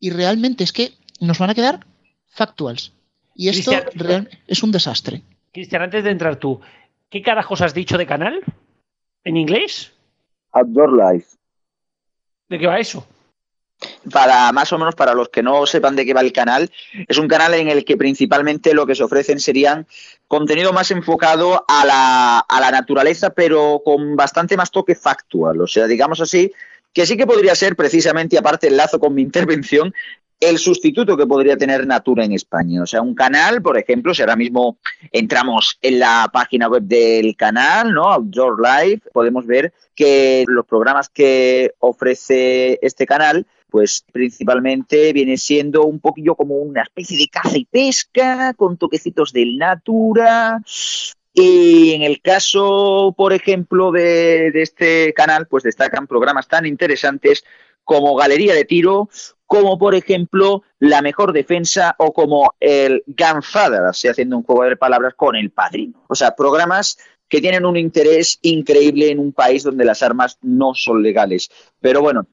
Y 0.00 0.10
realmente 0.10 0.64
es 0.64 0.72
que 0.72 0.92
nos 1.20 1.38
van 1.38 1.50
a 1.50 1.54
quedar 1.54 1.86
factuals. 2.26 2.92
Y 3.34 3.48
esto 3.48 3.72
es 4.46 4.62
un 4.62 4.72
desastre. 4.72 5.22
Cristian, 5.52 5.82
antes 5.82 6.04
de 6.04 6.10
entrar 6.10 6.36
tú, 6.36 6.60
¿qué 7.10 7.22
carajos 7.22 7.60
has 7.60 7.74
dicho 7.74 7.98
de 7.98 8.06
canal? 8.06 8.40
¿En 9.24 9.36
inglés? 9.36 9.92
Outdoor 10.52 10.92
Life. 10.92 11.36
¿De 12.48 12.58
qué 12.58 12.66
va 12.66 12.78
eso? 12.78 13.06
Para 14.12 14.52
más 14.52 14.72
o 14.72 14.78
menos 14.78 14.94
para 14.94 15.14
los 15.14 15.28
que 15.28 15.42
no 15.42 15.66
sepan 15.66 15.96
de 15.96 16.06
qué 16.06 16.14
va 16.14 16.20
el 16.20 16.32
canal, 16.32 16.70
es 17.06 17.18
un 17.18 17.28
canal 17.28 17.54
en 17.54 17.68
el 17.68 17.84
que 17.84 17.96
principalmente 17.96 18.74
lo 18.74 18.86
que 18.86 18.94
se 18.94 19.02
ofrecen 19.02 19.40
serían 19.40 19.86
contenido 20.26 20.72
más 20.72 20.90
enfocado 20.90 21.64
a 21.68 21.84
la, 21.84 22.38
a 22.38 22.60
la 22.60 22.70
naturaleza, 22.70 23.30
pero 23.30 23.82
con 23.84 24.16
bastante 24.16 24.56
más 24.56 24.70
toque 24.70 24.94
factual. 24.94 25.60
O 25.60 25.66
sea, 25.66 25.86
digamos 25.86 26.20
así, 26.20 26.52
que 26.92 27.06
sí 27.06 27.16
que 27.16 27.26
podría 27.26 27.54
ser 27.54 27.76
precisamente, 27.76 28.38
aparte 28.38 28.68
el 28.68 28.76
lazo 28.76 28.98
con 28.98 29.14
mi 29.14 29.22
intervención, 29.22 29.92
el 30.40 30.58
sustituto 30.58 31.16
que 31.16 31.26
podría 31.26 31.56
tener 31.56 31.86
Natura 31.86 32.24
en 32.24 32.32
España. 32.32 32.82
O 32.82 32.86
sea, 32.86 33.02
un 33.02 33.14
canal, 33.14 33.60
por 33.60 33.76
ejemplo, 33.76 34.14
si 34.14 34.22
ahora 34.22 34.36
mismo 34.36 34.78
entramos 35.10 35.78
en 35.82 35.98
la 35.98 36.30
página 36.32 36.68
web 36.68 36.82
del 36.82 37.36
canal, 37.36 37.92
¿no? 37.92 38.04
Outdoor 38.04 38.60
Live, 38.60 39.02
podemos 39.12 39.46
ver 39.46 39.72
que 39.94 40.44
los 40.46 40.64
programas 40.64 41.08
que 41.08 41.72
ofrece 41.80 42.78
este 42.82 43.06
canal 43.06 43.46
pues 43.70 44.04
principalmente 44.12 45.12
viene 45.12 45.36
siendo 45.36 45.84
un 45.84 46.00
poquillo 46.00 46.34
como 46.34 46.56
una 46.56 46.82
especie 46.82 47.18
de 47.18 47.28
caza 47.28 47.56
y 47.58 47.64
pesca, 47.64 48.54
con 48.54 48.76
toquecitos 48.76 49.32
del 49.32 49.58
natura. 49.58 50.60
Y 51.32 51.92
en 51.92 52.02
el 52.02 52.20
caso, 52.20 53.14
por 53.16 53.32
ejemplo, 53.32 53.92
de, 53.92 54.48
este 54.54 55.12
canal, 55.14 55.46
pues 55.46 55.62
destacan 55.62 56.06
programas 56.06 56.48
tan 56.48 56.66
interesantes 56.66 57.44
como 57.84 58.16
Galería 58.16 58.54
de 58.54 58.64
Tiro, 58.64 59.08
como 59.46 59.78
por 59.78 59.94
ejemplo 59.94 60.62
La 60.78 61.00
Mejor 61.00 61.32
Defensa 61.32 61.94
o 61.98 62.12
como 62.12 62.54
el 62.60 63.02
Gunfather, 63.06 63.82
así 63.84 64.08
haciendo 64.08 64.36
un 64.36 64.42
juego 64.42 64.64
de 64.64 64.76
palabras 64.76 65.14
con 65.14 65.36
el 65.36 65.50
padrino. 65.50 66.04
O 66.08 66.14
sea, 66.14 66.34
programas 66.34 66.98
que 67.28 67.40
tienen 67.40 67.64
un 67.64 67.76
interés 67.76 68.38
increíble 68.42 69.10
en 69.10 69.18
un 69.18 69.32
país 69.32 69.62
donde 69.62 69.84
las 69.84 70.02
armas 70.02 70.38
no 70.42 70.74
son 70.74 71.02
legales. 71.02 71.50
Pero 71.80 72.02
bueno, 72.02 72.26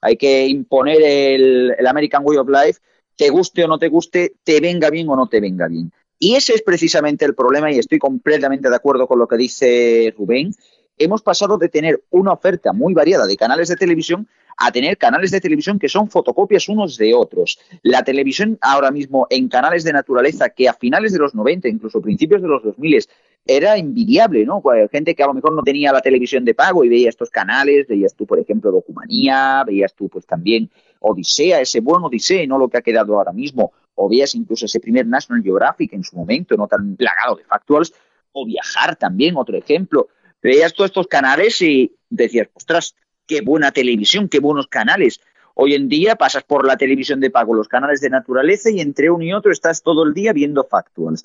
hay 0.00 0.16
que 0.16 0.46
imponer 0.46 1.02
el, 1.02 1.86
American 1.86 2.22
Way 2.24 2.38
of 2.38 2.48
Life, 2.48 2.80
te 3.16 3.30
guste 3.30 3.64
o 3.64 3.68
no 3.68 3.78
te 3.78 3.88
guste, 3.88 4.34
te 4.44 4.60
venga 4.60 4.90
bien 4.90 5.08
o 5.08 5.16
no 5.16 5.28
te 5.28 5.40
venga 5.40 5.68
bien. 5.68 5.92
Y 6.18 6.34
ese 6.34 6.54
es 6.54 6.62
precisamente 6.62 7.24
el 7.24 7.34
problema 7.34 7.70
y 7.70 7.78
estoy 7.78 7.98
completamente 7.98 8.70
de 8.70 8.76
acuerdo 8.76 9.06
con 9.06 9.18
lo 9.18 9.28
que 9.28 9.36
dice 9.36 10.14
Rubén. 10.16 10.54
Hemos 10.98 11.22
pasado 11.22 11.58
de 11.58 11.68
tener 11.68 12.02
una 12.10 12.32
oferta 12.32 12.72
muy 12.72 12.94
variada 12.94 13.26
de 13.26 13.36
canales 13.36 13.68
de 13.68 13.76
televisión 13.76 14.26
a 14.56 14.72
tener 14.72 14.96
canales 14.96 15.30
de 15.30 15.40
televisión 15.42 15.78
que 15.78 15.90
son 15.90 16.08
fotocopias 16.08 16.70
unos 16.70 16.96
de 16.96 17.12
otros. 17.12 17.58
La 17.82 18.02
televisión 18.02 18.56
ahora 18.62 18.90
mismo 18.90 19.26
en 19.28 19.48
canales 19.48 19.84
de 19.84 19.92
naturaleza 19.92 20.48
que 20.48 20.68
a 20.68 20.72
finales 20.72 21.12
de 21.12 21.18
los 21.18 21.34
90, 21.34 21.68
incluso 21.68 22.00
principios 22.00 22.40
de 22.40 22.48
los 22.48 22.62
2000, 22.62 23.06
era 23.46 23.76
envidiable, 23.76 24.44
¿no? 24.44 24.62
Gente 24.90 25.14
que 25.14 25.22
a 25.22 25.26
lo 25.26 25.34
mejor 25.34 25.52
no 25.52 25.62
tenía 25.62 25.92
la 25.92 26.00
televisión 26.00 26.44
de 26.44 26.54
pago 26.54 26.84
y 26.84 26.88
veía 26.88 27.08
estos 27.08 27.30
canales, 27.30 27.86
veías 27.86 28.14
tú, 28.14 28.26
por 28.26 28.38
ejemplo, 28.38 28.72
Documanía, 28.72 29.62
veías 29.64 29.94
tú, 29.94 30.08
pues 30.08 30.26
también 30.26 30.68
Odisea, 31.00 31.60
ese 31.60 31.80
buen 31.80 32.02
Odisea, 32.02 32.46
no 32.46 32.58
lo 32.58 32.68
que 32.68 32.78
ha 32.78 32.82
quedado 32.82 33.16
ahora 33.16 33.32
mismo, 33.32 33.72
o 33.94 34.08
veías 34.08 34.34
incluso 34.34 34.66
ese 34.66 34.80
primer 34.80 35.06
National 35.06 35.42
Geographic 35.42 35.92
en 35.92 36.02
su 36.02 36.16
momento, 36.16 36.56
no 36.56 36.66
tan 36.66 36.96
plagado 36.96 37.36
de 37.36 37.44
factuals, 37.44 37.94
o 38.32 38.44
Viajar 38.44 38.96
también, 38.96 39.36
otro 39.36 39.56
ejemplo. 39.56 40.08
Veías 40.42 40.74
todos 40.74 40.90
estos 40.90 41.06
canales 41.06 41.62
y 41.62 41.94
decías, 42.10 42.48
ostras, 42.54 42.94
qué 43.26 43.40
buena 43.40 43.70
televisión, 43.70 44.28
qué 44.28 44.40
buenos 44.40 44.66
canales. 44.66 45.20
Hoy 45.54 45.74
en 45.74 45.88
día 45.88 46.16
pasas 46.16 46.44
por 46.44 46.66
la 46.66 46.76
televisión 46.76 47.18
de 47.20 47.30
pago, 47.30 47.54
los 47.54 47.68
canales 47.68 48.02
de 48.02 48.10
naturaleza 48.10 48.70
y 48.70 48.80
entre 48.80 49.10
uno 49.10 49.24
y 49.24 49.32
otro 49.32 49.50
estás 49.50 49.82
todo 49.82 50.04
el 50.04 50.12
día 50.12 50.34
viendo 50.34 50.64
factuals. 50.64 51.24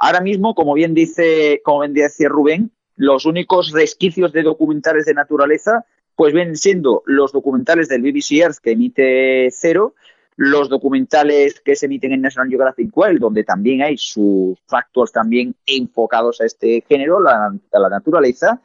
Ahora 0.00 0.20
mismo, 0.20 0.54
como 0.54 0.74
bien 0.74 0.94
dice, 0.94 1.60
como 1.64 1.80
bien 1.80 1.94
Rubén, 2.28 2.70
los 2.96 3.26
únicos 3.26 3.72
resquicios 3.72 4.32
de 4.32 4.42
documentales 4.42 5.06
de 5.06 5.14
naturaleza 5.14 5.84
pues 6.14 6.34
vienen 6.34 6.56
siendo 6.56 7.04
los 7.06 7.30
documentales 7.30 7.88
del 7.88 8.02
BBC 8.02 8.32
Earth 8.40 8.56
que 8.60 8.72
emite 8.72 9.48
Cero, 9.52 9.94
los 10.34 10.68
documentales 10.68 11.60
que 11.60 11.76
se 11.76 11.86
emiten 11.86 12.12
en 12.12 12.22
National 12.22 12.48
Geographic 12.48 12.90
Wild, 12.92 13.20
donde 13.20 13.44
también 13.44 13.82
hay 13.82 13.96
sus 13.96 14.58
factores 14.66 15.12
también 15.12 15.54
enfocados 15.64 16.40
a 16.40 16.46
este 16.46 16.84
género, 16.88 17.18
a 17.18 17.78
la 17.78 17.88
naturaleza, 17.88 18.60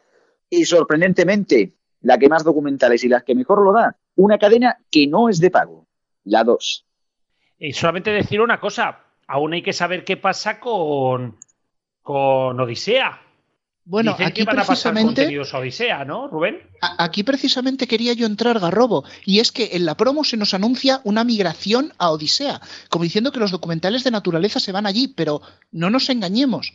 y 0.49 0.65
sorprendentemente, 0.65 1.73
la 2.01 2.17
que 2.17 2.27
más 2.27 2.43
documentales 2.43 3.03
y 3.03 3.07
las 3.07 3.23
que 3.23 3.35
mejor 3.35 3.63
lo 3.63 3.71
da, 3.71 3.95
una 4.15 4.39
cadena 4.39 4.77
que 4.89 5.05
no 5.05 5.29
es 5.29 5.39
de 5.39 5.51
pago, 5.51 5.87
la 6.23 6.43
2. 6.43 6.85
Y 7.59 7.73
solamente 7.73 8.09
decir 8.09 8.41
una 8.41 8.59
cosa, 8.59 9.02
aún 9.27 9.53
hay 9.53 9.61
que 9.61 9.73
saber 9.73 10.05
qué 10.05 10.17
pasa 10.17 10.59
con, 10.59 11.37
con 12.01 12.59
Odisea. 12.59 13.21
Bueno, 13.85 14.15
aquí 14.17 14.43
van 14.43 14.55
precisamente, 14.55 15.23
a 15.51 15.57
Odisea, 15.57 16.05
¿no, 16.05 16.29
Rubén? 16.29 16.61
Aquí 16.97 17.23
precisamente 17.23 17.85
quería 17.85 18.13
yo 18.13 18.25
entrar, 18.25 18.59
Garrobo, 18.59 19.03
y 19.25 19.39
es 19.39 19.51
que 19.51 19.71
en 19.73 19.85
la 19.85 19.97
promo 19.97 20.23
se 20.23 20.37
nos 20.37 20.53
anuncia 20.53 21.01
una 21.03 21.25
migración 21.25 21.91
a 21.97 22.11
Odisea, 22.11 22.61
como 22.89 23.03
diciendo 23.03 23.33
que 23.33 23.41
los 23.41 23.51
documentales 23.51 24.05
de 24.05 24.11
naturaleza 24.11 24.61
se 24.61 24.71
van 24.71 24.85
allí, 24.85 25.09
pero 25.09 25.41
no 25.71 25.89
nos 25.89 26.09
engañemos. 26.09 26.73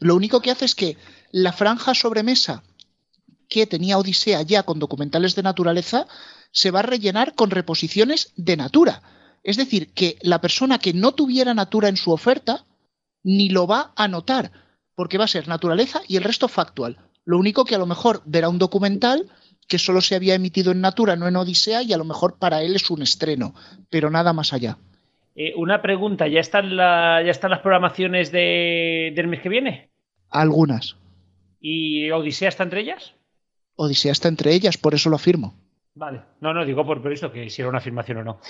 Lo 0.00 0.16
único 0.16 0.40
que 0.40 0.50
hace 0.50 0.64
es 0.64 0.74
que 0.74 0.96
la 1.30 1.52
franja 1.52 1.94
sobremesa 1.94 2.64
que 3.48 3.66
tenía 3.66 3.98
Odisea 3.98 4.42
ya 4.42 4.64
con 4.64 4.80
documentales 4.80 5.36
de 5.36 5.42
naturaleza 5.42 6.06
se 6.50 6.70
va 6.70 6.80
a 6.80 6.82
rellenar 6.82 7.34
con 7.34 7.50
reposiciones 7.50 8.32
de 8.36 8.56
natura. 8.56 9.02
Es 9.48 9.56
decir, 9.56 9.94
que 9.94 10.18
la 10.20 10.42
persona 10.42 10.78
que 10.78 10.92
no 10.92 11.12
tuviera 11.12 11.54
Natura 11.54 11.88
en 11.88 11.96
su 11.96 12.12
oferta 12.12 12.66
ni 13.24 13.48
lo 13.48 13.66
va 13.66 13.94
a 13.96 14.06
notar, 14.06 14.52
porque 14.94 15.16
va 15.16 15.24
a 15.24 15.28
ser 15.28 15.48
naturaleza 15.48 16.02
y 16.06 16.18
el 16.18 16.24
resto 16.24 16.48
factual. 16.48 16.98
Lo 17.24 17.38
único 17.38 17.64
que 17.64 17.74
a 17.74 17.78
lo 17.78 17.86
mejor 17.86 18.20
verá 18.26 18.50
un 18.50 18.58
documental 18.58 19.30
que 19.66 19.78
solo 19.78 20.02
se 20.02 20.14
había 20.14 20.34
emitido 20.34 20.70
en 20.70 20.82
Natura, 20.82 21.16
no 21.16 21.26
en 21.26 21.36
Odisea, 21.36 21.82
y 21.82 21.94
a 21.94 21.96
lo 21.96 22.04
mejor 22.04 22.38
para 22.38 22.60
él 22.60 22.76
es 22.76 22.90
un 22.90 23.00
estreno, 23.00 23.54
pero 23.88 24.10
nada 24.10 24.34
más 24.34 24.52
allá. 24.52 24.76
Eh, 25.34 25.54
una 25.56 25.80
pregunta, 25.80 26.28
¿ya 26.28 26.40
están, 26.40 26.68
¿ya 26.76 27.30
están 27.30 27.50
las 27.50 27.60
programaciones 27.60 28.30
del 28.30 29.28
mes 29.28 29.40
que 29.40 29.48
viene? 29.48 29.88
Algunas. 30.28 30.98
¿Y 31.58 32.10
Odisea 32.10 32.50
está 32.50 32.64
entre 32.64 32.82
ellas? 32.82 33.14
Odisea 33.76 34.12
está 34.12 34.28
entre 34.28 34.52
ellas, 34.52 34.76
por 34.76 34.92
eso 34.92 35.08
lo 35.08 35.16
afirmo. 35.16 35.54
Vale, 35.94 36.20
no, 36.42 36.52
no, 36.52 36.66
digo 36.66 36.84
por, 36.84 37.00
por 37.00 37.14
eso 37.14 37.32
que 37.32 37.48
si 37.48 37.62
era 37.62 37.70
una 37.70 37.78
afirmación 37.78 38.18
o 38.18 38.24
no. 38.24 38.40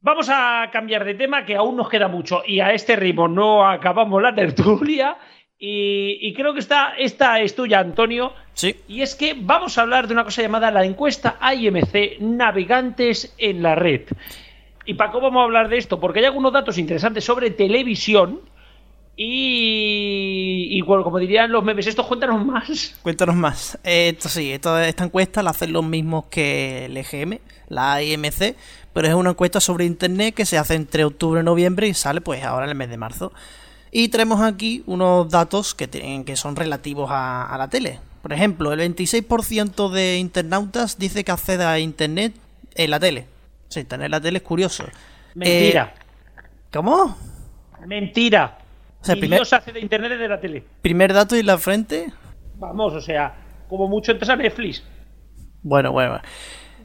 Vamos 0.00 0.28
a 0.30 0.68
cambiar 0.72 1.04
de 1.04 1.14
tema, 1.14 1.44
que 1.44 1.56
aún 1.56 1.76
nos 1.76 1.88
queda 1.88 2.06
mucho 2.06 2.42
y 2.46 2.60
a 2.60 2.72
este 2.72 2.94
ritmo 2.94 3.26
no 3.26 3.68
acabamos 3.68 4.22
la 4.22 4.34
tertulia. 4.34 5.16
Y, 5.58 6.18
y 6.20 6.34
creo 6.34 6.54
que 6.54 6.60
esta, 6.60 6.94
esta 6.96 7.40
es 7.40 7.56
tuya, 7.56 7.80
Antonio. 7.80 8.32
Sí. 8.52 8.76
Y 8.86 9.02
es 9.02 9.16
que 9.16 9.34
vamos 9.36 9.76
a 9.76 9.82
hablar 9.82 10.06
de 10.06 10.14
una 10.14 10.22
cosa 10.22 10.40
llamada 10.42 10.70
la 10.70 10.84
encuesta 10.84 11.36
IMC 11.52 12.20
Navegantes 12.20 13.34
en 13.38 13.62
la 13.62 13.74
Red. 13.74 14.02
¿Y 14.84 14.94
para 14.94 15.10
cómo 15.10 15.26
vamos 15.26 15.40
a 15.40 15.44
hablar 15.44 15.68
de 15.68 15.78
esto? 15.78 15.98
Porque 15.98 16.20
hay 16.20 16.26
algunos 16.26 16.52
datos 16.52 16.78
interesantes 16.78 17.24
sobre 17.24 17.50
televisión. 17.50 18.40
Y, 19.20 20.68
y 20.70 20.80
bueno, 20.82 21.02
como 21.02 21.18
dirían 21.18 21.50
los 21.50 21.64
memes, 21.64 21.86
estos 21.88 22.06
cuéntanos 22.06 22.44
más. 22.46 22.94
Cuéntanos 23.02 23.34
más. 23.34 23.78
Eh, 23.82 24.10
Esto 24.10 24.28
sí, 24.28 24.52
esto- 24.52 24.78
esta 24.78 25.04
encuesta 25.04 25.42
la 25.42 25.50
hacen 25.50 25.72
los 25.72 25.84
mismos 25.84 26.26
que 26.30 26.84
el 26.84 26.96
EGM, 26.96 27.38
la 27.68 28.00
IMC, 28.02 28.54
pero 28.92 29.08
es 29.08 29.14
una 29.14 29.30
encuesta 29.30 29.60
sobre 29.60 29.84
internet 29.86 30.34
que 30.34 30.46
se 30.46 30.56
hace 30.56 30.74
entre 30.74 31.04
octubre 31.04 31.40
y 31.40 31.44
noviembre 31.44 31.88
y 31.88 31.94
sale 31.94 32.20
pues 32.20 32.44
ahora 32.44 32.64
en 32.66 32.70
el 32.70 32.76
mes 32.76 32.90
de 32.90 32.96
marzo. 32.96 33.32
Y 33.90 34.08
tenemos 34.08 34.40
aquí 34.40 34.82
unos 34.86 35.28
datos 35.30 35.74
que, 35.74 35.88
tienen, 35.88 36.24
que 36.24 36.36
son 36.36 36.54
relativos 36.56 37.10
a, 37.10 37.44
a 37.52 37.58
la 37.58 37.68
tele. 37.68 38.00
Por 38.22 38.32
ejemplo, 38.32 38.72
el 38.72 38.80
26% 38.80 39.90
de 39.90 40.18
internautas 40.18 40.98
dice 40.98 41.24
que 41.24 41.32
accede 41.32 41.64
a 41.64 41.78
internet 41.78 42.34
en 42.74 42.90
la 42.90 43.00
tele. 43.00 43.26
Sí, 43.68 43.84
tener 43.84 44.10
la 44.10 44.20
tele 44.20 44.38
es 44.38 44.44
curioso. 44.44 44.84
Mentira. 45.34 45.94
Eh, 45.96 46.00
¿Cómo? 46.72 47.16
Mentira. 47.86 48.58
O 49.00 49.04
sea, 49.04 49.14
primer- 49.16 49.38
Dios 49.38 49.52
hace 49.52 49.72
de 49.72 49.80
internet 49.80 50.10
desde 50.12 50.28
la 50.28 50.40
tele. 50.40 50.64
Primer 50.82 51.12
dato 51.12 51.36
y 51.36 51.42
la 51.42 51.58
frente. 51.58 52.12
Vamos, 52.56 52.92
o 52.94 53.00
sea, 53.00 53.34
como 53.68 53.88
mucho 53.88 54.12
entras 54.12 54.30
a 54.30 54.36
Netflix. 54.36 54.82
Bueno, 55.62 55.92
bueno. 55.92 56.20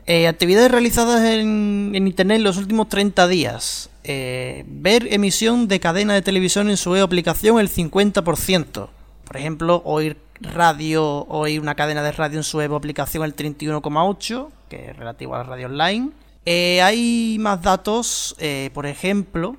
Eh, 0.06 0.28
actividades 0.28 0.70
realizadas 0.70 1.22
en, 1.24 1.92
en 1.96 2.08
Internet 2.08 2.38
en 2.38 2.44
los 2.44 2.58
últimos 2.58 2.90
30 2.90 3.28
días. 3.28 3.90
Eh, 4.04 4.66
ver 4.68 5.08
emisión 5.14 5.68
de 5.70 5.80
cadena 5.80 6.14
de 6.14 6.22
televisión 6.22 6.70
en 6.70 6.76
su 6.78 6.96
aplicación 6.98 7.60
el 7.60 7.70
50%. 7.70 8.90
Por 9.24 9.38
ejemplo, 9.38 9.82
oír 9.86 10.18
radio, 10.42 11.26
oír 11.28 11.62
una 11.62 11.76
cadena 11.76 12.04
de 12.04 12.12
radio 12.12 12.38
en 12.40 12.44
su 12.44 12.60
aplicación 12.62 13.24
el 13.24 13.34
31,8%, 13.36 14.50
que 14.70 14.90
es 14.90 14.98
relativo 14.98 15.36
a 15.36 15.40
la 15.40 15.44
radio 15.46 15.68
online. 15.68 16.10
Eh, 16.46 16.82
hay 16.82 17.38
más 17.40 17.62
datos, 17.62 18.36
por 18.74 18.86
ejemplo, 18.86 19.56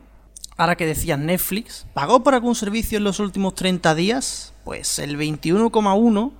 ahora 0.56 0.76
que 0.76 0.86
decías 0.86 1.18
Netflix, 1.18 1.86
¿pagó 1.94 2.22
por 2.22 2.34
algún 2.34 2.54
servicio 2.54 2.98
en 2.98 3.04
los 3.04 3.20
últimos 3.20 3.54
30 3.54 3.94
días? 3.94 4.52
Pues 4.64 4.98
el 4.98 5.18
21,1 5.18 6.32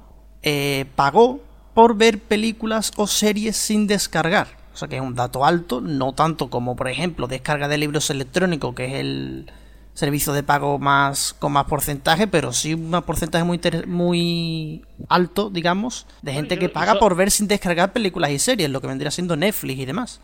eh, 0.43 0.87
pagó 0.97 1.41
por 1.75 1.97
ver 1.97 2.21
películas 2.21 2.93
o 2.97 3.07
series 3.07 3.57
sin 3.57 3.87
descargar. 3.87 4.49
O 4.73 4.77
sea 4.77 4.89
que 4.89 4.97
es 4.97 5.03
un 5.03 5.15
dato 5.15 5.45
alto, 5.45 5.81
no 5.81 6.13
tanto 6.13 6.51
como 6.51 6.75
por 6.77 6.89
ejemplo 6.89 7.27
descarga 7.29 7.69
de 7.69 7.79
libros 7.79 8.11
electrónicos, 8.11 8.75
que 8.75 8.87
es 8.87 8.95
el 8.95 9.53
servicio 9.95 10.33
de 10.33 10.43
pago 10.43 10.79
más 10.79 11.35
con 11.39 11.53
más 11.53 11.67
porcentaje, 11.67 12.27
pero 12.27 12.53
sí 12.53 12.75
un 12.75 12.91
porcentaje 13.07 13.45
muy, 13.45 13.61
muy 13.87 14.83
alto, 15.09 15.51
digamos, 15.51 16.07
de 16.23 16.33
gente 16.33 16.59
que 16.59 16.69
paga 16.69 16.99
por 16.99 17.15
ver 17.15 17.31
sin 17.31 17.47
descargar 17.47 17.93
películas 17.93 18.33
y 18.33 18.41
series, 18.41 18.71
lo 18.71 18.81
que 18.81 18.89
vendría 18.89 19.13
siendo 19.13 19.37
Netflix 19.37 19.79
y 19.79 19.85
demás. 19.85 20.21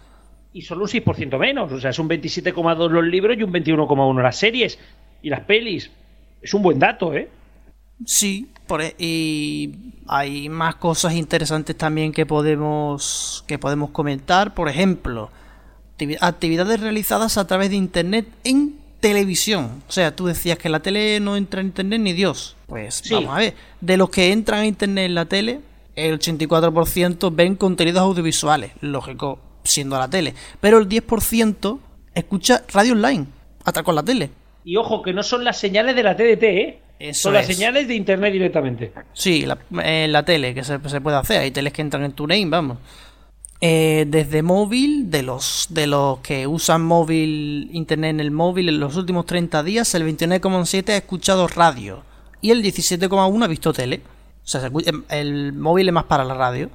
Y 0.52 0.62
solo 0.62 0.82
un 0.82 0.88
6% 0.88 1.38
menos. 1.38 1.70
O 1.72 1.80
sea, 1.80 1.90
es 1.90 1.98
un 1.98 2.08
27,2 2.08 2.90
los 2.90 3.04
libros 3.04 3.36
y 3.38 3.42
un 3.42 3.52
21,1 3.52 4.22
las 4.22 4.36
series 4.36 4.78
y 5.22 5.30
las 5.30 5.40
pelis. 5.40 5.90
Es 6.42 6.54
un 6.54 6.62
buen 6.62 6.78
dato, 6.78 7.14
¿eh? 7.14 7.28
Sí, 8.04 8.48
por, 8.66 8.80
e- 8.82 8.94
y 8.98 9.70
hay 10.08 10.48
más 10.48 10.76
cosas 10.76 11.14
interesantes 11.14 11.76
también 11.76 12.12
que 12.12 12.24
podemos 12.26 13.44
que 13.46 13.58
podemos 13.58 13.90
comentar. 13.90 14.54
Por 14.54 14.68
ejemplo, 14.68 15.30
activi- 15.98 16.16
actividades 16.20 16.80
realizadas 16.80 17.36
a 17.38 17.46
través 17.46 17.70
de 17.70 17.76
internet 17.76 18.26
en 18.44 18.76
televisión. 19.00 19.82
O 19.88 19.92
sea, 19.92 20.16
tú 20.16 20.26
decías 20.26 20.58
que 20.58 20.68
la 20.68 20.80
tele 20.80 21.20
no 21.20 21.36
entra 21.36 21.60
en 21.60 21.68
internet 21.68 22.00
ni 22.00 22.12
Dios. 22.12 22.56
Pues 22.66 22.96
Sí. 23.04 23.14
vamos 23.14 23.34
a 23.34 23.38
ver. 23.38 23.54
De 23.80 23.96
los 23.98 24.10
que 24.10 24.32
entran 24.32 24.60
a 24.60 24.66
internet 24.66 25.04
en 25.06 25.14
la 25.14 25.26
tele, 25.26 25.60
el 25.94 26.18
84% 26.18 27.30
ven 27.34 27.54
contenidos 27.54 28.00
audiovisuales, 28.02 28.72
lógico, 28.80 29.38
siendo 29.64 29.98
la 29.98 30.08
tele. 30.08 30.34
Pero 30.60 30.78
el 30.78 30.88
10% 30.88 31.78
escucha 32.14 32.62
radio 32.72 32.92
online, 32.92 33.26
hasta 33.64 33.82
con 33.82 33.94
la 33.94 34.02
tele. 34.02 34.30
Y 34.64 34.76
ojo, 34.76 35.02
que 35.02 35.12
no 35.12 35.22
son 35.22 35.44
las 35.44 35.58
señales 35.58 35.94
de 35.96 36.02
la 36.02 36.16
TDT, 36.16 36.42
¿eh? 36.42 36.80
Eso 36.98 37.22
son 37.22 37.34
las 37.34 37.48
es. 37.48 37.56
señales 37.56 37.88
de 37.88 37.94
internet 37.94 38.32
directamente. 38.32 38.92
Sí, 39.14 39.46
la, 39.46 39.56
en 39.82 40.12
la 40.12 40.22
tele, 40.22 40.52
que 40.54 40.62
se, 40.62 40.78
se 40.86 41.00
puede 41.00 41.16
hacer. 41.16 41.40
Hay 41.40 41.50
teles 41.50 41.72
que 41.72 41.80
entran 41.80 42.04
en 42.04 42.12
TuneIn, 42.12 42.50
vamos. 42.50 42.76
Eh, 43.62 44.04
desde 44.08 44.42
móvil, 44.42 45.10
de 45.10 45.22
los, 45.22 45.66
de 45.70 45.86
los 45.86 46.18
que 46.20 46.46
usan 46.46 46.82
móvil, 46.82 47.68
internet 47.72 48.10
en 48.10 48.20
el 48.20 48.30
móvil 48.30 48.68
en 48.70 48.80
los 48.80 48.96
últimos 48.96 49.26
30 49.26 49.62
días, 49.62 49.94
el 49.94 50.02
29,7 50.04 50.88
ha 50.90 50.96
escuchado 50.96 51.46
radio 51.48 52.02
y 52.40 52.50
el 52.52 52.62
17,1 52.62 53.44
ha 53.44 53.46
visto 53.46 53.72
tele. 53.72 54.00
O 54.42 54.46
sea, 54.46 54.60
se 54.62 54.70
escu- 54.70 55.04
el 55.10 55.52
móvil 55.52 55.88
es 55.88 55.94
más 55.94 56.04
para 56.04 56.24
la 56.24 56.34
radio. 56.34 56.70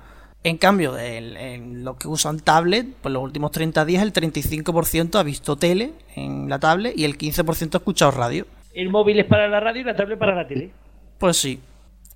En 0.45 0.57
cambio, 0.57 0.95
en 0.97 1.83
los 1.83 1.97
que 1.97 2.07
usan 2.07 2.39
tablet, 2.39 2.85
pues 3.01 3.11
los 3.11 3.23
últimos 3.23 3.49
30 3.51 3.83
días 3.83 4.03
el 4.03 4.13
35% 4.13 5.15
ha 5.19 5.23
visto 5.23 5.55
tele 5.55 5.93
en 6.15 6.47
la 6.47 6.59
tablet 6.59 6.93
y 6.95 7.03
el 7.03 7.17
15% 7.17 7.73
ha 7.73 7.77
escuchado 7.79 8.11
radio. 8.11 8.45
El 8.73 8.89
móvil 8.89 9.19
es 9.19 9.25
para 9.25 9.47
la 9.47 9.59
radio 9.59 9.81
y 9.81 9.85
la 9.85 9.95
tablet 9.95 10.19
para 10.19 10.35
la 10.35 10.47
tele. 10.47 10.69
Pues 11.17 11.37
sí, 11.37 11.59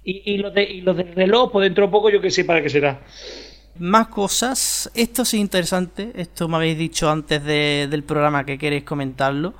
Y, 0.03 0.33
y 0.33 0.37
los 0.37 0.53
de, 0.53 0.63
y 0.63 0.81
los 0.81 0.95
del 0.95 1.13
reloj, 1.15 1.51
pues 1.51 1.63
dentro 1.63 1.87
de 1.87 1.91
poco 1.91 2.11
yo 2.11 2.21
que 2.21 2.29
sé 2.29 2.45
para 2.45 2.61
qué 2.61 2.69
será. 2.69 3.01
Más 3.79 4.09
cosas. 4.09 4.91
Esto 4.93 5.25
sí 5.25 5.37
es 5.37 5.41
interesante. 5.41 6.11
Esto 6.15 6.47
me 6.47 6.57
habéis 6.57 6.77
dicho 6.77 7.09
antes 7.09 7.43
de- 7.43 7.87
del 7.89 8.03
programa 8.03 8.45
que 8.45 8.57
queréis 8.59 8.83
comentarlo. 8.83 9.55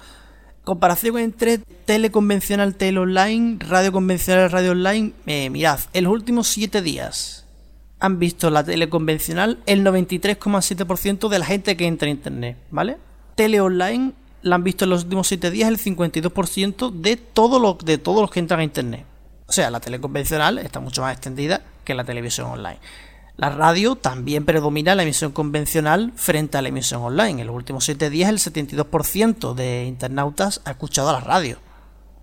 Comparación 0.64 1.18
entre 1.18 1.58
tele 1.58 2.12
convencional, 2.12 2.76
tele 2.76 3.00
online, 3.00 3.58
radio 3.68 3.92
convencional, 3.92 4.52
radio 4.52 4.72
online. 4.74 5.14
Eh, 5.26 5.50
mirad, 5.50 5.80
en 5.94 6.04
los 6.04 6.14
últimos 6.14 6.48
7 6.48 6.82
días 6.84 7.48
han 8.00 8.20
visto 8.20 8.50
la 8.50 8.64
tele 8.64 8.90
convencional 8.90 9.60
el 9.66 9.86
93,7% 9.86 11.28
de 11.28 11.40
la 11.40 11.46
gente 11.46 11.76
que 11.76 11.86
entra 11.86 12.08
a 12.08 12.12
internet, 12.12 12.58
¿vale? 12.72 12.98
Tele 13.36 13.62
online 13.62 14.14
la 14.42 14.56
han 14.56 14.64
visto 14.64 14.86
en 14.86 14.92
los 14.92 15.04
últimos 15.04 15.28
7 15.28 15.52
días 15.52 15.70
el 15.70 15.78
52% 15.78 16.92
de, 16.92 17.18
todo 17.18 17.60
lo, 17.60 17.74
de 17.74 17.98
todos 17.98 18.22
los 18.22 18.32
que 18.32 18.40
entran 18.40 18.62
a 18.62 18.64
internet. 18.64 19.06
O 19.48 19.52
sea, 19.52 19.70
la 19.70 19.80
tele 19.80 20.00
convencional 20.00 20.60
está 20.60 20.80
mucho 20.80 21.02
más 21.02 21.14
extendida 21.14 21.62
que 21.84 21.94
la 21.94 22.04
televisión 22.04 22.48
online. 22.48 22.80
La 23.36 23.50
radio 23.50 23.96
también 23.96 24.46
predomina 24.46 24.96
la 24.96 25.04
emisión 25.04 25.32
convencional 25.32 26.12
frente 26.16 26.58
a 26.58 26.62
la 26.62 26.70
emisión 26.70 27.02
online. 27.02 27.42
En 27.42 27.48
los 27.48 27.56
últimos 27.56 27.86
7 27.86 28.10
días 28.10 28.30
el 28.30 28.38
72% 28.38 29.54
de 29.54 29.86
internautas 29.86 30.62
ha 30.66 30.72
escuchado 30.72 31.12
la 31.12 31.22
radio. 31.22 31.58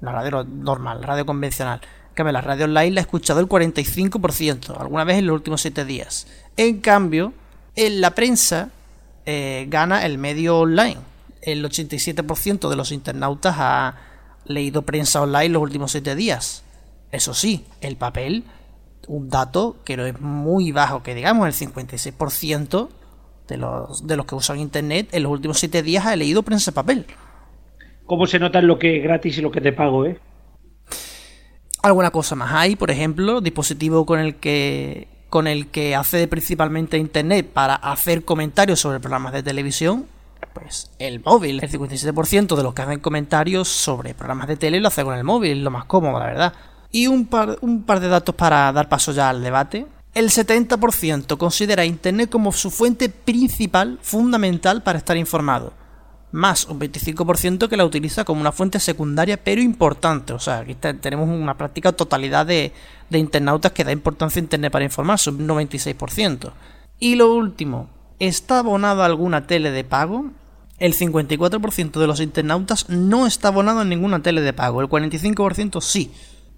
La 0.00 0.12
radio 0.12 0.44
normal, 0.44 1.00
la 1.00 1.06
radio 1.06 1.26
convencional. 1.26 1.80
Cambio, 2.16 2.32
la 2.32 2.40
radio 2.40 2.64
online 2.64 2.92
la 2.92 3.00
ha 3.00 3.02
escuchado 3.02 3.40
el 3.40 3.46
45%, 3.46 4.80
alguna 4.80 5.04
vez 5.04 5.18
en 5.18 5.26
los 5.26 5.34
últimos 5.34 5.60
7 5.60 5.84
días. 5.84 6.26
En 6.56 6.80
cambio, 6.80 7.34
en 7.74 8.00
la 8.00 8.12
prensa 8.12 8.70
eh, 9.26 9.66
gana 9.68 10.06
el 10.06 10.16
medio 10.16 10.60
online. 10.60 10.96
El 11.42 11.62
87% 11.62 12.70
de 12.70 12.76
los 12.76 12.90
internautas 12.90 13.56
ha 13.58 13.96
leído 14.46 14.80
prensa 14.80 15.20
online 15.20 15.50
los 15.50 15.62
últimos 15.62 15.92
7 15.92 16.16
días. 16.16 16.64
Eso 17.12 17.34
sí, 17.34 17.66
el 17.82 17.96
papel, 17.96 18.44
un 19.08 19.28
dato 19.28 19.76
que 19.84 19.98
no 19.98 20.06
es 20.06 20.18
muy 20.18 20.72
bajo, 20.72 21.02
que 21.02 21.14
digamos 21.14 21.46
el 21.46 21.68
56% 21.68 22.88
de 23.46 23.56
los, 23.58 24.06
de 24.06 24.16
los 24.16 24.24
que 24.24 24.34
usan 24.36 24.58
internet 24.58 25.10
en 25.12 25.22
los 25.22 25.32
últimos 25.32 25.58
7 25.58 25.82
días 25.82 26.06
ha 26.06 26.16
leído 26.16 26.42
prensa 26.42 26.72
papel. 26.72 27.04
¿Cómo 28.06 28.26
se 28.26 28.38
nota 28.38 28.62
lo 28.62 28.78
que 28.78 28.96
es 28.96 29.02
gratis 29.02 29.36
y 29.36 29.42
lo 29.42 29.50
que 29.50 29.60
te 29.60 29.74
pago, 29.74 30.06
eh? 30.06 30.18
Alguna 31.86 32.10
cosa 32.10 32.34
más 32.34 32.52
hay, 32.52 32.74
por 32.74 32.90
ejemplo, 32.90 33.40
dispositivo 33.40 34.04
con 34.04 34.18
el 34.18 34.34
que 34.34 35.06
con 35.28 35.46
el 35.46 35.68
que 35.68 35.94
accede 35.94 36.26
principalmente 36.26 36.98
internet 36.98 37.48
para 37.48 37.76
hacer 37.76 38.24
comentarios 38.24 38.80
sobre 38.80 38.98
programas 38.98 39.32
de 39.32 39.44
televisión, 39.44 40.06
pues 40.52 40.90
el 40.98 41.20
móvil. 41.20 41.62
El 41.62 41.70
57% 41.70 42.56
de 42.56 42.62
los 42.64 42.74
que 42.74 42.82
hacen 42.82 42.98
comentarios 42.98 43.68
sobre 43.68 44.14
programas 44.14 44.48
de 44.48 44.56
tele 44.56 44.80
lo 44.80 44.88
hace 44.88 45.04
con 45.04 45.14
el 45.14 45.22
móvil, 45.22 45.62
lo 45.62 45.70
más 45.70 45.84
cómodo, 45.84 46.18
la 46.18 46.26
verdad. 46.26 46.54
Y 46.90 47.06
un 47.06 47.26
par, 47.26 47.56
un 47.60 47.84
par 47.84 48.00
de 48.00 48.08
datos 48.08 48.34
para 48.34 48.72
dar 48.72 48.88
paso 48.88 49.12
ya 49.12 49.28
al 49.28 49.44
debate. 49.44 49.86
El 50.12 50.30
70% 50.30 51.38
considera 51.38 51.84
Internet 51.84 52.30
como 52.30 52.50
su 52.50 52.72
fuente 52.72 53.08
principal, 53.10 54.00
fundamental 54.02 54.82
para 54.82 54.98
estar 54.98 55.16
informado. 55.16 55.72
Más 56.32 56.66
un 56.66 56.80
25% 56.80 57.68
que 57.68 57.76
la 57.76 57.84
utiliza 57.84 58.24
como 58.24 58.40
una 58.40 58.52
fuente 58.52 58.80
secundaria 58.80 59.42
pero 59.42 59.62
importante. 59.62 60.32
O 60.32 60.38
sea, 60.38 60.58
aquí 60.58 60.74
te- 60.74 60.94
tenemos 60.94 61.28
una 61.28 61.56
práctica 61.56 61.92
totalidad 61.92 62.44
de, 62.46 62.72
de 63.10 63.18
internautas 63.18 63.72
que 63.72 63.84
da 63.84 63.92
importancia 63.92 64.40
a 64.40 64.42
Internet 64.44 64.72
para 64.72 64.84
informarse, 64.84 65.30
un 65.30 65.46
96%. 65.46 66.50
Y 66.98 67.14
lo 67.14 67.32
último, 67.32 67.88
¿está 68.18 68.58
abonado 68.58 69.02
a 69.02 69.06
alguna 69.06 69.46
tele 69.46 69.70
de 69.70 69.84
pago? 69.84 70.26
El 70.78 70.94
54% 70.94 71.98
de 72.00 72.06
los 72.06 72.20
internautas 72.20 72.88
no 72.90 73.26
está 73.26 73.48
abonado 73.48 73.80
en 73.82 73.88
ninguna 73.88 74.20
tele 74.22 74.42
de 74.42 74.52
pago, 74.52 74.80
el 74.82 74.88
45% 74.88 75.80
sí. 75.80 76.12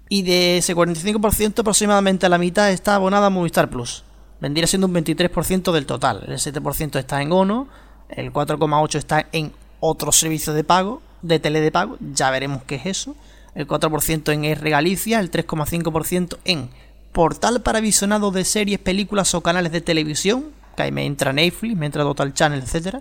Y 0.09 0.23
de 0.23 0.57
ese 0.57 0.75
45% 0.75 1.59
aproximadamente 1.59 2.27
la 2.27 2.37
mitad 2.37 2.71
está 2.71 2.95
abonada 2.95 3.27
a 3.27 3.29
Movistar 3.29 3.69
Plus. 3.69 4.03
Vendría 4.41 4.65
siendo 4.67 4.87
un 4.87 4.93
23% 4.95 5.71
del 5.71 5.85
total. 5.85 6.23
El 6.27 6.37
7% 6.37 6.97
está 6.97 7.21
en 7.21 7.31
Ono, 7.31 7.67
el 8.09 8.33
4,8% 8.33 8.95
está 8.95 9.27
en 9.31 9.51
otros 9.79 10.17
servicios 10.17 10.55
de 10.55 10.63
pago, 10.63 11.01
de 11.21 11.39
tele 11.39 11.61
de 11.61 11.71
pago, 11.71 11.97
ya 11.99 12.29
veremos 12.31 12.63
qué 12.63 12.75
es 12.75 12.85
eso. 12.85 13.15
El 13.55 13.67
4% 13.67 14.31
en 14.31 14.45
R 14.45 14.69
Galicia, 14.69 15.19
el 15.19 15.31
3,5% 15.31 16.37
en 16.45 16.69
portal 17.11 17.61
para 17.61 17.79
visionado 17.79 18.31
de 18.31 18.45
series, 18.45 18.79
películas 18.79 19.33
o 19.33 19.41
canales 19.41 19.71
de 19.71 19.81
televisión, 19.81 20.45
que 20.75 20.83
ahí 20.83 20.91
me 20.91 21.05
entra 21.05 21.33
Netflix, 21.33 21.75
me 21.75 21.85
entra 21.85 22.03
Total 22.03 22.33
Channel, 22.33 22.61
etc. 22.61 22.97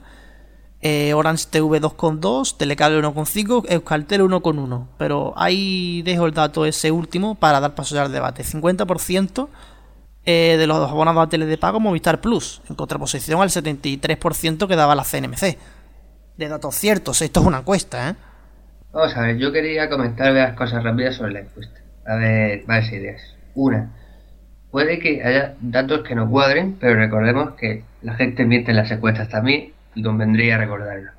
Eh, 0.80 1.12
Orange 1.14 1.46
TV 1.50 1.80
2,2, 1.80 2.56
Telecable 2.56 3.00
1,5, 3.02 3.66
Euskaltel 3.68 4.22
1,1. 4.22 4.86
Pero 4.96 5.34
ahí 5.36 6.02
dejo 6.02 6.26
el 6.26 6.34
dato 6.34 6.64
ese 6.64 6.90
último 6.90 7.34
para 7.34 7.60
dar 7.60 7.74
paso 7.74 8.00
al 8.00 8.12
debate. 8.12 8.44
50% 8.44 9.48
eh, 10.30 10.58
de 10.58 10.66
los 10.66 10.90
abonados 10.90 11.26
a 11.26 11.28
tele 11.30 11.46
de 11.46 11.56
pago 11.56 11.80
Movistar 11.80 12.20
Plus, 12.20 12.60
en 12.68 12.76
contraposición 12.76 13.40
al 13.40 13.48
73% 13.48 14.68
que 14.68 14.76
daba 14.76 14.94
la 14.94 15.02
CNMC. 15.02 15.56
De 16.36 16.48
datos 16.48 16.74
ciertos, 16.74 17.22
esto 17.22 17.40
es 17.40 17.46
una 17.46 17.60
encuesta, 17.60 18.10
¿eh? 18.10 18.14
Vamos 18.92 19.16
a 19.16 19.22
ver, 19.22 19.38
yo 19.38 19.50
quería 19.52 19.88
comentar 19.88 20.34
varias 20.34 20.54
cosas 20.54 20.84
rápidas 20.84 21.16
sobre 21.16 21.32
la 21.32 21.40
encuesta. 21.40 21.80
A 22.06 22.16
ver, 22.16 22.62
varias 22.66 22.92
ideas. 22.92 23.22
Una, 23.54 23.90
puede 24.70 24.98
que 24.98 25.22
haya 25.24 25.54
datos 25.62 26.02
que 26.06 26.14
no 26.14 26.28
cuadren, 26.28 26.76
pero 26.78 26.96
recordemos 26.96 27.54
que 27.54 27.84
la 28.02 28.12
gente 28.12 28.44
miente 28.44 28.72
en 28.72 28.76
las 28.76 28.90
encuestas 28.90 29.30
también 29.30 29.72
y 29.94 30.02
convendría 30.02 30.58
recordarlo. 30.58 31.10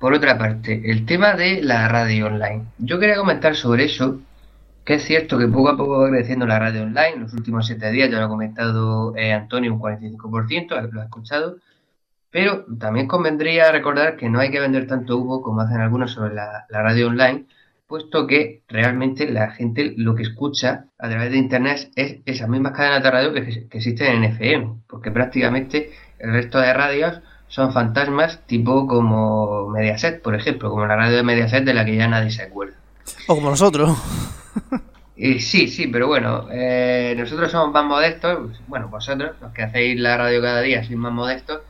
Por 0.00 0.14
otra 0.14 0.36
parte, 0.36 0.90
el 0.90 1.06
tema 1.06 1.34
de 1.34 1.62
la 1.62 1.86
radio 1.86 2.26
online. 2.26 2.64
Yo 2.78 2.98
quería 2.98 3.18
comentar 3.18 3.54
sobre 3.54 3.84
eso, 3.84 4.20
que 4.86 4.94
es 4.94 5.04
cierto 5.04 5.36
que 5.36 5.48
poco 5.48 5.68
a 5.68 5.76
poco 5.76 5.98
va 5.98 6.10
creciendo 6.10 6.46
la 6.46 6.60
radio 6.60 6.84
online. 6.84 7.16
Los 7.16 7.34
últimos 7.34 7.66
siete 7.66 7.90
días 7.90 8.08
ya 8.08 8.20
lo 8.20 8.26
ha 8.26 8.28
comentado 8.28 9.16
eh, 9.16 9.32
Antonio, 9.32 9.74
un 9.74 9.80
45%, 9.80 10.92
lo 10.92 11.00
ha 11.00 11.04
escuchado. 11.04 11.56
Pero 12.30 12.64
también 12.78 13.08
convendría 13.08 13.72
recordar 13.72 14.16
que 14.16 14.28
no 14.28 14.38
hay 14.38 14.52
que 14.52 14.60
vender 14.60 14.86
tanto 14.86 15.18
humo 15.18 15.42
como 15.42 15.60
hacen 15.60 15.80
algunos 15.80 16.12
sobre 16.12 16.34
la, 16.34 16.66
radio 16.70 17.08
online, 17.08 17.46
puesto 17.88 18.28
que 18.28 18.62
realmente 18.68 19.28
la 19.28 19.50
gente 19.50 19.92
lo 19.96 20.14
que 20.14 20.22
escucha 20.22 20.84
a 20.98 21.08
través 21.08 21.32
de 21.32 21.38
Internet 21.38 21.90
es 21.96 22.18
esas 22.24 22.48
mismas 22.48 22.72
cadenas 22.72 23.02
de 23.02 23.10
radio 23.10 23.32
que, 23.32 23.66
existen 23.68 24.22
en 24.22 24.24
FM, 24.24 24.82
porque 24.86 25.10
prácticamente 25.10 25.90
el 26.20 26.30
resto 26.30 26.60
de 26.60 26.72
radios 26.72 27.20
son 27.48 27.72
fantasmas 27.72 28.46
tipo 28.46 28.86
como 28.86 29.68
Mediaset, 29.68 30.22
por 30.22 30.36
ejemplo, 30.36 30.70
como 30.70 30.86
la 30.86 30.94
radio 30.94 31.16
de 31.16 31.22
Mediaset 31.24 31.64
de 31.64 31.74
la 31.74 31.84
que 31.84 31.96
ya 31.96 32.06
nadie 32.06 32.30
se 32.30 32.42
acuerda. 32.42 32.76
O 33.26 33.34
como 33.34 33.50
nosotros. 33.50 34.45
Y 35.16 35.40
sí, 35.40 35.68
sí, 35.68 35.86
pero 35.86 36.08
bueno, 36.08 36.46
eh, 36.52 37.14
nosotros 37.16 37.50
somos 37.50 37.72
más 37.72 37.86
modestos, 37.86 38.60
bueno, 38.68 38.88
vosotros, 38.88 39.34
los 39.40 39.50
que 39.52 39.62
hacéis 39.62 39.98
la 39.98 40.18
radio 40.18 40.42
cada 40.42 40.60
día, 40.60 40.84
sois 40.84 40.98
más 40.98 41.12
modestos, 41.12 41.62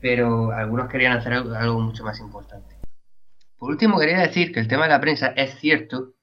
pero 0.00 0.50
algunos 0.50 0.88
querían 0.88 1.16
hacer 1.16 1.34
algo, 1.34 1.80
mucho 1.80 2.02
más 2.02 2.18
importante. 2.18 2.74
Por 3.56 3.70
último, 3.70 3.98
quería 3.98 4.18
decir 4.18 4.52
que 4.52 4.58
el 4.58 4.66
tema 4.66 4.84
de 4.84 4.88
la 4.90 5.00
prensa 5.00 5.28
es 5.28 5.54
cierto, 5.60 6.14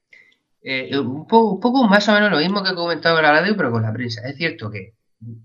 eh, 0.62 0.97
un, 0.99 1.26
poco, 1.26 1.88
más 1.88 2.10
o 2.10 2.12
menos 2.12 2.32
lo 2.32 2.39
mismo 2.39 2.62
que 2.62 2.72
he 2.72 2.76
comentado 2.76 3.18
en 3.18 3.24
la 3.24 3.32
radio, 3.32 3.55
pero 3.55 3.72
con 3.72 3.84
la 3.84 3.93
prensa. 3.93 4.28
Es 4.28 4.36
cierto 4.36 4.70
que 4.70 4.95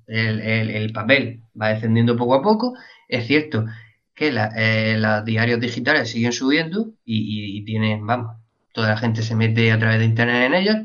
el, 0.08 0.92
papel 0.92 1.42
va 1.60 1.68
descendiendo 1.68 2.16
poco 2.16 2.34
a 2.34 2.42
poco, 2.42 2.74
es 3.08 3.28
cierto 3.28 3.66
que 4.14 4.34
eh, 4.56 4.96
los 4.98 5.24
diarios 5.24 5.60
digitales 5.60 6.10
siguen 6.10 6.32
subiendo 6.32 6.94
y, 7.04 7.64
tienen, 7.64 8.04
vamos, 8.04 8.41
toda 8.72 8.88
la 8.88 8.96
gente 8.96 9.22
se 9.22 9.34
mete 9.34 9.72
a 9.72 9.78
través 9.78 9.98
de 9.98 10.06
internet 10.06 10.46
en 10.46 10.54
ellos, 10.54 10.76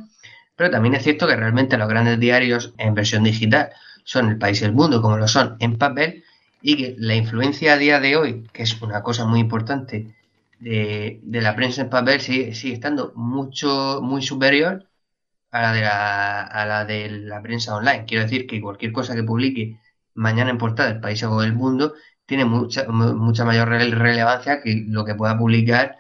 pero 0.56 0.72
también 0.72 0.96
es 0.96 1.04
cierto 1.04 1.28
que 1.28 1.36
realmente 1.36 1.78
los 1.78 1.88
grandes 1.88 2.20
diarios 2.20 2.74
en 2.78 2.96
versión 2.96 3.24
digital 3.24 3.70
son 4.04 4.30
el 4.30 4.38
país 4.38 4.62
y 4.62 4.66
el 4.66 4.74
mundo, 4.74 5.02
como 5.02 5.18
lo 5.18 5.28
son 5.28 5.58
en 5.60 5.78
papel, 5.78 6.24
y 6.62 6.78
que 6.78 6.96
la 6.98 7.16
influencia 7.16 7.74
a 7.74 7.78
día 7.78 8.00
de 8.00 8.16
hoy, 8.18 8.48
que 8.54 8.64
es 8.64 8.82
una 8.82 9.04
cosa 9.04 9.26
muy 9.26 9.40
importante 9.40 10.16
de, 10.60 11.20
la 11.24 11.56
prensa 11.56 11.82
en 11.82 11.90
papel, 11.90 12.22
sigue, 12.22 12.50
estando 12.50 13.14
mucho, 13.16 14.00
muy 14.02 14.22
superior 14.22 14.88
a 15.52 15.62
la, 15.62 15.74
de 15.74 15.82
la, 15.82 16.44
a 16.44 16.66
la 16.66 16.86
de 16.86 17.10
la 17.10 17.42
prensa 17.42 17.76
online. 17.76 18.06
Quiero 18.08 18.24
decir 18.24 18.48
que 18.48 18.62
cualquier 18.62 18.92
cosa 18.92 19.16
que 19.16 19.24
publique 19.24 19.80
mañana 20.16 20.50
en 20.50 20.58
portada 20.58 20.90
del 20.90 21.02
país 21.02 21.24
o 21.24 21.42
del 21.42 21.54
mundo 21.54 21.94
tiene 22.26 22.46
mucha, 22.46 22.88
mucha 22.90 23.46
mayor 23.46 23.70
relevancia 23.70 24.62
que 24.62 24.84
lo 24.88 25.06
que 25.06 25.16
pueda 25.16 25.38
publicar 25.38 25.98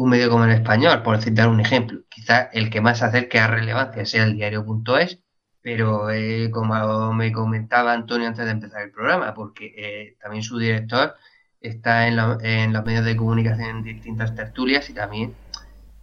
un 0.00 0.10
medio 0.10 0.30
como 0.30 0.44
el 0.44 0.52
español, 0.52 1.02
por 1.02 1.20
citar 1.20 1.48
un 1.48 1.60
ejemplo. 1.60 2.00
Quizás 2.08 2.48
el 2.52 2.70
que 2.70 2.80
más 2.80 3.02
acerque 3.02 3.38
a 3.38 3.46
relevancia 3.46 4.06
sea 4.06 4.24
el 4.24 4.34
diario.es, 4.34 5.20
pero 5.60 6.10
eh, 6.10 6.50
como 6.50 7.12
me 7.12 7.30
comentaba 7.32 7.92
Antonio 7.92 8.26
antes 8.26 8.46
de 8.46 8.50
empezar 8.50 8.82
el 8.82 8.92
programa, 8.92 9.34
porque 9.34 9.74
eh, 9.76 10.16
también 10.20 10.42
su 10.42 10.58
director 10.58 11.14
está 11.60 12.08
en, 12.08 12.18
en, 12.42 12.72
los 12.72 12.84
medios 12.84 13.04
de 13.04 13.14
comunicación 13.14 13.68
en 13.68 13.82
distintas 13.82 14.34
tertulias 14.34 14.88
y 14.88 14.94
también, 14.94 15.34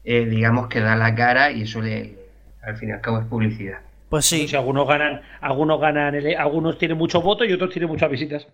eh, 0.04 0.26
digamos, 0.26 0.68
que 0.68 0.80
da 0.80 0.96
la 0.96 1.16
cara 1.16 1.52
y 1.52 1.64
eso 1.64 1.82
le, 1.82 2.20
al 2.62 2.78
fin 2.78 2.90
y 2.90 2.92
al 2.92 3.02
cabo 3.02 3.20
es 3.20 3.26
publicidad. 3.26 3.80
Pues 4.10 4.26
sí. 4.26 4.48
Si 4.48 4.56
algunos 4.56 4.88
ganan, 4.88 5.22
algunos 5.42 5.82
ganan, 5.82 6.16
algunos 6.38 6.78
tienen 6.78 6.98
mucho 6.98 7.20
voto 7.22 7.44
y 7.44 7.52
otros 7.52 7.72
tienen 7.72 7.90
muchas 7.90 8.12
visitas. 8.12 8.48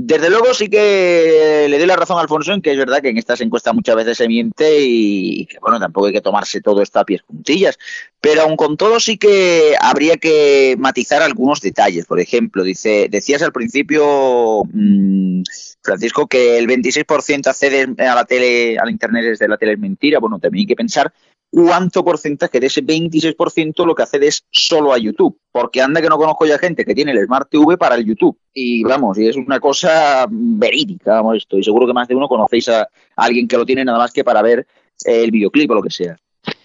Desde 0.00 0.30
luego 0.30 0.54
sí 0.54 0.68
que 0.68 1.66
le 1.68 1.76
doy 1.76 1.86
la 1.88 1.96
razón 1.96 2.18
a 2.18 2.20
Alfonso 2.20 2.52
en 2.52 2.62
que 2.62 2.70
es 2.70 2.78
verdad 2.78 3.02
que 3.02 3.08
en 3.08 3.18
estas 3.18 3.40
encuestas 3.40 3.74
muchas 3.74 3.96
veces 3.96 4.16
se 4.16 4.28
miente 4.28 4.78
y 4.78 5.44
que 5.46 5.58
bueno, 5.60 5.80
tampoco 5.80 6.06
hay 6.06 6.12
que 6.12 6.20
tomarse 6.20 6.60
todo 6.60 6.82
esto 6.82 7.00
a 7.00 7.04
pies 7.04 7.22
juntillas, 7.22 7.80
pero 8.20 8.42
aun 8.42 8.54
con 8.54 8.76
todo 8.76 9.00
sí 9.00 9.18
que 9.18 9.74
habría 9.80 10.16
que 10.16 10.76
matizar 10.78 11.20
algunos 11.20 11.60
detalles. 11.60 12.06
Por 12.06 12.20
ejemplo, 12.20 12.62
dice, 12.62 13.08
decías 13.10 13.42
al 13.42 13.50
principio, 13.50 14.62
mm, 14.72 15.42
Francisco, 15.82 16.28
que 16.28 16.58
el 16.58 16.68
26% 16.68 17.48
accede 17.50 17.88
a 17.98 18.14
la 18.14 18.24
tele, 18.24 18.78
al 18.78 18.90
internet 18.90 19.24
desde 19.24 19.48
la 19.48 19.56
tele 19.56 19.72
es 19.72 19.80
mentira. 19.80 20.20
Bueno, 20.20 20.38
también 20.38 20.62
hay 20.62 20.66
que 20.68 20.76
pensar 20.76 21.12
cuánto 21.50 22.04
porcentaje 22.04 22.60
de 22.60 22.66
ese 22.66 22.82
26% 22.82 23.86
lo 23.86 23.94
que 23.94 24.02
hace 24.02 24.26
es 24.26 24.44
solo 24.50 24.92
a 24.92 24.98
YouTube. 24.98 25.38
Porque 25.50 25.80
anda 25.80 26.00
que 26.00 26.08
no 26.08 26.18
conozco 26.18 26.46
ya 26.46 26.58
gente 26.58 26.84
que 26.84 26.94
tiene 26.94 27.12
el 27.12 27.24
Smart 27.24 27.48
TV 27.50 27.76
para 27.76 27.94
el 27.94 28.04
YouTube. 28.04 28.38
Y 28.52 28.84
vamos, 28.84 29.18
y 29.18 29.28
es 29.28 29.36
una 29.36 29.60
cosa 29.60 30.26
verídica, 30.28 31.14
vamos, 31.14 31.38
esto. 31.38 31.58
Y 31.58 31.64
seguro 31.64 31.86
que 31.86 31.92
más 31.92 32.08
de 32.08 32.14
uno 32.14 32.28
conocéis 32.28 32.68
a, 32.68 32.88
alguien 33.16 33.48
que 33.48 33.56
lo 33.56 33.66
tiene 33.66 33.84
nada 33.84 33.98
más 33.98 34.12
que 34.12 34.24
para 34.24 34.42
ver 34.42 34.66
el 35.04 35.30
videoclip 35.30 35.70
o 35.70 35.74
lo 35.74 35.82
que 35.82 35.90
sea. 35.90 36.18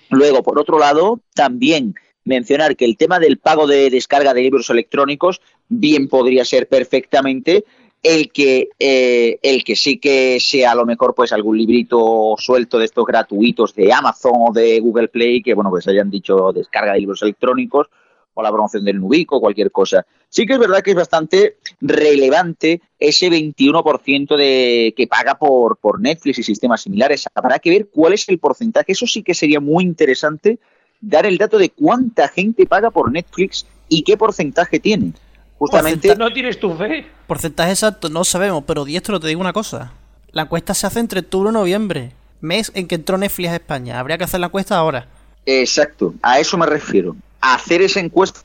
Luego, 0.09 0.43
por 0.43 0.59
otro 0.59 0.77
lado, 0.77 1.19
también 1.33 1.95
mencionar 2.25 2.75
que 2.75 2.85
el 2.85 2.97
tema 2.97 3.19
del 3.19 3.37
pago 3.37 3.67
de 3.67 3.89
descarga 3.89 4.33
de 4.33 4.41
libros 4.41 4.69
electrónicos 4.69 5.41
bien 5.67 6.07
podría 6.07 6.45
ser 6.45 6.67
perfectamente 6.67 7.65
el 8.03 8.31
que, 8.31 8.69
eh, 8.77 9.39
el 9.41 9.63
que 9.63 9.75
sí 9.77 9.97
que 9.97 10.37
sea 10.39 10.71
a 10.71 10.75
lo 10.75 10.85
mejor 10.85 11.15
pues 11.15 11.31
algún 11.31 11.57
librito 11.57 12.35
suelto 12.37 12.77
de 12.77 12.85
estos 12.85 13.05
gratuitos 13.05 13.73
de 13.73 13.93
Amazon 13.93 14.33
o 14.49 14.53
de 14.53 14.79
Google 14.81 15.07
Play 15.07 15.41
que 15.41 15.53
bueno 15.53 15.69
pues 15.69 15.87
hayan 15.87 16.11
dicho 16.11 16.51
descarga 16.51 16.93
de 16.93 16.99
libros 16.99 17.21
electrónicos 17.21 17.87
o 18.33 18.41
la 18.41 18.51
promoción 18.51 18.83
del 18.83 18.99
Nubico, 18.99 19.39
cualquier 19.39 19.71
cosa. 19.71 20.05
Sí 20.29 20.45
que 20.45 20.53
es 20.53 20.59
verdad 20.59 20.81
que 20.81 20.91
es 20.91 20.95
bastante 20.95 21.57
relevante 21.81 22.81
ese 22.99 23.29
21% 23.29 24.35
de 24.35 24.93
que 24.97 25.07
paga 25.07 25.35
por, 25.35 25.77
por 25.77 26.01
Netflix 26.01 26.39
y 26.39 26.43
sistemas 26.43 26.81
similares. 26.81 27.27
Habrá 27.35 27.59
que 27.59 27.69
ver 27.69 27.89
cuál 27.89 28.13
es 28.13 28.27
el 28.29 28.39
porcentaje. 28.39 28.93
Eso 28.93 29.05
sí 29.05 29.21
que 29.21 29.35
sería 29.35 29.59
muy 29.59 29.83
interesante 29.83 30.57
dar 30.99 31.25
el 31.25 31.37
dato 31.37 31.57
de 31.57 31.69
cuánta 31.69 32.27
gente 32.27 32.65
paga 32.65 32.89
por 32.89 33.11
Netflix 33.11 33.67
y 33.87 34.03
qué 34.03 34.17
porcentaje 34.17 34.79
tiene. 34.79 35.13
Justamente. 35.57 36.15
¿No 36.15 36.31
tienes 36.31 36.59
tu 36.59 36.73
fe? 36.75 37.05
Porcentaje 37.27 37.71
exacto, 37.71 38.09
no 38.09 38.23
sabemos, 38.23 38.63
pero 38.65 38.85
diestro 38.85 39.19
te 39.19 39.27
digo 39.27 39.41
una 39.41 39.53
cosa. 39.53 39.93
La 40.31 40.43
encuesta 40.43 40.73
se 40.73 40.87
hace 40.87 40.99
entre 40.99 41.19
octubre 41.19 41.49
y 41.49 41.53
noviembre, 41.53 42.11
mes 42.41 42.71
en 42.75 42.87
que 42.87 42.95
entró 42.95 43.17
Netflix 43.17 43.49
a 43.49 43.55
España. 43.55 43.99
Habría 43.99 44.17
que 44.17 44.23
hacer 44.23 44.39
la 44.39 44.47
encuesta 44.47 44.75
ahora. 44.75 45.07
Exacto, 45.45 46.13
a 46.21 46.39
eso 46.39 46.57
me 46.57 46.65
refiero. 46.65 47.15
A 47.41 47.55
hacer 47.55 47.81
esa 47.81 47.99
encuesta, 47.99 48.41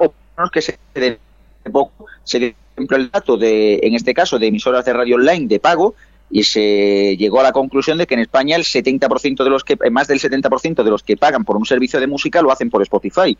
o 0.00 0.12
que 0.52 0.62
se 0.62 0.78
dé 0.94 1.18
poco, 1.70 2.06
se 2.24 2.38
dé 2.38 2.54
el 2.76 3.10
dato 3.10 3.36
de, 3.36 3.80
en 3.82 3.94
este 3.94 4.14
caso, 4.14 4.38
de 4.38 4.46
emisoras 4.46 4.84
de 4.84 4.92
radio 4.92 5.16
online 5.16 5.46
de 5.46 5.60
pago, 5.60 5.94
y 6.30 6.44
se 6.44 7.16
llegó 7.18 7.40
a 7.40 7.42
la 7.42 7.52
conclusión 7.52 7.98
de 7.98 8.06
que 8.06 8.14
en 8.14 8.20
España 8.20 8.56
el 8.56 8.62
70% 8.62 9.42
de 9.42 9.50
los 9.50 9.64
que 9.64 9.76
más 9.90 10.06
del 10.06 10.20
70% 10.20 10.84
de 10.84 10.90
los 10.90 11.02
que 11.02 11.16
pagan 11.16 11.44
por 11.44 11.56
un 11.56 11.66
servicio 11.66 11.98
de 11.98 12.06
música 12.06 12.40
lo 12.40 12.52
hacen 12.52 12.70
por 12.70 12.82
Spotify. 12.82 13.36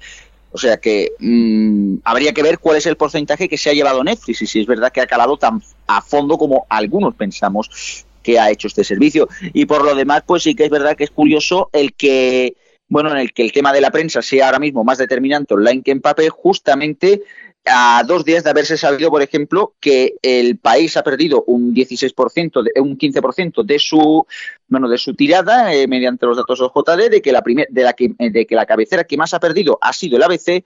O 0.53 0.59
sea 0.59 0.79
que 0.79 1.13
mm, 1.19 1.97
habría 2.05 2.33
que 2.33 2.43
ver 2.43 2.59
cuál 2.59 2.77
es 2.77 2.87
el 2.87 2.97
porcentaje 2.97 3.49
que 3.49 3.59
se 3.59 3.71
ha 3.71 3.75
llevado 3.75 4.03
Netflix 4.03 4.43
y 4.43 4.47
si 4.47 4.61
es 4.61 4.67
verdad 4.67 4.93
que 4.93 5.01
ha 5.01 5.07
calado 5.07 5.37
tan 5.37 5.63
a 5.87 6.03
fondo 6.03 6.37
como 6.37 6.67
algunos 6.69 7.15
pensamos 7.15 8.05
que 8.23 8.39
ha 8.39 8.51
hecho 8.51 8.69
este 8.69 8.85
servicio. 8.85 9.29
Y 9.53 9.67
por 9.67 9.85
lo 9.85 9.95
demás, 9.95 10.23
pues 10.27 10.43
sí 10.43 10.55
que 10.55 10.65
es 10.65 10.71
verdad 10.71 10.97
que 10.97 11.05
es 11.05 11.11
curioso 11.11 11.71
el 11.73 11.95
que, 11.95 12.55
bueno, 12.89 13.11
en 13.11 13.19
el 13.19 13.33
que 13.33 13.43
el 13.43 13.53
tema 13.53 13.73
de 13.73 13.81
la 13.81 13.91
prensa 13.91 14.23
sea 14.23 14.47
ahora 14.47 14.59
mismo 14.59 14.85
más 14.85 14.99
determinante 14.99 15.55
online 15.55 15.83
que 15.83 15.93
en 15.93 16.01
papel, 16.01 16.31
justamente 16.31 17.23
a 17.67 18.03
dos 18.07 18.25
días 18.25 18.43
de 18.43 18.51
haberse 18.51 18.77
sabido, 18.77 19.11
por 19.11 19.23
ejemplo, 19.23 19.75
que 19.81 20.15
el 20.23 20.59
país 20.59 20.97
ha 20.97 21.03
perdido 21.03 21.45
un 21.47 21.75
16%, 21.75 22.63
de, 22.63 22.81
un 22.81 22.97
15% 22.97 23.63
de 23.63 23.79
su, 23.79 24.27
bueno, 24.69 24.89
de 24.89 24.99
su 24.99 25.15
tirada 25.15 25.75
eh, 25.75 25.87
mediante 25.87 26.27
los 26.27 26.37
datos 26.37 26.61
OJD, 26.61 27.11
de 27.11 27.23
que 27.23 27.33
la 27.33 27.43
primer, 27.43 27.69
de 27.69 27.83
la 27.83 27.93
que, 27.93 28.11
de 28.19 28.47
que 28.47 28.55
la 28.55 28.67
cabecera 28.67 29.05
que 29.05 29.17
más 29.17 29.35
ha 29.35 29.41
perdido 29.41 29.79
ha 29.81 29.93
sido 29.93 30.17
el 30.17 30.23
ABC 30.23 30.65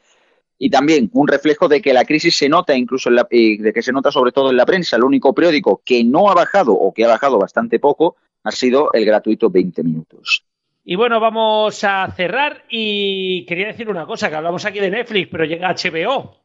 y 0.59 0.71
también 0.71 1.11
un 1.13 1.27
reflejo 1.27 1.69
de 1.69 1.83
que 1.83 1.93
la 1.93 2.05
crisis 2.05 2.37
se 2.37 2.49
nota 2.49 2.75
incluso 2.75 3.09
en 3.09 3.17
la, 3.17 3.27
eh, 3.31 3.57
de 3.59 3.73
que 3.73 3.83
se 3.83 3.93
nota 3.93 4.11
sobre 4.11 4.33
todo 4.33 4.51
en 4.51 4.57
la 4.57 4.67
prensa. 4.67 4.97
El 4.97 5.05
único 5.05 5.35
periódico 5.35 5.83
que 5.85 6.05
no 6.05 6.31
ha 6.31 6.35
bajado 6.35 6.73
o 6.73 6.93
que 6.93 7.05
ha 7.05 7.09
bajado 7.09 7.39
bastante 7.39 7.79
poco 7.79 8.17
ha 8.45 8.53
sido 8.53 8.91
el 8.93 9.05
gratuito 9.05 9.51
20 9.51 9.83
minutos. 9.83 10.45
Y 10.85 10.97
bueno, 10.97 11.19
vamos 11.19 11.83
a 11.83 12.11
cerrar 12.15 12.65
y 12.69 13.47
quería 13.47 13.69
decir 13.69 13.89
una 13.89 14.07
cosa, 14.07 14.29
que 14.29 14.37
hablamos 14.37 14.67
aquí 14.67 14.81
de 14.81 14.91
Netflix, 14.91 15.29
pero 15.31 15.45
llega 15.45 15.75
HBO. 15.75 16.44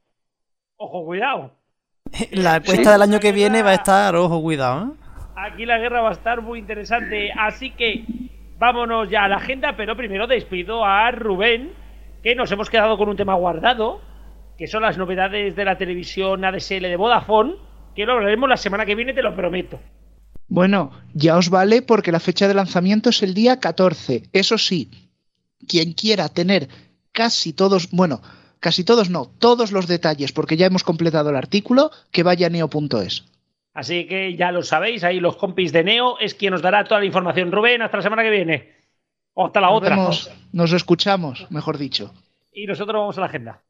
Ojo, 0.81 1.03
cuidado. 1.03 1.51
La 2.31 2.55
encuesta 2.55 2.93
del 2.93 3.01
año 3.01 3.19
que 3.19 3.33
viene 3.33 3.63
va 3.63 3.71
a 3.71 3.75
estar, 3.75 4.15
ojo, 4.15 4.41
cuidado. 4.41 4.87
¿eh? 4.87 4.97
Aquí 5.35 5.65
la 5.65 5.77
guerra 5.77 6.01
va 6.01 6.09
a 6.09 6.13
estar 6.13 6.41
muy 6.41 6.59
interesante, 6.59 7.31
así 7.37 7.71
que 7.71 8.05
vámonos 8.57 9.09
ya 9.09 9.25
a 9.25 9.27
la 9.27 9.35
agenda, 9.37 9.75
pero 9.75 9.97
primero 9.97 10.25
despido 10.25 10.85
a 10.85 11.11
Rubén, 11.11 11.73
que 12.23 12.33
nos 12.33 12.49
hemos 12.53 12.69
quedado 12.69 12.97
con 12.97 13.09
un 13.09 13.17
tema 13.17 13.35
guardado, 13.35 13.99
que 14.57 14.67
son 14.67 14.83
las 14.83 14.97
novedades 14.97 15.53
de 15.53 15.65
la 15.65 15.77
televisión 15.77 16.45
ADSL 16.45 16.83
de 16.83 16.95
Vodafone, 16.95 17.55
que 17.93 18.05
lo 18.05 18.13
hablaremos 18.13 18.47
la 18.47 18.57
semana 18.57 18.85
que 18.85 18.95
viene, 18.95 19.13
te 19.13 19.21
lo 19.21 19.35
prometo. 19.35 19.81
Bueno, 20.47 20.91
ya 21.13 21.35
os 21.35 21.49
vale 21.49 21.81
porque 21.81 22.13
la 22.13 22.21
fecha 22.21 22.47
de 22.47 22.53
lanzamiento 22.53 23.09
es 23.09 23.21
el 23.21 23.33
día 23.33 23.59
14. 23.59 24.29
Eso 24.31 24.57
sí, 24.57 24.89
quien 25.67 25.91
quiera 25.91 26.29
tener 26.29 26.69
casi 27.11 27.51
todos, 27.51 27.91
bueno, 27.91 28.21
casi 28.59 28.83
todos 28.83 29.09
no, 29.09 29.25
todos 29.39 29.71
los 29.71 29.87
detalles, 29.87 30.31
porque 30.31 30.57
ya 30.57 30.65
hemos 30.67 30.83
completado 30.83 31.29
el 31.29 31.35
artículo, 31.35 31.91
que 32.11 32.23
vaya 32.23 32.47
a 32.47 32.49
neo.es. 32.49 33.25
Así 33.73 34.07
que 34.07 34.35
ya 34.35 34.51
lo 34.51 34.63
sabéis, 34.63 35.03
ahí 35.03 35.19
los 35.19 35.37
compis 35.37 35.71
de 35.71 35.83
Neo 35.83 36.17
es 36.19 36.33
quien 36.33 36.51
nos 36.51 36.61
dará 36.61 36.83
toda 36.83 36.99
la 36.99 37.05
información. 37.05 37.51
Rubén, 37.51 37.81
hasta 37.81 37.97
la 37.97 38.03
semana 38.03 38.23
que 38.23 38.29
viene. 38.31 38.73
O 39.33 39.45
hasta 39.45 39.61
la 39.61 39.67
Nos 39.67 39.77
otra. 39.77 39.95
vemos, 39.95 40.31
nos 40.51 40.73
escuchamos, 40.73 41.45
mejor 41.49 41.77
dicho. 41.77 42.13
Y 42.51 42.65
nosotros 42.65 42.99
vamos 42.99 43.17
a 43.17 43.21
la 43.21 43.27
agenda. 43.27 43.61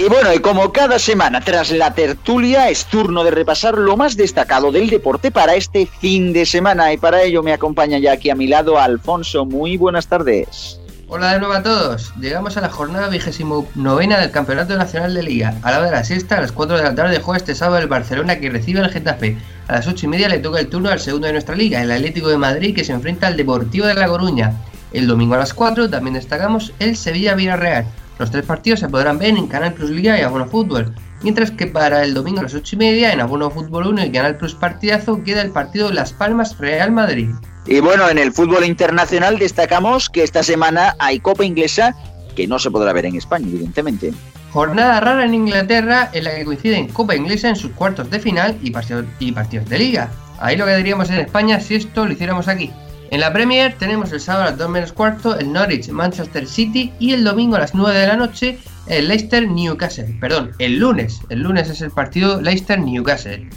Y 0.00 0.08
bueno, 0.08 0.32
y 0.32 0.38
como 0.38 0.72
cada 0.72 0.98
semana 0.98 1.42
tras 1.42 1.70
la 1.70 1.92
tertulia 1.92 2.70
es 2.70 2.86
turno 2.86 3.22
de 3.22 3.32
repasar 3.32 3.76
lo 3.76 3.98
más 3.98 4.16
destacado 4.16 4.72
del 4.72 4.88
deporte 4.88 5.30
para 5.30 5.56
este 5.56 5.84
fin 5.84 6.32
de 6.32 6.46
semana 6.46 6.90
y 6.90 6.96
para 6.96 7.20
ello 7.20 7.42
me 7.42 7.52
acompaña 7.52 7.98
ya 7.98 8.12
aquí 8.12 8.30
a 8.30 8.34
mi 8.34 8.46
lado 8.46 8.78
Alfonso. 8.78 9.44
Muy 9.44 9.76
buenas 9.76 10.06
tardes. 10.06 10.80
Hola 11.06 11.34
de 11.34 11.40
nuevo 11.40 11.52
a 11.52 11.62
todos. 11.62 12.14
Llegamos 12.18 12.56
a 12.56 12.62
la 12.62 12.70
jornada 12.70 13.08
vigésimo 13.08 13.68
novena 13.74 14.18
del 14.18 14.30
Campeonato 14.30 14.74
Nacional 14.74 15.12
de 15.12 15.22
Liga. 15.22 15.54
A 15.60 15.70
la 15.70 15.80
hora 15.80 15.90
de 15.90 15.96
la 15.96 16.04
siesta, 16.04 16.38
a 16.38 16.40
las 16.40 16.52
4 16.52 16.78
de 16.78 16.82
la 16.82 16.94
tarde 16.94 17.20
juega 17.20 17.36
este 17.36 17.54
sábado 17.54 17.82
el 17.82 17.88
Barcelona 17.88 18.40
que 18.40 18.48
recibe 18.48 18.80
al 18.80 18.90
Getafe. 18.90 19.36
A 19.68 19.74
las 19.74 19.86
8 19.86 20.06
y 20.06 20.08
media 20.08 20.30
le 20.30 20.38
toca 20.38 20.60
el 20.60 20.68
turno 20.68 20.88
al 20.88 21.00
segundo 21.00 21.26
de 21.26 21.34
nuestra 21.34 21.54
liga, 21.54 21.82
el 21.82 21.92
Atlético 21.92 22.30
de 22.30 22.38
Madrid 22.38 22.74
que 22.74 22.84
se 22.84 22.94
enfrenta 22.94 23.26
al 23.26 23.36
Deportivo 23.36 23.84
de 23.84 23.92
La 23.92 24.08
Coruña. 24.08 24.54
El 24.92 25.06
domingo 25.06 25.34
a 25.34 25.38
las 25.38 25.52
4 25.52 25.90
también 25.90 26.14
destacamos 26.14 26.72
el 26.78 26.96
Sevilla 26.96 27.34
Villarreal. 27.34 27.84
Los 28.20 28.30
tres 28.30 28.44
partidos 28.44 28.80
se 28.80 28.88
podrán 28.90 29.18
ver 29.18 29.30
en 29.30 29.46
Canal 29.46 29.72
Plus 29.72 29.88
Liga 29.88 30.18
y 30.18 30.20
Abono 30.20 30.46
Fútbol. 30.46 30.94
Mientras 31.22 31.50
que 31.50 31.66
para 31.66 32.04
el 32.04 32.12
domingo 32.12 32.40
a 32.40 32.42
las 32.42 32.54
8 32.54 32.76
y 32.76 32.78
media 32.78 33.14
en 33.14 33.20
Abono 33.22 33.50
Fútbol 33.50 33.86
1 33.86 34.04
y 34.04 34.12
Canal 34.12 34.36
Plus 34.36 34.54
Partidazo 34.54 35.24
queda 35.24 35.40
el 35.40 35.52
partido 35.52 35.90
Las 35.90 36.12
Palmas 36.12 36.58
Real 36.58 36.92
Madrid. 36.92 37.30
Y 37.66 37.80
bueno, 37.80 38.10
en 38.10 38.18
el 38.18 38.30
fútbol 38.30 38.66
internacional 38.66 39.38
destacamos 39.38 40.10
que 40.10 40.22
esta 40.22 40.42
semana 40.42 40.96
hay 40.98 41.18
Copa 41.20 41.46
Inglesa 41.46 41.96
que 42.36 42.46
no 42.46 42.58
se 42.58 42.70
podrá 42.70 42.92
ver 42.92 43.06
en 43.06 43.16
España, 43.16 43.46
evidentemente. 43.48 44.12
Jornada 44.52 45.00
rara 45.00 45.24
en 45.24 45.32
Inglaterra 45.32 46.10
en 46.12 46.24
la 46.24 46.34
que 46.34 46.44
coinciden 46.44 46.88
Copa 46.88 47.16
Inglesa 47.16 47.48
en 47.48 47.56
sus 47.56 47.70
cuartos 47.70 48.10
de 48.10 48.20
final 48.20 48.58
y, 48.60 48.70
partidos, 48.70 49.66
de 49.66 49.78
liga. 49.78 50.10
Ahí 50.38 50.58
lo 50.58 50.66
que 50.66 50.76
diríamos 50.76 51.08
en 51.08 51.20
España 51.20 51.58
si 51.58 51.76
esto 51.76 52.04
lo 52.04 52.12
hiciéramos 52.12 52.48
aquí. 52.48 52.70
En 53.10 53.18
la 53.18 53.32
Premier 53.32 53.74
tenemos 53.76 54.12
el 54.12 54.20
sábado 54.20 54.44
a 54.44 54.50
las 54.50 54.58
2 54.58 54.70
menos 54.70 54.92
cuarto 54.92 55.36
el 55.36 55.52
Norwich 55.52 55.88
Manchester 55.88 56.46
City 56.46 56.92
y 57.00 57.12
el 57.12 57.24
domingo 57.24 57.56
a 57.56 57.58
las 57.58 57.74
9 57.74 57.98
de 57.98 58.06
la 58.06 58.16
noche 58.16 58.58
el 58.86 59.08
Leicester 59.08 59.48
Newcastle. 59.48 60.16
Perdón, 60.20 60.52
el 60.60 60.78
lunes. 60.78 61.20
El 61.28 61.40
lunes 61.42 61.68
es 61.68 61.80
el 61.80 61.90
partido 61.90 62.40
Leicester 62.40 62.78
Newcastle. 62.78 63.50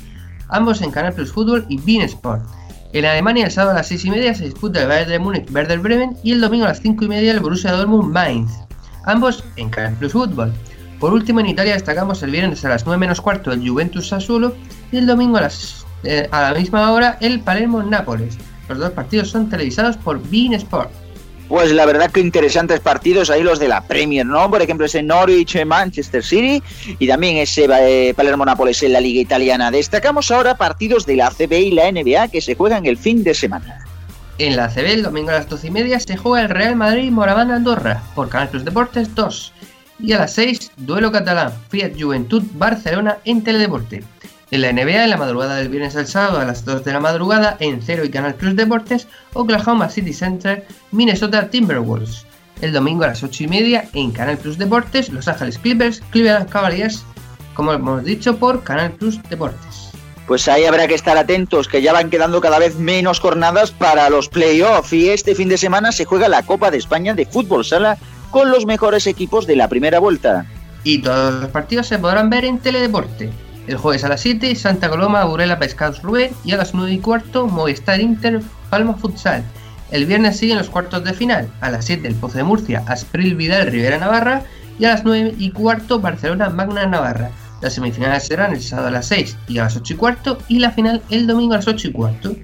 Ambos 0.50 0.82
en 0.82 0.90
Canal 0.90 1.14
Plus 1.14 1.32
Fútbol 1.32 1.68
y 1.70 1.78
Bein 1.78 2.02
Sport. 2.02 2.44
En 2.94 3.06
Alemania 3.06 3.46
el 3.46 3.52
sábado 3.52 3.74
a 3.74 3.76
las 3.76 3.88
6 3.88 4.06
y 4.06 4.10
media 4.10 4.34
se 4.34 4.46
disputa 4.46 4.82
el 4.82 4.88
Bayern 4.88 5.12
de 5.12 5.20
Múnich 5.20 5.52
Werder 5.52 5.80
Bremen 5.80 6.18
y 6.24 6.32
el 6.32 6.42
domingo 6.42 6.66
a 6.66 6.70
las 6.70 6.82
5 6.82 7.06
y 7.06 7.08
media 7.08 7.32
el 7.32 7.40
Borussia 7.40 7.74
Dortmund 7.74 8.12
Mainz. 8.12 8.52
Ambos 9.06 9.44
en 9.58 9.70
Canal 9.70 9.94
Plus 9.94 10.14
Fútbol. 10.14 10.52
Por 11.00 11.14
último 11.14 11.42
en 11.42 11.48
Italia 11.48 11.74
destacamos 11.74 12.24
el 12.24 12.32
viernes 12.32 12.66
a 12.66 12.70
las 12.70 12.88
9 12.88 12.98
menos 12.98 13.22
cuarto 13.22 13.52
el 13.52 13.68
Juventus 13.68 14.08
Sassuolo 14.08 14.56
y 14.92 14.98
el 14.98 15.06
domingo 15.06 15.38
a, 15.38 15.48
eh, 16.06 16.28
a 16.32 16.42
la 16.42 16.58
misma 16.58 16.92
hora 16.92 17.18
el 17.22 17.40
Palermo 17.42 17.84
Nápoles. 17.84 18.40
Los 18.70 18.78
dos 18.78 18.92
partidos 18.92 19.30
son 19.30 19.50
televisados 19.50 19.98
por 19.98 20.22
Bein 20.30 20.54
Sport. 20.54 20.92
Pues 21.48 21.72
la 21.72 21.86
verdad 21.86 22.10
que 22.10 22.20
interesantes 22.20 22.80
partidos 22.80 23.30
ahí 23.30 23.44
los 23.44 23.60
de 23.60 23.68
la 23.68 23.82
Premier, 23.82 24.26
¿no? 24.26 24.50
Por 24.50 24.62
ejemplo, 24.62 24.86
ese 24.86 25.04
Norwich 25.04 25.56
eh, 25.56 25.66
Manchester 25.66 26.24
City 26.24 26.64
y 26.98 27.08
también 27.08 27.38
ese 27.38 27.68
eh, 27.70 28.14
Palermo 28.16 28.46
Nápoles 28.46 28.82
en 28.82 28.94
la 28.94 29.02
Liga 29.02 29.22
Italiana. 29.22 29.70
Destacamos 29.70 30.32
ahora 30.32 30.56
partidos 30.56 31.06
de 31.06 31.18
la 31.18 31.28
ACB 31.28 31.54
y 31.54 31.72
la 31.72 31.92
NBA 31.92 32.30
que 32.30 32.42
se 32.42 32.56
juegan 32.56 32.86
el 32.86 32.98
fin 32.98 33.24
de 33.24 33.34
semana. 33.34 33.86
En 34.40 34.56
la 34.56 34.66
ACB, 34.66 34.86
el 34.86 35.04
domingo 35.04 35.30
a 35.30 35.34
las 35.34 35.50
12 35.50 35.68
y 35.68 35.72
media, 35.72 36.00
se 36.00 36.18
juega 36.18 36.46
el 36.46 36.50
Real 36.50 36.76
Madrid 36.76 37.12
Moraván 37.12 37.52
Andorra 37.52 38.02
por 38.16 38.30
Canal 38.30 38.50
Plus 38.50 38.66
Deportes 38.66 39.14
2. 39.14 39.54
Y 40.00 40.14
a 40.14 40.20
las 40.20 40.34
6, 40.34 40.72
duelo 40.78 41.12
catalán 41.12 41.54
Fiat 41.70 41.92
Juventud 42.00 42.42
Barcelona 42.56 43.20
en 43.26 43.44
Teledeporte. 43.44 44.04
En 44.54 44.62
la 44.62 44.72
NBA, 44.72 45.06
en 45.06 45.10
la 45.10 45.18
madrugada 45.18 45.56
del 45.56 45.70
viernes 45.70 45.96
al 45.96 46.06
sábado 46.06 46.40
a 46.40 46.46
las 46.46 46.64
2 46.64 46.84
de 46.84 46.94
la 46.94 47.00
madrugada, 47.00 47.58
en 47.60 47.82
Cero 47.82 48.06
y 48.06 48.12
Canal 48.12 48.36
Plus 48.36 48.56
Deportes, 48.56 49.08
Oklahoma 49.34 49.90
City 49.90 50.14
Center, 50.14 50.68
Minnesota 50.92 51.50
Timberwolves. 51.50 52.28
El 52.62 52.72
domingo 52.72 53.04
a 53.04 53.08
las 53.08 53.24
8 53.24 53.46
y 53.46 53.48
media, 53.48 53.90
en 53.94 54.12
Canal 54.12 54.38
Plus 54.38 54.60
Deportes, 54.60 55.10
Los 55.10 55.28
Ángeles 55.28 55.58
Clippers, 55.58 56.04
Cleveland 56.12 56.50
Cavaliers, 56.50 57.04
como 57.56 57.74
hemos 57.74 58.04
dicho, 58.04 58.38
por 58.38 58.64
Canal 58.64 58.92
Plus 58.92 59.20
Deportes. 59.28 59.90
Pues 60.28 60.48
ahí 60.48 60.66
habrá 60.66 60.88
que 60.88 60.94
estar 60.94 61.18
atentos, 61.18 61.68
que 61.68 61.82
ya 61.82 61.92
van 61.92 62.12
quedando 62.12 62.40
cada 62.40 62.60
vez 62.60 62.76
menos 62.76 63.20
jornadas 63.20 63.72
para 63.72 64.08
los 64.12 64.30
playoffs. 64.30 64.94
Y 64.94 65.10
este 65.10 65.34
fin 65.34 65.50
de 65.50 65.58
semana 65.58 65.92
se 65.92 66.06
juega 66.06 66.30
la 66.30 66.44
Copa 66.44 66.70
de 66.70 66.78
España 66.78 67.16
de 67.16 67.26
Fútbol 67.26 67.66
Sala 67.66 67.98
con 68.30 68.52
los 68.52 68.68
mejores 68.68 69.08
equipos 69.08 69.48
de 69.48 69.56
la 69.56 69.68
primera 69.68 69.98
vuelta. 69.98 70.46
Y 70.84 71.02
todos 71.02 71.42
los 71.42 71.50
partidos 71.50 71.88
se 71.88 71.98
podrán 71.98 72.30
ver 72.30 72.46
en 72.46 72.60
Teledeporte. 72.60 73.32
El 73.68 73.78
jueves 73.78 74.04
a 74.04 74.10
las 74.10 74.22
7, 74.22 74.56
Santa 74.56 74.90
Coloma, 74.90 75.24
Burela 75.24 75.58
Pescados 75.58 76.02
Rubén 76.02 76.32
y 76.44 76.52
a 76.52 76.58
las 76.58 76.74
9 76.74 76.92
y 76.92 77.00
cuarto, 77.00 77.48
Movistar 77.48 78.02
Inter, 78.02 78.42
Palma 78.70 78.96
Futsal. 78.96 79.44
El 79.92 80.06
viernes 80.06 80.38
siguen 80.38 80.58
los 80.58 80.70
cuartos 80.70 81.04
de 81.04 81.14
final, 81.14 81.50
a 81.62 81.70
las 81.70 81.86
7 81.86 82.08
el 82.08 82.16
Pozo 82.16 82.38
de 82.38 82.44
Murcia, 82.44 82.84
Aspril 82.88 83.36
Vidal 83.36 83.68
Rivera 83.68 83.98
Navarra 83.98 84.44
y 84.80 84.86
a 84.86 84.90
las 84.90 85.06
9 85.06 85.36
y 85.38 85.52
cuarto 85.52 86.00
Barcelona 86.00 86.50
Magna 86.50 86.86
Navarra. 86.86 87.30
Las 87.62 87.76
semifinales 87.76 88.28
serán 88.28 88.54
el 88.54 88.62
sábado 88.62 88.90
a 88.90 88.92
las 88.92 89.08
6 89.08 89.38
y 89.48 89.60
a 89.60 89.64
las 89.64 89.78
8 89.78 89.94
y 89.94 89.96
cuarto 89.96 90.38
y 90.50 90.60
la 90.60 90.72
final 90.72 91.02
el 91.10 91.28
domingo 91.28 91.54
a 91.54 91.58
las 91.58 91.68
8 91.68 91.88
y 91.88 91.92
cuarto. 91.92 92.36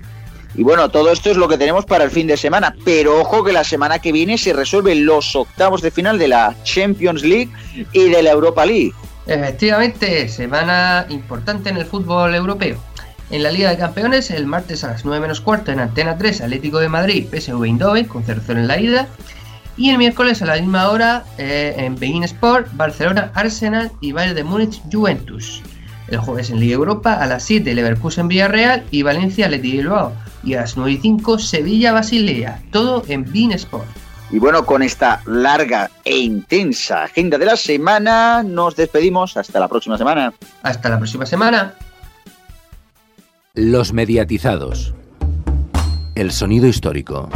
Y 0.56 0.64
bueno, 0.64 0.90
todo 0.90 1.12
esto 1.12 1.30
es 1.30 1.38
lo 1.38 1.48
que 1.48 1.58
tenemos 1.58 1.86
para 1.86 2.06
el 2.06 2.12
fin 2.12 2.28
de 2.28 2.38
semana, 2.38 2.76
pero 2.86 3.20
ojo 3.20 3.44
que 3.44 3.52
la 3.52 3.64
semana 3.64 4.00
que 4.00 4.12
viene 4.12 4.38
se 4.38 4.54
resuelven 4.54 5.06
los 5.06 5.36
octavos 5.36 5.82
de 5.82 5.92
final 5.92 6.18
de 6.18 6.30
la 6.30 6.56
Champions 6.64 7.24
League 7.24 7.50
y 7.92 8.10
de 8.10 8.24
la 8.24 8.32
Europa 8.32 8.66
League. 8.66 8.94
Efectivamente, 9.30 10.28
semana 10.28 11.06
importante 11.10 11.70
en 11.70 11.78
el 11.78 11.86
fútbol 11.86 12.34
europeo. 12.34 12.80
En 13.30 13.44
la 13.44 13.52
Liga 13.52 13.70
de 13.70 13.78
Campeones, 13.78 14.32
el 14.32 14.48
martes 14.48 14.84
a 14.84 14.88
las 14.88 15.06
9 15.06 15.22
menos 15.22 15.40
cuarto 15.40 15.72
en 15.72 15.80
Antena 15.80 16.18
3, 16.18 16.42
Atlético 16.42 16.80
de 16.80 16.90
Madrid, 16.90 17.28
PSV 17.30 17.64
Eindhoven, 17.64 18.06
con 18.06 18.26
0-0 18.26 18.58
en 18.58 18.68
la 18.68 18.80
ida. 18.80 19.08
Y 19.78 19.92
el 19.92 20.00
miércoles 20.00 20.42
a 20.42 20.48
la 20.48 20.56
misma 20.56 20.90
hora 20.90 21.26
eh, 21.38 21.76
en 21.78 21.96
Bein 21.96 22.24
Sport, 22.24 22.70
Barcelona, 22.74 23.32
Arsenal 23.36 23.92
y 24.02 24.14
Bayern 24.14 24.36
de 24.36 24.44
Múnich, 24.44 24.82
Juventus. 24.92 25.62
El 26.08 26.18
jueves 26.18 26.50
en 26.50 26.60
Liga 26.60 26.74
Europa 26.74 27.14
a 27.14 27.28
las 27.28 27.44
7 27.44 27.72
Leverkusen 27.76 28.28
Villarreal 28.28 28.84
y 28.90 29.04
Valencia 29.04 29.46
Atleti 29.46 29.74
Bilbao. 29.74 30.12
Y 30.44 30.56
a 30.56 30.62
las 30.62 30.76
9 30.76 30.94
y 30.94 30.98
5 30.98 31.38
Sevilla 31.38 31.92
Basilea. 31.92 32.64
Todo 32.72 33.04
en 33.08 33.32
Bein 33.32 33.52
Sport. 33.52 34.09
Y 34.32 34.38
bueno, 34.38 34.64
con 34.66 34.84
esta 34.84 35.22
larga 35.26 35.90
e 36.06 36.18
intensa 36.18 37.04
agenda 37.04 37.38
de 37.38 37.46
la 37.46 37.58
semana, 37.58 38.44
nos 38.44 38.76
despedimos. 38.76 39.36
Hasta 39.38 39.60
la 39.60 39.68
próxima 39.68 39.98
semana. 39.98 40.34
Hasta 40.62 40.90
la 40.90 40.98
próxima 40.98 41.26
semana. 41.26 41.74
Los 43.56 43.92
mediatizados. 43.92 44.94
El 46.14 46.32
sonido 46.32 46.68
histórico. 46.68 47.30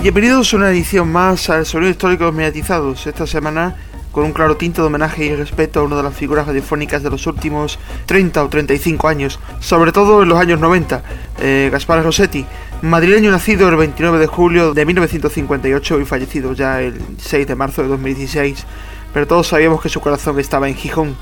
Bienvenidos 0.00 0.54
a 0.54 0.56
una 0.56 0.70
edición 0.70 1.12
más 1.12 1.50
al 1.50 1.66
Sonido 1.66 1.90
Histórico 1.90 2.24
de 2.24 2.30
los 2.30 2.36
Mediatizados. 2.36 3.06
Esta 3.06 3.26
semana 3.26 3.76
con 4.12 4.24
un 4.24 4.32
claro 4.32 4.56
tinte 4.56 4.80
de 4.80 4.86
homenaje 4.86 5.24
y 5.24 5.34
respeto 5.34 5.80
a 5.80 5.82
una 5.84 5.96
de 5.96 6.02
las 6.02 6.14
figuras 6.14 6.46
radiofónicas 6.46 7.02
de 7.02 7.10
los 7.10 7.26
últimos 7.26 7.78
30 8.06 8.44
o 8.44 8.48
35 8.48 9.08
años, 9.08 9.38
sobre 9.60 9.92
todo 9.92 10.22
en 10.22 10.28
los 10.28 10.38
años 10.38 10.60
90, 10.60 11.02
eh, 11.40 11.68
Gaspar 11.72 12.02
Rossetti, 12.02 12.44
madrileño 12.82 13.30
nacido 13.30 13.68
el 13.68 13.76
29 13.76 14.18
de 14.18 14.26
julio 14.26 14.74
de 14.74 14.84
1958 14.84 16.00
y 16.00 16.04
fallecido 16.04 16.52
ya 16.54 16.80
el 16.80 17.00
6 17.18 17.46
de 17.46 17.54
marzo 17.54 17.82
de 17.82 17.88
2016, 17.88 18.64
pero 19.12 19.26
todos 19.26 19.48
sabíamos 19.48 19.80
que 19.80 19.88
su 19.88 20.00
corazón 20.00 20.38
estaba 20.40 20.68
en 20.68 20.74
Gijón. 20.74 21.16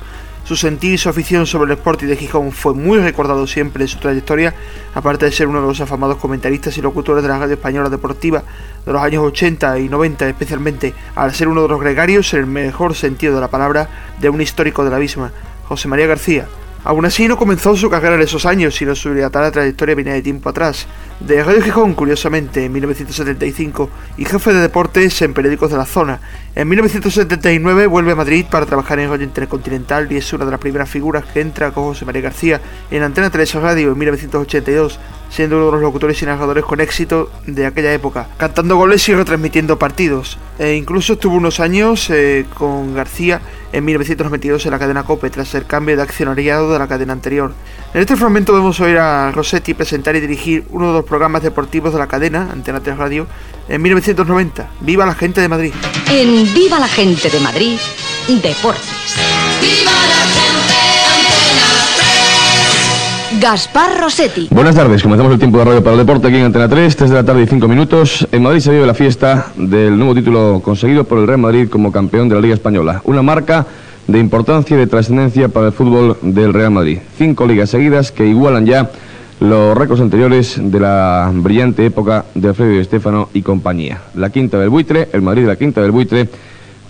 Su 0.45 0.55
sentir 0.55 0.93
y 0.93 0.97
su 0.97 1.09
afición 1.09 1.45
sobre 1.45 1.71
el 1.71 1.77
Sporting 1.77 2.07
de 2.07 2.15
Gijón 2.15 2.51
fue 2.51 2.73
muy 2.73 2.97
recordado 2.97 3.45
siempre 3.45 3.83
en 3.83 3.87
su 3.87 3.99
trayectoria, 3.99 4.55
aparte 4.95 5.25
de 5.25 5.31
ser 5.31 5.47
uno 5.47 5.61
de 5.61 5.67
los 5.67 5.79
afamados 5.79 6.17
comentaristas 6.17 6.75
y 6.77 6.81
locutores 6.81 7.21
de 7.21 7.29
la 7.29 7.37
radio 7.37 7.53
española 7.53 7.89
deportiva 7.89 8.43
de 8.85 8.93
los 8.93 9.01
años 9.01 9.23
80 9.23 9.79
y 9.79 9.89
90 9.89 10.29
especialmente, 10.29 10.93
al 11.15 11.33
ser 11.33 11.47
uno 11.47 11.63
de 11.63 11.69
los 11.69 11.79
gregarios 11.79 12.33
en 12.33 12.41
el 12.41 12.45
mejor 12.47 12.95
sentido 12.95 13.35
de 13.35 13.41
la 13.41 13.49
palabra 13.49 13.89
de 14.19 14.29
un 14.29 14.41
histórico 14.41 14.83
de 14.83 14.91
la 14.91 14.99
misma, 14.99 15.31
José 15.67 15.87
María 15.87 16.07
García, 16.07 16.47
Aún 16.83 17.05
así 17.05 17.27
no 17.27 17.37
comenzó 17.37 17.75
su 17.75 17.89
carrera 17.89 18.15
en 18.15 18.21
esos 18.21 18.45
años, 18.45 18.75
sino 18.75 18.95
su 18.95 19.13
dilatada 19.13 19.51
trayectoria 19.51 19.95
viene 19.95 20.13
de 20.13 20.21
tiempo 20.21 20.49
atrás. 20.49 20.87
De 21.19 21.43
Radio 21.43 21.61
Gijón, 21.61 21.95
curiosamente, 21.95 22.63
en 22.63 22.71
1975, 22.71 23.89
y 24.17 24.23
jefe 24.23 24.53
de 24.53 24.61
deportes 24.61 25.21
en 25.21 25.33
periódicos 25.33 25.69
de 25.69 25.75
la 25.75 25.85
zona. 25.85 26.21
En 26.55 26.67
1979 26.69 27.87
vuelve 27.87 28.13
a 28.13 28.15
Madrid 28.15 28.45
para 28.49 28.65
trabajar 28.65 28.99
en 28.99 29.09
Radio 29.09 29.25
Intercontinental 29.25 30.09
y 30.09 30.15
es 30.15 30.31
una 30.31 30.45
de 30.45 30.51
las 30.51 30.59
primeras 30.61 30.89
figuras 30.89 31.25
que 31.25 31.41
entra 31.41 31.71
con 31.71 31.83
José 31.83 32.05
María 32.05 32.21
García 32.21 32.61
en 32.89 33.03
Antena 33.03 33.29
3 33.29 33.55
Radio 33.55 33.91
en 33.91 33.97
1982 33.97 34.99
siendo 35.29 35.57
uno 35.57 35.67
de 35.67 35.71
los 35.73 35.81
locutores 35.81 36.21
y 36.21 36.25
narradores 36.25 36.65
con 36.65 36.81
éxito 36.81 37.31
de 37.45 37.65
aquella 37.65 37.93
época, 37.93 38.27
cantando 38.37 38.75
goles 38.75 39.07
y 39.07 39.13
retransmitiendo 39.13 39.77
partidos. 39.77 40.37
E 40.57 40.73
incluso 40.73 41.13
estuvo 41.13 41.35
unos 41.35 41.59
años 41.59 42.09
eh, 42.09 42.45
con 42.55 42.93
García 42.93 43.39
en 43.71 43.85
1992 43.85 44.65
en 44.65 44.71
la 44.71 44.79
cadena 44.79 45.03
COPE, 45.03 45.29
tras 45.29 45.53
el 45.55 45.65
cambio 45.65 45.95
de 45.95 46.01
accionariado 46.01 46.73
de 46.73 46.79
la 46.79 46.87
cadena 46.87 47.13
anterior. 47.13 47.53
En 47.93 48.01
este 48.01 48.15
fragmento 48.15 48.53
vemos 48.53 48.79
oír 48.79 48.97
a 48.97 49.31
Rossetti 49.31 49.73
presentar 49.73 50.15
y 50.15 50.19
dirigir 50.19 50.65
uno 50.71 50.87
de 50.87 50.93
los 50.93 51.05
programas 51.09 51.43
deportivos 51.43 51.91
de 51.91 51.99
la 51.99 52.07
cadena, 52.07 52.49
Antena 52.51 52.79
3 52.79 52.97
Radio, 52.97 53.27
en 53.67 53.81
1990. 53.81 54.69
¡Viva 54.81 55.05
la 55.05 55.15
gente 55.15 55.41
de 55.41 55.49
Madrid! 55.49 55.73
En 56.09 56.53
Viva 56.53 56.79
la 56.79 56.87
gente 56.87 57.29
de 57.29 57.39
Madrid, 57.39 57.77
Deportes. 58.27 59.17
¡Viva 59.59 59.91
la 59.91 60.25
gente! 60.27 60.59
Gaspar 63.41 63.99
Rossetti. 63.99 64.49
Buenas 64.51 64.75
tardes, 64.75 65.01
comenzamos 65.01 65.31
el 65.33 65.39
tiempo 65.39 65.59
de 65.59 65.65
radio 65.65 65.83
para 65.83 65.93
el 65.93 66.05
deporte 66.05 66.27
aquí 66.27 66.37
en 66.37 66.43
Antena 66.43 66.67
3, 66.67 66.95
3 66.95 67.09
de 67.09 67.15
la 67.15 67.23
tarde 67.23 67.43
y 67.43 67.47
5 67.47 67.67
minutos. 67.67 68.27
En 68.31 68.43
Madrid 68.43 68.59
se 68.59 68.71
vive 68.71 68.85
la 68.85 68.93
fiesta 68.93 69.47
del 69.55 69.97
nuevo 69.97 70.13
título 70.13 70.61
conseguido 70.63 71.05
por 71.05 71.19
el 71.19 71.27
Real 71.27 71.39
Madrid 71.39 71.69
como 71.69 71.91
campeón 71.91 72.27
de 72.29 72.35
la 72.35 72.41
Liga 72.41 72.53
Española. 72.53 73.01
Una 73.05 73.21
marca 73.21 73.65
de 74.07 74.19
importancia 74.19 74.75
y 74.75 74.79
de 74.79 74.87
trascendencia 74.87 75.47
para 75.49 75.67
el 75.67 75.73
fútbol 75.73 76.17
del 76.21 76.53
Real 76.53 76.71
Madrid. 76.71 76.99
Cinco 77.17 77.47
ligas 77.47 77.69
seguidas 77.69 78.11
que 78.11 78.25
igualan 78.25 78.65
ya 78.65 78.89
los 79.39 79.77
récords 79.77 80.01
anteriores 80.01 80.59
de 80.61 80.79
la 80.79 81.31
brillante 81.33 81.85
época 81.85 82.25
de 82.35 82.49
Alfredo 82.49 82.73
y 82.73 82.79
Estefano 82.79 83.29
y 83.33 83.41
compañía. 83.41 84.01
La 84.15 84.29
quinta 84.29 84.59
del 84.59 84.69
buitre, 84.69 85.09
el 85.13 85.21
Madrid 85.21 85.43
de 85.43 85.47
la 85.47 85.55
quinta 85.55 85.81
del 85.81 85.91
buitre, 85.91 86.27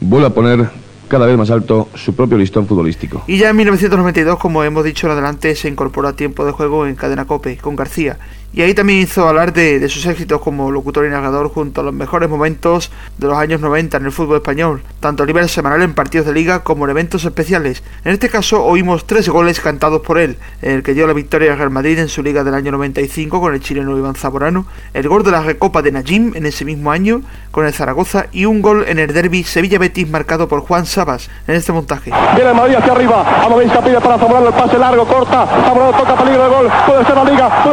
vuelve 0.01 0.27
a 0.27 0.29
poner 0.31 0.69
cada 1.07 1.25
vez 1.25 1.37
más 1.37 1.49
alto 1.49 1.89
su 1.95 2.15
propio 2.15 2.37
listón 2.37 2.67
futbolístico. 2.67 3.23
Y 3.27 3.37
ya 3.37 3.49
en 3.49 3.55
1992, 3.55 4.39
como 4.39 4.63
hemos 4.63 4.83
dicho 4.83 5.07
en 5.07 5.13
adelante, 5.13 5.55
se 5.55 5.67
incorporó 5.67 6.07
a 6.07 6.13
tiempo 6.13 6.45
de 6.45 6.51
juego 6.51 6.85
en 6.85 6.95
Cadena 6.95 7.25
Cope 7.25 7.57
con 7.57 7.75
García 7.75 8.17
y 8.51 8.61
ahí 8.61 8.73
también 8.73 8.99
hizo 8.99 9.27
hablar 9.27 9.53
de, 9.53 9.87
sus 9.89 10.05
éxitos 10.05 10.41
como 10.41 10.71
locutor 10.71 11.05
y 11.05 11.09
narrador 11.09 11.49
junto 11.49 11.81
a 11.81 11.83
los 11.83 11.93
mejores 11.93 12.29
momentos 12.29 12.91
de 13.17 13.27
los 13.27 13.37
años 13.37 13.61
90 13.61 13.97
en 13.97 14.05
el 14.05 14.11
fútbol 14.11 14.37
español, 14.37 14.81
tanto 14.99 15.23
a 15.23 15.25
nivel 15.25 15.47
semanal 15.49 15.81
en 15.83 15.93
partidos 15.93 16.25
de 16.27 16.33
liga 16.33 16.63
como 16.63 16.85
en 16.85 16.91
eventos 16.91 17.25
especiales. 17.25 17.83
En 18.03 18.13
este 18.13 18.29
caso 18.29 18.63
oímos 18.63 19.05
tres 19.05 19.29
goles 19.29 19.59
cantados 19.59 20.01
por 20.01 20.17
él, 20.17 20.37
el 20.61 20.81
que 20.81 20.93
dio 20.93 21.05
la 21.05 21.13
victoria 21.13 21.51
al 21.51 21.57
Real 21.57 21.69
Madrid 21.69 21.99
en 21.99 22.09
su 22.09 22.23
liga 22.23 22.43
del 22.43 22.55
año 22.55 22.71
95 22.71 23.39
con 23.39 23.53
el 23.53 23.61
chileno 23.61 23.97
Iván 23.97 24.15
Zaborano, 24.15 24.65
el 24.93 25.07
gol 25.07 25.23
de 25.23 25.31
la 25.31 25.41
Recopa 25.41 25.81
de 25.81 25.91
Najim 25.91 26.35
en 26.35 26.45
ese 26.45 26.65
mismo 26.65 26.91
año 26.91 27.21
con 27.51 27.65
el 27.65 27.73
Zaragoza 27.73 28.27
y 28.31 28.45
un 28.45 28.61
gol 28.61 28.85
en 28.87 28.99
el 28.99 29.13
derby 29.13 29.43
Sevilla-Betis 29.43 30.09
marcado 30.09 30.47
por 30.47 30.61
Juan 30.61 30.85
Sabas 30.85 31.29
en 31.47 31.55
este 31.55 31.71
montaje. 31.71 32.11
Viene 32.35 32.49
el 32.49 32.55
Madrid 32.55 32.75
hacia 32.75 32.93
arriba, 32.93 33.45
Amadeus 33.45 33.71
pide 33.83 34.01
para 34.01 34.17
Zamorano 34.17 34.47
el 34.47 34.53
pase 34.53 34.77
largo, 34.77 35.05
corta, 35.05 35.45
Zamorano 35.45 35.97
toca 35.97 36.15
peligro 36.15 36.43
de 36.43 36.49
gol, 36.49 36.71
puede 36.87 37.05
ser 37.05 37.15
la 37.15 37.23
liga. 37.23 37.63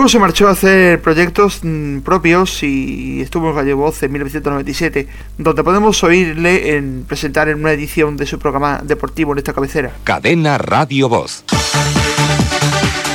0. 0.00 0.02
Luego 0.02 0.08
se 0.08 0.18
marchó 0.18 0.48
a 0.48 0.52
hacer 0.52 1.02
proyectos 1.02 1.60
mm, 1.62 2.00
propios 2.00 2.62
y 2.62 3.20
estuvo 3.20 3.50
en 3.50 3.56
Radio 3.56 3.76
Voz 3.76 4.02
en 4.02 4.12
1997, 4.12 5.06
donde 5.36 5.62
podemos 5.62 6.02
oírle 6.02 6.76
en 6.76 7.04
presentar 7.06 7.50
en 7.50 7.60
una 7.60 7.72
edición 7.72 8.16
de 8.16 8.24
su 8.24 8.38
programa 8.38 8.80
deportivo 8.82 9.32
en 9.32 9.38
esta 9.38 9.52
cabecera. 9.52 9.92
Cadena 10.04 10.56
Radio 10.56 11.10
Voz. 11.10 11.44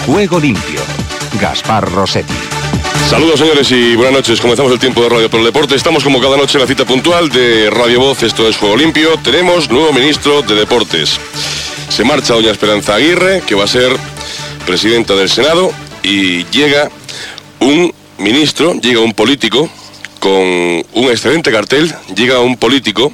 Juego 0.05 0.39
limpio. 0.39 0.79
Gaspar 1.41 1.91
Rossetti. 1.91 2.33
Saludos 3.09 3.39
señores 3.39 3.71
y 3.71 3.95
buenas 3.95 4.13
noches. 4.13 4.39
Comenzamos 4.39 4.71
el 4.71 4.77
tiempo 4.77 5.01
de 5.01 5.09
Radio 5.09 5.29
por 5.29 5.39
el 5.39 5.45
Deporte. 5.47 5.73
Estamos 5.73 6.03
como 6.03 6.21
cada 6.21 6.37
noche 6.37 6.59
en 6.59 6.61
la 6.61 6.67
cita 6.67 6.85
puntual 6.85 7.29
de 7.29 7.71
Radio 7.71 7.99
Voz. 7.99 8.21
Esto 8.21 8.47
es 8.47 8.57
Juego 8.57 8.77
Limpio. 8.77 9.17
Tenemos 9.23 9.71
nuevo 9.71 9.91
ministro 9.91 10.43
de 10.43 10.53
Deportes. 10.53 11.19
Se 11.89 12.03
marcha 12.03 12.35
doña 12.35 12.51
Esperanza 12.51 12.93
Aguirre, 12.93 13.41
que 13.45 13.55
va 13.55 13.63
a 13.63 13.67
ser 13.67 13.91
presidenta 14.65 15.15
del 15.15 15.29
Senado, 15.29 15.71
y 16.05 16.45
llega 16.51 16.89
un 17.59 17.91
ministro, 18.19 18.73
llega 18.75 18.99
un 18.99 19.13
político 19.13 19.67
con 20.19 20.31
un 20.33 21.05
excelente 21.09 21.51
cartel, 21.51 21.93
llega 22.15 22.39
un 22.39 22.57
político 22.57 23.11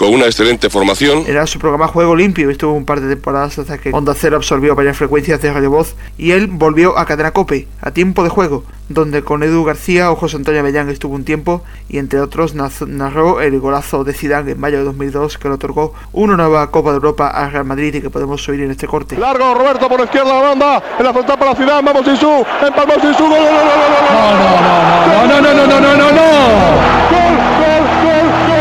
con 0.00 0.14
una 0.14 0.24
excelente 0.24 0.70
formación. 0.70 1.24
Era 1.26 1.46
su 1.46 1.58
programa 1.58 1.86
Juego 1.86 2.16
Limpio, 2.16 2.48
estuvo 2.48 2.72
un 2.72 2.86
par 2.86 3.02
de 3.02 3.14
temporadas 3.14 3.58
hasta 3.58 3.76
que 3.76 3.90
Onda 3.92 4.14
Cero 4.14 4.38
absorbió 4.38 4.74
varias 4.74 4.96
frecuencias 4.96 5.42
de 5.42 5.52
Radio 5.52 5.68
Voz 5.70 5.94
y 6.16 6.30
él 6.30 6.46
volvió 6.46 6.98
a 6.98 7.04
Cadena 7.04 7.32
Cope, 7.32 7.68
a 7.82 7.90
tiempo 7.90 8.24
de 8.24 8.30
juego, 8.30 8.64
donde 8.88 9.20
con 9.22 9.42
Edu 9.42 9.62
García 9.62 10.10
o 10.10 10.16
José 10.16 10.38
Antonio 10.38 10.60
Avellán 10.60 10.88
estuvo 10.88 11.14
un 11.14 11.24
tiempo 11.24 11.62
y 11.90 11.98
entre 11.98 12.18
otros 12.18 12.54
narró 12.54 13.42
el 13.42 13.60
golazo 13.60 14.02
de 14.02 14.14
Zidane 14.14 14.52
en 14.52 14.58
mayo 14.58 14.78
de 14.78 14.84
2002 14.84 15.36
que 15.36 15.48
le 15.48 15.54
otorgó 15.56 15.92
una 16.12 16.34
nueva 16.34 16.70
Copa 16.70 16.92
de 16.92 16.96
Europa 16.96 17.28
a 17.28 17.50
Real 17.50 17.66
Madrid 17.66 17.96
y 17.96 18.00
que 18.00 18.08
podemos 18.08 18.48
oír 18.48 18.62
en 18.62 18.70
este 18.70 18.86
corte. 18.86 19.18
Largo 19.18 19.52
Roberto 19.52 19.86
por 19.86 19.98
la 19.98 20.06
izquierda 20.06 20.32
la 20.32 20.48
banda, 20.48 20.82
en 20.98 21.04
la 21.04 21.12
frontal 21.12 21.38
para 21.38 21.54
Zidane, 21.54 21.82
vamos 21.82 22.06
Sisu, 22.06 22.42
empalmó 22.66 22.94
Sisu, 22.94 23.28
no, 23.28 23.36
no, 23.36 23.50
no, 23.50 23.76
no, 23.76 24.00
no, 25.26 25.40
no, 25.40 25.40
no, 25.40 25.40
no, 25.42 25.52
no, 25.52 25.66
no, 25.66 25.66
no, 25.66 25.66
no, 25.66 25.80
no, 25.80 25.96
no, 25.96 26.10
no. 26.10 26.28
gol, 27.10 27.36
gol, 27.60 27.84
gol, 28.00 28.48
gol. 28.48 28.59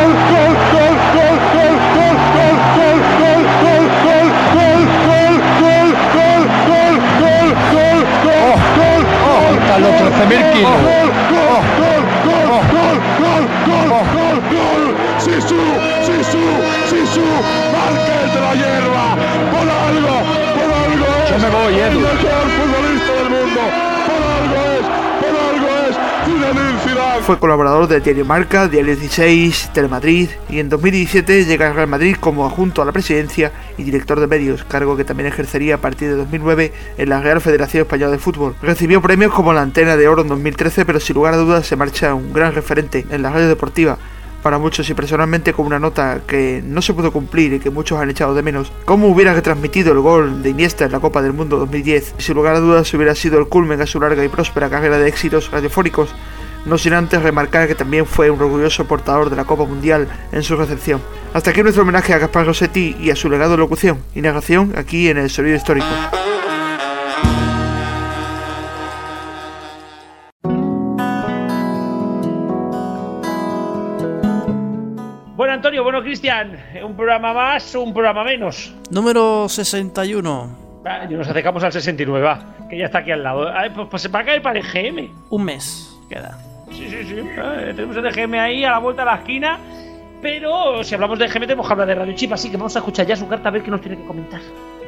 Samir 10.20 10.52
Kino. 10.52 10.68
Oh, 10.68 10.76
oh, 10.76 11.48
oh, 11.48 11.62
¡Gol, 11.80 12.04
gol, 12.28 12.44
gol, 12.52 12.58
gol, 12.76 12.98
gol, 13.24 13.44
gol, 13.70 13.88
gol, 13.88 14.12
gol, 14.16 14.38
gol! 14.52 14.84
¡Sisu, 15.18 15.62
Sisu, 16.04 16.44
Sisu! 16.90 17.28
¡Marca 17.72 18.14
el 18.24 18.30
de 18.34 18.42
la 18.42 18.54
hierba! 18.54 19.06
¡Por 19.54 19.68
algo, 19.88 20.16
por 20.56 20.70
algo! 20.84 21.10
Yo 21.30 21.38
me 21.40 21.50
voy, 21.50 21.74
Edu. 21.74 22.00
El 22.00 22.18
mejor 22.18 22.50
futbolista 22.58 23.14
del 23.14 23.30
mundo. 23.30 23.89
Fue 27.22 27.40
colaborador 27.40 27.88
del 27.88 28.02
diario 28.02 28.26
Marca, 28.26 28.68
Diario 28.68 28.96
16, 28.96 29.72
Telemadrid 29.74 30.30
y 30.50 30.60
en 30.60 30.70
2017 30.70 31.46
llega 31.46 31.68
al 31.68 31.76
Real 31.76 31.88
Madrid 31.88 32.16
como 32.20 32.46
adjunto 32.46 32.82
a 32.82 32.86
la 32.86 32.92
presidencia 32.92 33.52
y 33.78 33.84
director 33.84 34.20
de 34.20 34.28
medios, 34.28 34.64
cargo 34.64 34.98
que 34.98 35.04
también 35.04 35.28
ejercería 35.28 35.76
a 35.76 35.78
partir 35.78 36.10
de 36.10 36.16
2009 36.16 36.74
en 36.98 37.10
la 37.10 37.22
Real 37.22 37.40
Federación 37.40 37.82
Española 37.82 38.12
de 38.12 38.18
Fútbol. 38.18 38.56
Recibió 38.62 39.02
premios 39.02 39.32
como 39.32 39.54
la 39.54 39.62
Antena 39.62 39.96
de 39.96 40.08
Oro 40.08 40.24
en 40.24 40.30
2013, 40.30 40.86
pero 40.86 41.00
sin 41.00 41.16
lugar 41.16 41.36
a 41.36 41.38
dudas 41.38 41.68
se 41.68 41.76
marcha 41.76 42.16
un 42.16 42.34
gran 42.34 42.54
referente 42.54 43.06
en 43.10 43.22
la 43.22 43.30
radio 43.30 43.48
deportiva 43.48 44.00
para 44.42 44.58
muchos 44.58 44.90
y 44.90 44.94
personalmente 44.94 45.54
con 45.54 45.66
una 45.66 45.80
nota 45.80 46.22
que 46.26 46.64
no 46.66 46.82
se 46.82 46.94
pudo 46.94 47.12
cumplir 47.12 47.54
y 47.54 47.60
que 47.60 47.70
muchos 47.70 48.00
han 48.00 48.10
echado 48.10 48.34
de 48.34 48.42
menos. 48.42 48.72
¿Cómo 48.86 49.08
hubiera 49.08 49.34
retransmitido 49.34 49.92
el 49.92 50.00
gol 50.00 50.42
de 50.42 50.50
Iniesta 50.50 50.86
en 50.86 50.92
la 50.92 51.00
Copa 51.00 51.22
del 51.22 51.34
Mundo 51.34 51.58
2010? 51.60 52.16
Sin 52.18 52.36
lugar 52.36 52.56
a 52.56 52.60
dudas 52.60 52.94
hubiera 52.94 53.16
sido 53.16 53.40
el 53.40 53.48
culmen 53.48 53.82
a 53.82 53.86
su 53.86 54.00
larga 54.00 54.24
y 54.24 54.30
próspera 54.30 54.70
carrera 54.70 54.98
de 54.98 55.08
éxitos 55.08 55.52
radiofónicos, 55.52 56.16
no 56.70 56.78
sin 56.78 56.94
antes 56.94 57.22
remarcar 57.22 57.68
que 57.68 57.74
también 57.74 58.06
fue 58.06 58.30
un 58.30 58.40
orgulloso 58.40 58.86
portador 58.86 59.30
de 59.30 59.36
la 59.36 59.44
Copa 59.44 59.66
Mundial 59.66 60.08
en 60.32 60.44
su 60.44 60.56
recepción. 60.56 61.02
Hasta 61.34 61.50
aquí 61.50 61.64
nuestro 61.64 61.82
homenaje 61.82 62.14
a 62.14 62.20
Gaspar 62.20 62.46
Rossetti 62.46 62.96
y 63.00 63.10
a 63.10 63.16
su 63.16 63.30
legado 63.30 63.52
de 63.52 63.58
locución 63.58 64.04
y 64.14 64.22
narración 64.22 64.74
aquí 64.78 65.10
en 65.10 65.18
el 65.18 65.30
Sonido 65.32 65.56
Histórico. 65.56 65.88
Bueno, 75.36 75.54
Antonio, 75.54 75.84
bueno, 75.84 76.04
Cristian, 76.04 76.56
un 76.86 76.96
programa 76.96 77.34
más, 77.34 77.74
un 77.74 77.94
programa 77.94 78.24
menos. 78.24 78.76
Número 78.92 79.50
61. 79.50 80.82
Va, 80.86 81.06
y 81.06 81.14
nos 81.14 81.28
acercamos 81.28 81.64
al 81.64 81.72
69, 81.72 82.26
va, 82.26 82.68
que 82.70 82.78
ya 82.78 82.86
está 82.86 83.00
aquí 83.00 83.12
al 83.12 83.24
lado. 83.24 83.48
A 83.48 83.64
ver, 83.64 83.74
pues, 83.74 83.88
pues 83.90 84.02
se 84.04 84.10
va 84.10 84.20
a 84.20 84.26
caer 84.26 84.42
para 84.42 84.60
el 84.60 84.66
GM. 84.66 85.10
Un 85.30 85.44
mes 85.46 85.98
queda. 86.10 86.49
Sí, 86.80 86.90
sí, 86.90 87.04
sí. 87.04 87.16
eh, 87.18 87.74
tenemos 87.76 87.98
el 87.98 88.12
GM 88.12 88.40
ahí 88.40 88.64
a 88.64 88.72
la 88.72 88.80
vuelta 88.80 89.02
de 89.02 89.12
la 89.12 89.18
esquina. 89.18 89.60
Pero 90.22 90.84
si 90.84 90.96
hablamos 90.96 91.20
de 91.20 91.28
GM 91.28 91.42
tenemos 91.42 91.68
que 91.68 91.74
hablar 91.74 91.88
de 91.88 91.96
Radio 91.96 92.14
Chip, 92.16 92.34
así 92.34 92.50
que 92.50 92.58
vamos 92.58 92.76
a 92.76 92.80
escuchar 92.80 93.06
ya 93.06 93.16
su 93.16 93.28
carta 93.28 93.50
a 93.50 93.52
ver 93.52 93.64
qué 93.64 93.72
nos 93.72 93.82
tiene 93.82 93.98
que 93.98 94.06
comentar. 94.06 94.42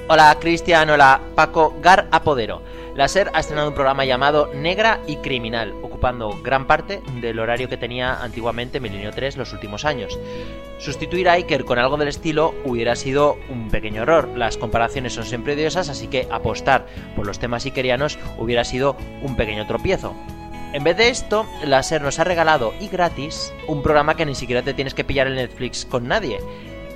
Hola 0.08 0.36
Cristian, 0.42 0.90
hola 0.90 1.22
Paco 1.36 1.76
Gar 1.82 2.08
Apodero. 2.12 2.62
La 2.96 3.08
SER 3.08 3.30
ha 3.34 3.40
estrenado 3.40 3.70
un 3.70 3.74
programa 3.74 4.04
llamado 4.04 4.50
Negra 4.54 5.00
y 5.08 5.16
Criminal, 5.18 5.74
ocupando 5.82 6.38
gran 6.44 6.68
parte 6.68 7.02
del 7.22 7.40
horario 7.40 7.70
que 7.70 7.78
tenía 7.78 8.22
antiguamente 8.22 8.82
Milenio 8.82 9.12
3 9.12 9.38
los 9.38 9.54
últimos 9.54 9.86
años. 9.86 10.20
Sustituir 10.80 11.30
a 11.30 11.34
Iker 11.34 11.64
con 11.64 11.80
algo 11.80 11.96
del 11.96 12.10
estilo 12.10 12.54
hubiera 12.66 12.98
sido 12.98 13.38
un 13.50 13.70
pequeño 13.70 14.02
error. 14.02 14.28
Las 14.36 14.58
comparaciones 14.58 15.14
son 15.14 15.24
siempre 15.24 15.54
odiosas, 15.54 15.88
así 15.88 16.08
que 16.08 16.28
apostar 16.30 16.86
por 17.16 17.26
los 17.26 17.40
temas 17.40 17.66
ikerianos 17.66 18.20
hubiera 18.38 18.66
sido 18.66 18.98
un 19.22 19.38
pequeño 19.38 19.66
tropiezo. 19.68 20.14
En 20.74 20.86
vez 20.86 20.96
de 20.96 21.10
esto, 21.10 21.46
la 21.66 21.84
SER 21.84 22.02
nos 22.02 22.20
ha 22.20 22.24
regalado 22.24 22.74
y 22.80 22.88
gratis 22.88 23.54
un 23.68 23.84
programa 23.84 24.16
que 24.16 24.26
ni 24.26 24.36
siquiera 24.36 24.62
te 24.62 24.74
tienes 24.74 24.94
que 24.94 25.04
pillar 25.04 25.28
en 25.28 25.36
Netflix 25.36 25.86
con 25.86 26.08
nadie. 26.08 26.40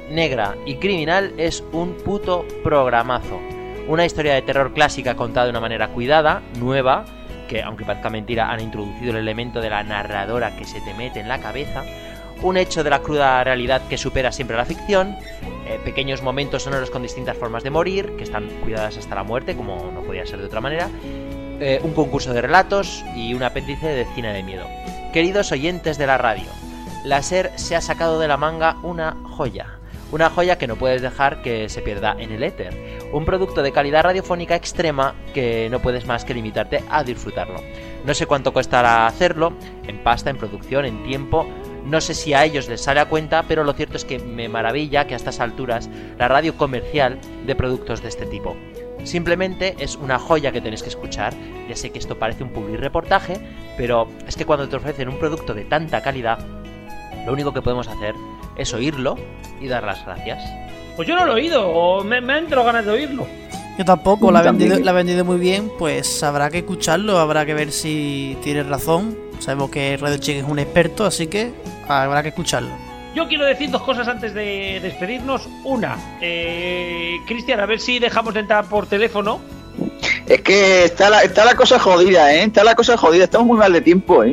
Negra 0.10 0.56
y 0.66 0.76
Criminal 0.76 1.34
es 1.38 1.62
un 1.74 1.98
puto 1.98 2.46
programazo. 2.64 3.40
Una 3.88 4.06
historia 4.06 4.34
de 4.34 4.42
terror 4.44 4.74
clásica 4.74 5.16
contada 5.16 5.48
de 5.48 5.50
una 5.50 5.60
manera 5.60 5.90
cuidada, 5.90 6.42
nueva, 6.58 7.06
que 7.50 7.62
aunque 7.62 7.84
parezca 7.84 8.10
mentira 8.10 8.50
han 8.50 8.62
introducido 8.62 9.12
el 9.12 9.18
elemento 9.18 9.60
de 9.60 9.70
la 9.70 9.84
narradora 9.84 10.56
que 10.56 10.64
se 10.64 10.80
te 10.80 10.94
mete 10.94 11.20
en 11.20 11.28
la 11.28 11.40
cabeza, 11.40 11.84
un 12.42 12.58
hecho 12.58 12.84
de 12.84 12.90
la 12.90 13.02
cruda 13.02 13.44
realidad 13.44 13.82
que 13.90 13.98
supera 13.98 14.32
siempre 14.32 14.56
la 14.56 14.66
ficción, 14.66 15.18
eh, 15.68 15.80
pequeños 15.84 16.22
momentos 16.22 16.64
sonoros 16.64 16.90
con 16.92 17.02
distintas 17.02 17.38
formas 17.38 17.64
de 17.64 17.72
morir, 17.72 18.16
que 18.18 18.24
están 18.24 18.48
cuidadas 18.64 18.98
hasta 18.98 19.16
la 19.16 19.24
muerte, 19.24 19.56
como 19.56 19.92
no 19.92 20.02
podía 20.02 20.26
ser 20.26 20.40
de 20.40 20.46
otra 20.46 20.62
manera, 20.62 20.90
eh, 21.60 21.80
un 21.84 21.94
concurso 21.94 22.34
de 22.34 22.42
relatos 22.42 23.04
y 23.16 23.34
un 23.34 23.44
apéndice 23.44 23.88
de 23.88 24.06
cine 24.14 24.34
de 24.34 24.44
miedo. 24.44 24.66
Queridos 25.14 25.52
oyentes 25.52 25.98
de 25.98 26.08
la 26.08 26.18
radio, 26.18 26.50
la 27.04 27.22
SER 27.22 27.52
se 27.56 27.76
ha 27.76 27.82
sacado 27.82 28.20
de 28.20 28.28
la 28.28 28.38
manga 28.38 28.78
una 28.84 29.16
joya. 29.24 29.80
Una 30.12 30.30
joya 30.30 30.58
que 30.58 30.68
no 30.68 30.76
puedes 30.76 31.02
dejar 31.02 31.42
que 31.42 31.70
se 31.70 31.82
pierda 31.82 32.16
en 32.20 32.32
el 32.32 32.44
éter. 32.44 33.00
Un 33.12 33.26
producto 33.26 33.62
de 33.62 33.72
calidad 33.72 34.04
radiofónica 34.04 34.56
extrema 34.56 35.16
que 35.34 35.68
no 35.70 35.82
puedes 35.82 36.06
más 36.06 36.26
que 36.26 36.34
limitarte 36.34 36.84
a 36.90 37.04
disfrutarlo. 37.04 37.62
No 38.06 38.14
sé 38.14 38.26
cuánto 38.26 38.54
costará 38.54 39.08
hacerlo, 39.08 39.54
en 39.88 40.04
pasta, 40.04 40.30
en 40.30 40.38
producción, 40.38 40.86
en 40.86 41.04
tiempo. 41.04 41.48
No 41.86 42.02
sé 42.02 42.14
si 42.14 42.34
a 42.34 42.44
ellos 42.44 42.68
les 42.68 42.82
sale 42.82 43.00
a 43.00 43.10
cuenta, 43.10 43.44
pero 43.48 43.64
lo 43.64 43.74
cierto 43.74 43.98
es 43.98 44.06
que 44.06 44.20
me 44.20 44.50
maravilla 44.50 45.06
que 45.06 45.14
a 45.14 45.18
estas 45.18 45.40
alturas 45.40 45.90
la 46.18 46.28
radio 46.28 46.56
comercial 46.56 47.20
de 47.46 47.56
productos 47.56 48.02
de 48.02 48.10
este 48.10 48.26
tipo. 48.26 48.56
Simplemente 49.06 49.76
es 49.80 49.96
una 49.96 50.20
joya 50.20 50.52
que 50.52 50.60
tenéis 50.62 50.84
que 50.84 50.90
escuchar. 50.90 51.34
Ya 51.70 51.76
sé 51.76 51.92
que 51.92 52.00
esto 52.00 52.18
parece 52.18 52.44
un 52.44 52.50
public 52.50 52.80
reportaje, 52.80 53.40
pero 53.78 54.08
es 54.28 54.36
que 54.36 54.46
cuando 54.46 54.68
te 54.68 54.76
ofrecen 54.76 55.08
un 55.08 55.20
producto 55.20 55.54
de 55.54 55.64
tanta 55.64 56.02
calidad, 56.02 56.40
lo 57.26 57.32
único 57.32 57.54
que 57.54 57.62
podemos 57.62 57.88
hacer 57.88 58.16
es 58.58 58.74
oírlo 58.74 59.16
y 59.62 59.68
dar 59.68 59.84
las 59.84 60.04
gracias. 60.06 60.44
Pues 60.96 61.08
yo 61.08 61.16
no 61.16 61.26
lo 61.26 61.34
he 61.34 61.36
oído, 61.36 61.68
o 61.68 62.04
me, 62.04 62.20
me 62.20 62.34
han 62.34 62.40
entrado 62.46 62.66
ganas 62.66 62.86
de 62.86 62.92
oírlo. 62.92 63.28
Yo 63.78 63.86
tampoco, 63.86 64.32
la 64.32 64.40
ha, 64.40 64.44
vendido, 64.44 64.80
la 64.80 64.92
ha 64.92 64.94
vendido 64.94 65.26
muy 65.26 65.38
bien, 65.38 65.70
pues 65.78 66.24
habrá 66.24 66.50
que 66.50 66.60
escucharlo, 66.60 67.20
habrá 67.20 67.46
que 67.46 67.54
ver 67.54 67.72
si 67.72 68.38
tiene 68.42 68.64
razón. 68.64 69.18
Sabemos 69.40 69.70
que 69.70 69.98
Radio 69.98 70.18
Chic 70.18 70.38
es 70.38 70.46
un 70.46 70.60
experto, 70.60 71.06
así 71.06 71.28
que 71.28 71.52
habrá 71.88 72.24
que 72.24 72.30
escucharlo. 72.30 72.85
Yo 73.16 73.28
quiero 73.28 73.46
decir 73.46 73.72
dos 73.72 73.82
cosas 73.82 74.08
antes 74.08 74.34
de 74.34 74.80
despedirnos. 74.82 75.48
Una, 75.64 75.98
eh, 76.22 77.16
Cristian, 77.26 77.60
a 77.62 77.66
ver 77.66 77.80
si 77.80 77.98
dejamos 77.98 78.34
de 78.34 78.42
entrar 78.42 78.66
por 78.66 78.88
teléfono. 78.88 79.40
Es 80.28 80.42
que 80.42 80.84
está 80.86 81.10
la, 81.10 81.22
está 81.24 81.46
la 81.46 81.56
cosa 81.56 81.80
jodida, 81.80 82.34
¿eh? 82.34 82.44
Está 82.44 82.64
la 82.64 82.76
cosa 82.76 82.98
jodida. 82.98 83.24
Estamos 83.24 83.48
muy 83.48 83.58
mal 83.58 83.72
de 83.72 83.82
tiempo, 83.82 84.24
¿eh? 84.24 84.32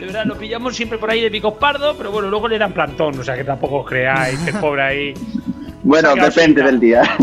De 0.00 0.06
verdad, 0.06 0.24
lo 0.26 0.36
pillamos 0.36 0.76
siempre 0.76 0.98
por 0.98 1.10
ahí 1.10 1.20
de 1.22 1.30
picos 1.30 1.54
pardo, 1.54 1.96
pero 1.96 2.10
bueno, 2.12 2.28
luego 2.28 2.46
le 2.46 2.58
dan 2.58 2.72
plantón, 2.72 3.18
o 3.18 3.24
sea 3.24 3.36
que 3.36 3.44
tampoco 3.44 3.80
os 3.80 3.88
creáis 3.88 4.38
que 4.40 4.50
el 4.50 4.56
pobre 4.58 4.82
ahí. 4.82 5.14
Bueno, 5.82 6.14
depende 6.14 6.62
del 6.62 6.78
día. 6.78 7.02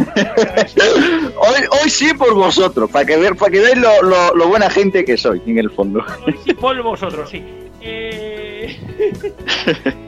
hoy, 1.37 1.61
hoy 1.83 1.89
sí 1.89 2.13
por 2.13 2.33
vosotros, 2.33 2.89
para 2.89 3.05
que, 3.05 3.17
ver, 3.17 3.35
para 3.35 3.51
que 3.51 3.59
veáis 3.59 3.77
lo, 3.77 4.01
lo- 4.01 4.35
lo 4.35 4.47
buena 4.47 4.69
gente 4.69 5.05
que 5.05 5.15
soy, 5.17 5.41
en 5.45 5.57
el 5.59 5.69
fondo. 5.71 6.03
Sí, 6.45 6.53
por 6.53 6.81
vosotros, 6.81 7.29
sí. 7.29 7.43
Eh, 7.81 8.77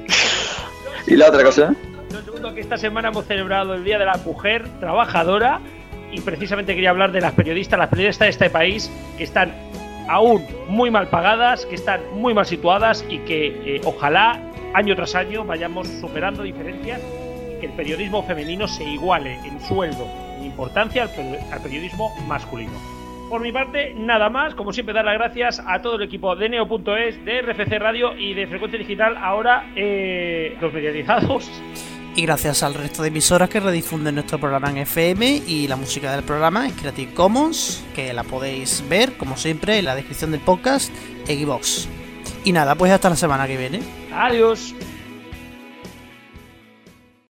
¿Y 1.08 1.16
la 1.16 1.30
otra 1.30 1.44
cosa? 1.44 1.74
Lo 2.12 2.22
segundo, 2.22 2.54
que 2.54 2.62
esta 2.62 2.78
semana 2.78 3.10
hemos 3.10 3.26
celebrado 3.26 3.74
el 3.74 3.84
Día 3.84 3.98
de 3.98 4.06
la 4.06 4.18
Mujer 4.18 4.68
Trabajadora 4.80 5.60
y 6.12 6.22
precisamente 6.22 6.74
quería 6.76 6.90
hablar 6.92 7.12
de 7.12 7.22
las 7.22 7.34
periodistas, 7.34 7.80
las 7.80 7.90
periodistas 7.90 8.26
de 8.26 8.30
este 8.30 8.50
país 8.50 8.92
que 9.18 9.24
están 9.24 9.54
aún 10.10 10.46
muy 10.70 10.90
mal 10.92 11.08
pagadas, 11.10 11.66
que 11.66 11.76
están 11.76 12.02
muy 12.14 12.34
mal 12.34 12.46
situadas 12.46 13.06
y 13.10 13.20
que 13.20 13.48
eh, 13.76 13.82
ojalá 13.84 14.40
año 14.74 14.96
tras 14.96 15.16
año 15.16 15.44
vayamos 15.44 15.88
superando 16.00 16.44
diferencias 16.44 17.02
y 17.56 17.60
que 17.60 17.66
el 17.68 17.74
periodismo 17.74 18.24
femenino 18.24 18.68
se 18.68 18.84
iguale 18.86 19.38
en 19.46 19.60
sueldo, 19.62 20.08
en 20.38 20.46
importancia 20.46 21.04
al, 21.04 21.10
peri- 21.10 21.40
al 21.52 21.60
periodismo 21.62 22.14
masculino. 22.28 22.72
Por 23.30 23.42
mi 23.42 23.52
parte, 23.52 23.94
nada 23.94 24.30
más. 24.30 24.56
Como 24.56 24.72
siempre, 24.72 24.94
dar 24.94 25.04
las 25.04 25.16
gracias 25.16 25.62
a 25.66 25.82
todo 25.82 25.96
el 25.96 26.04
equipo 26.04 26.36
de 26.36 26.48
Neo.es, 26.50 27.26
de 27.26 27.42
RFC 27.42 27.78
Radio 27.78 28.18
y 28.18 28.34
de 28.34 28.48
Frecuencia 28.48 28.80
Digital. 28.80 29.18
Ahora, 29.18 29.72
eh, 29.76 30.58
los 30.62 30.74
mediatizados. 30.74 31.50
Y 32.16 32.24
gracias 32.24 32.64
al 32.64 32.74
resto 32.74 33.04
de 33.04 33.10
emisoras 33.10 33.50
que 33.50 33.60
redifunden 33.60 34.16
nuestro 34.16 34.40
programa 34.40 34.72
en 34.72 34.78
FM 34.78 35.44
y 35.46 35.68
la 35.68 35.76
música 35.76 36.12
del 36.16 36.24
programa 36.24 36.68
es 36.68 36.74
Creative 36.74 37.14
Commons, 37.14 37.86
que 37.94 38.12
la 38.12 38.24
podéis 38.24 38.84
ver, 38.90 39.18
como 39.18 39.38
siempre, 39.38 39.78
en 39.78 39.86
la 39.86 39.94
descripción 39.94 40.32
del 40.32 40.40
podcast 40.40 40.92
en 41.28 41.40
iVoox. 41.42 41.88
Y 42.44 42.54
nada, 42.54 42.76
pues 42.76 42.92
hasta 42.92 43.10
la 43.10 43.18
semana 43.18 43.46
que 43.46 43.58
viene. 43.58 43.82
Adiós. 44.12 44.74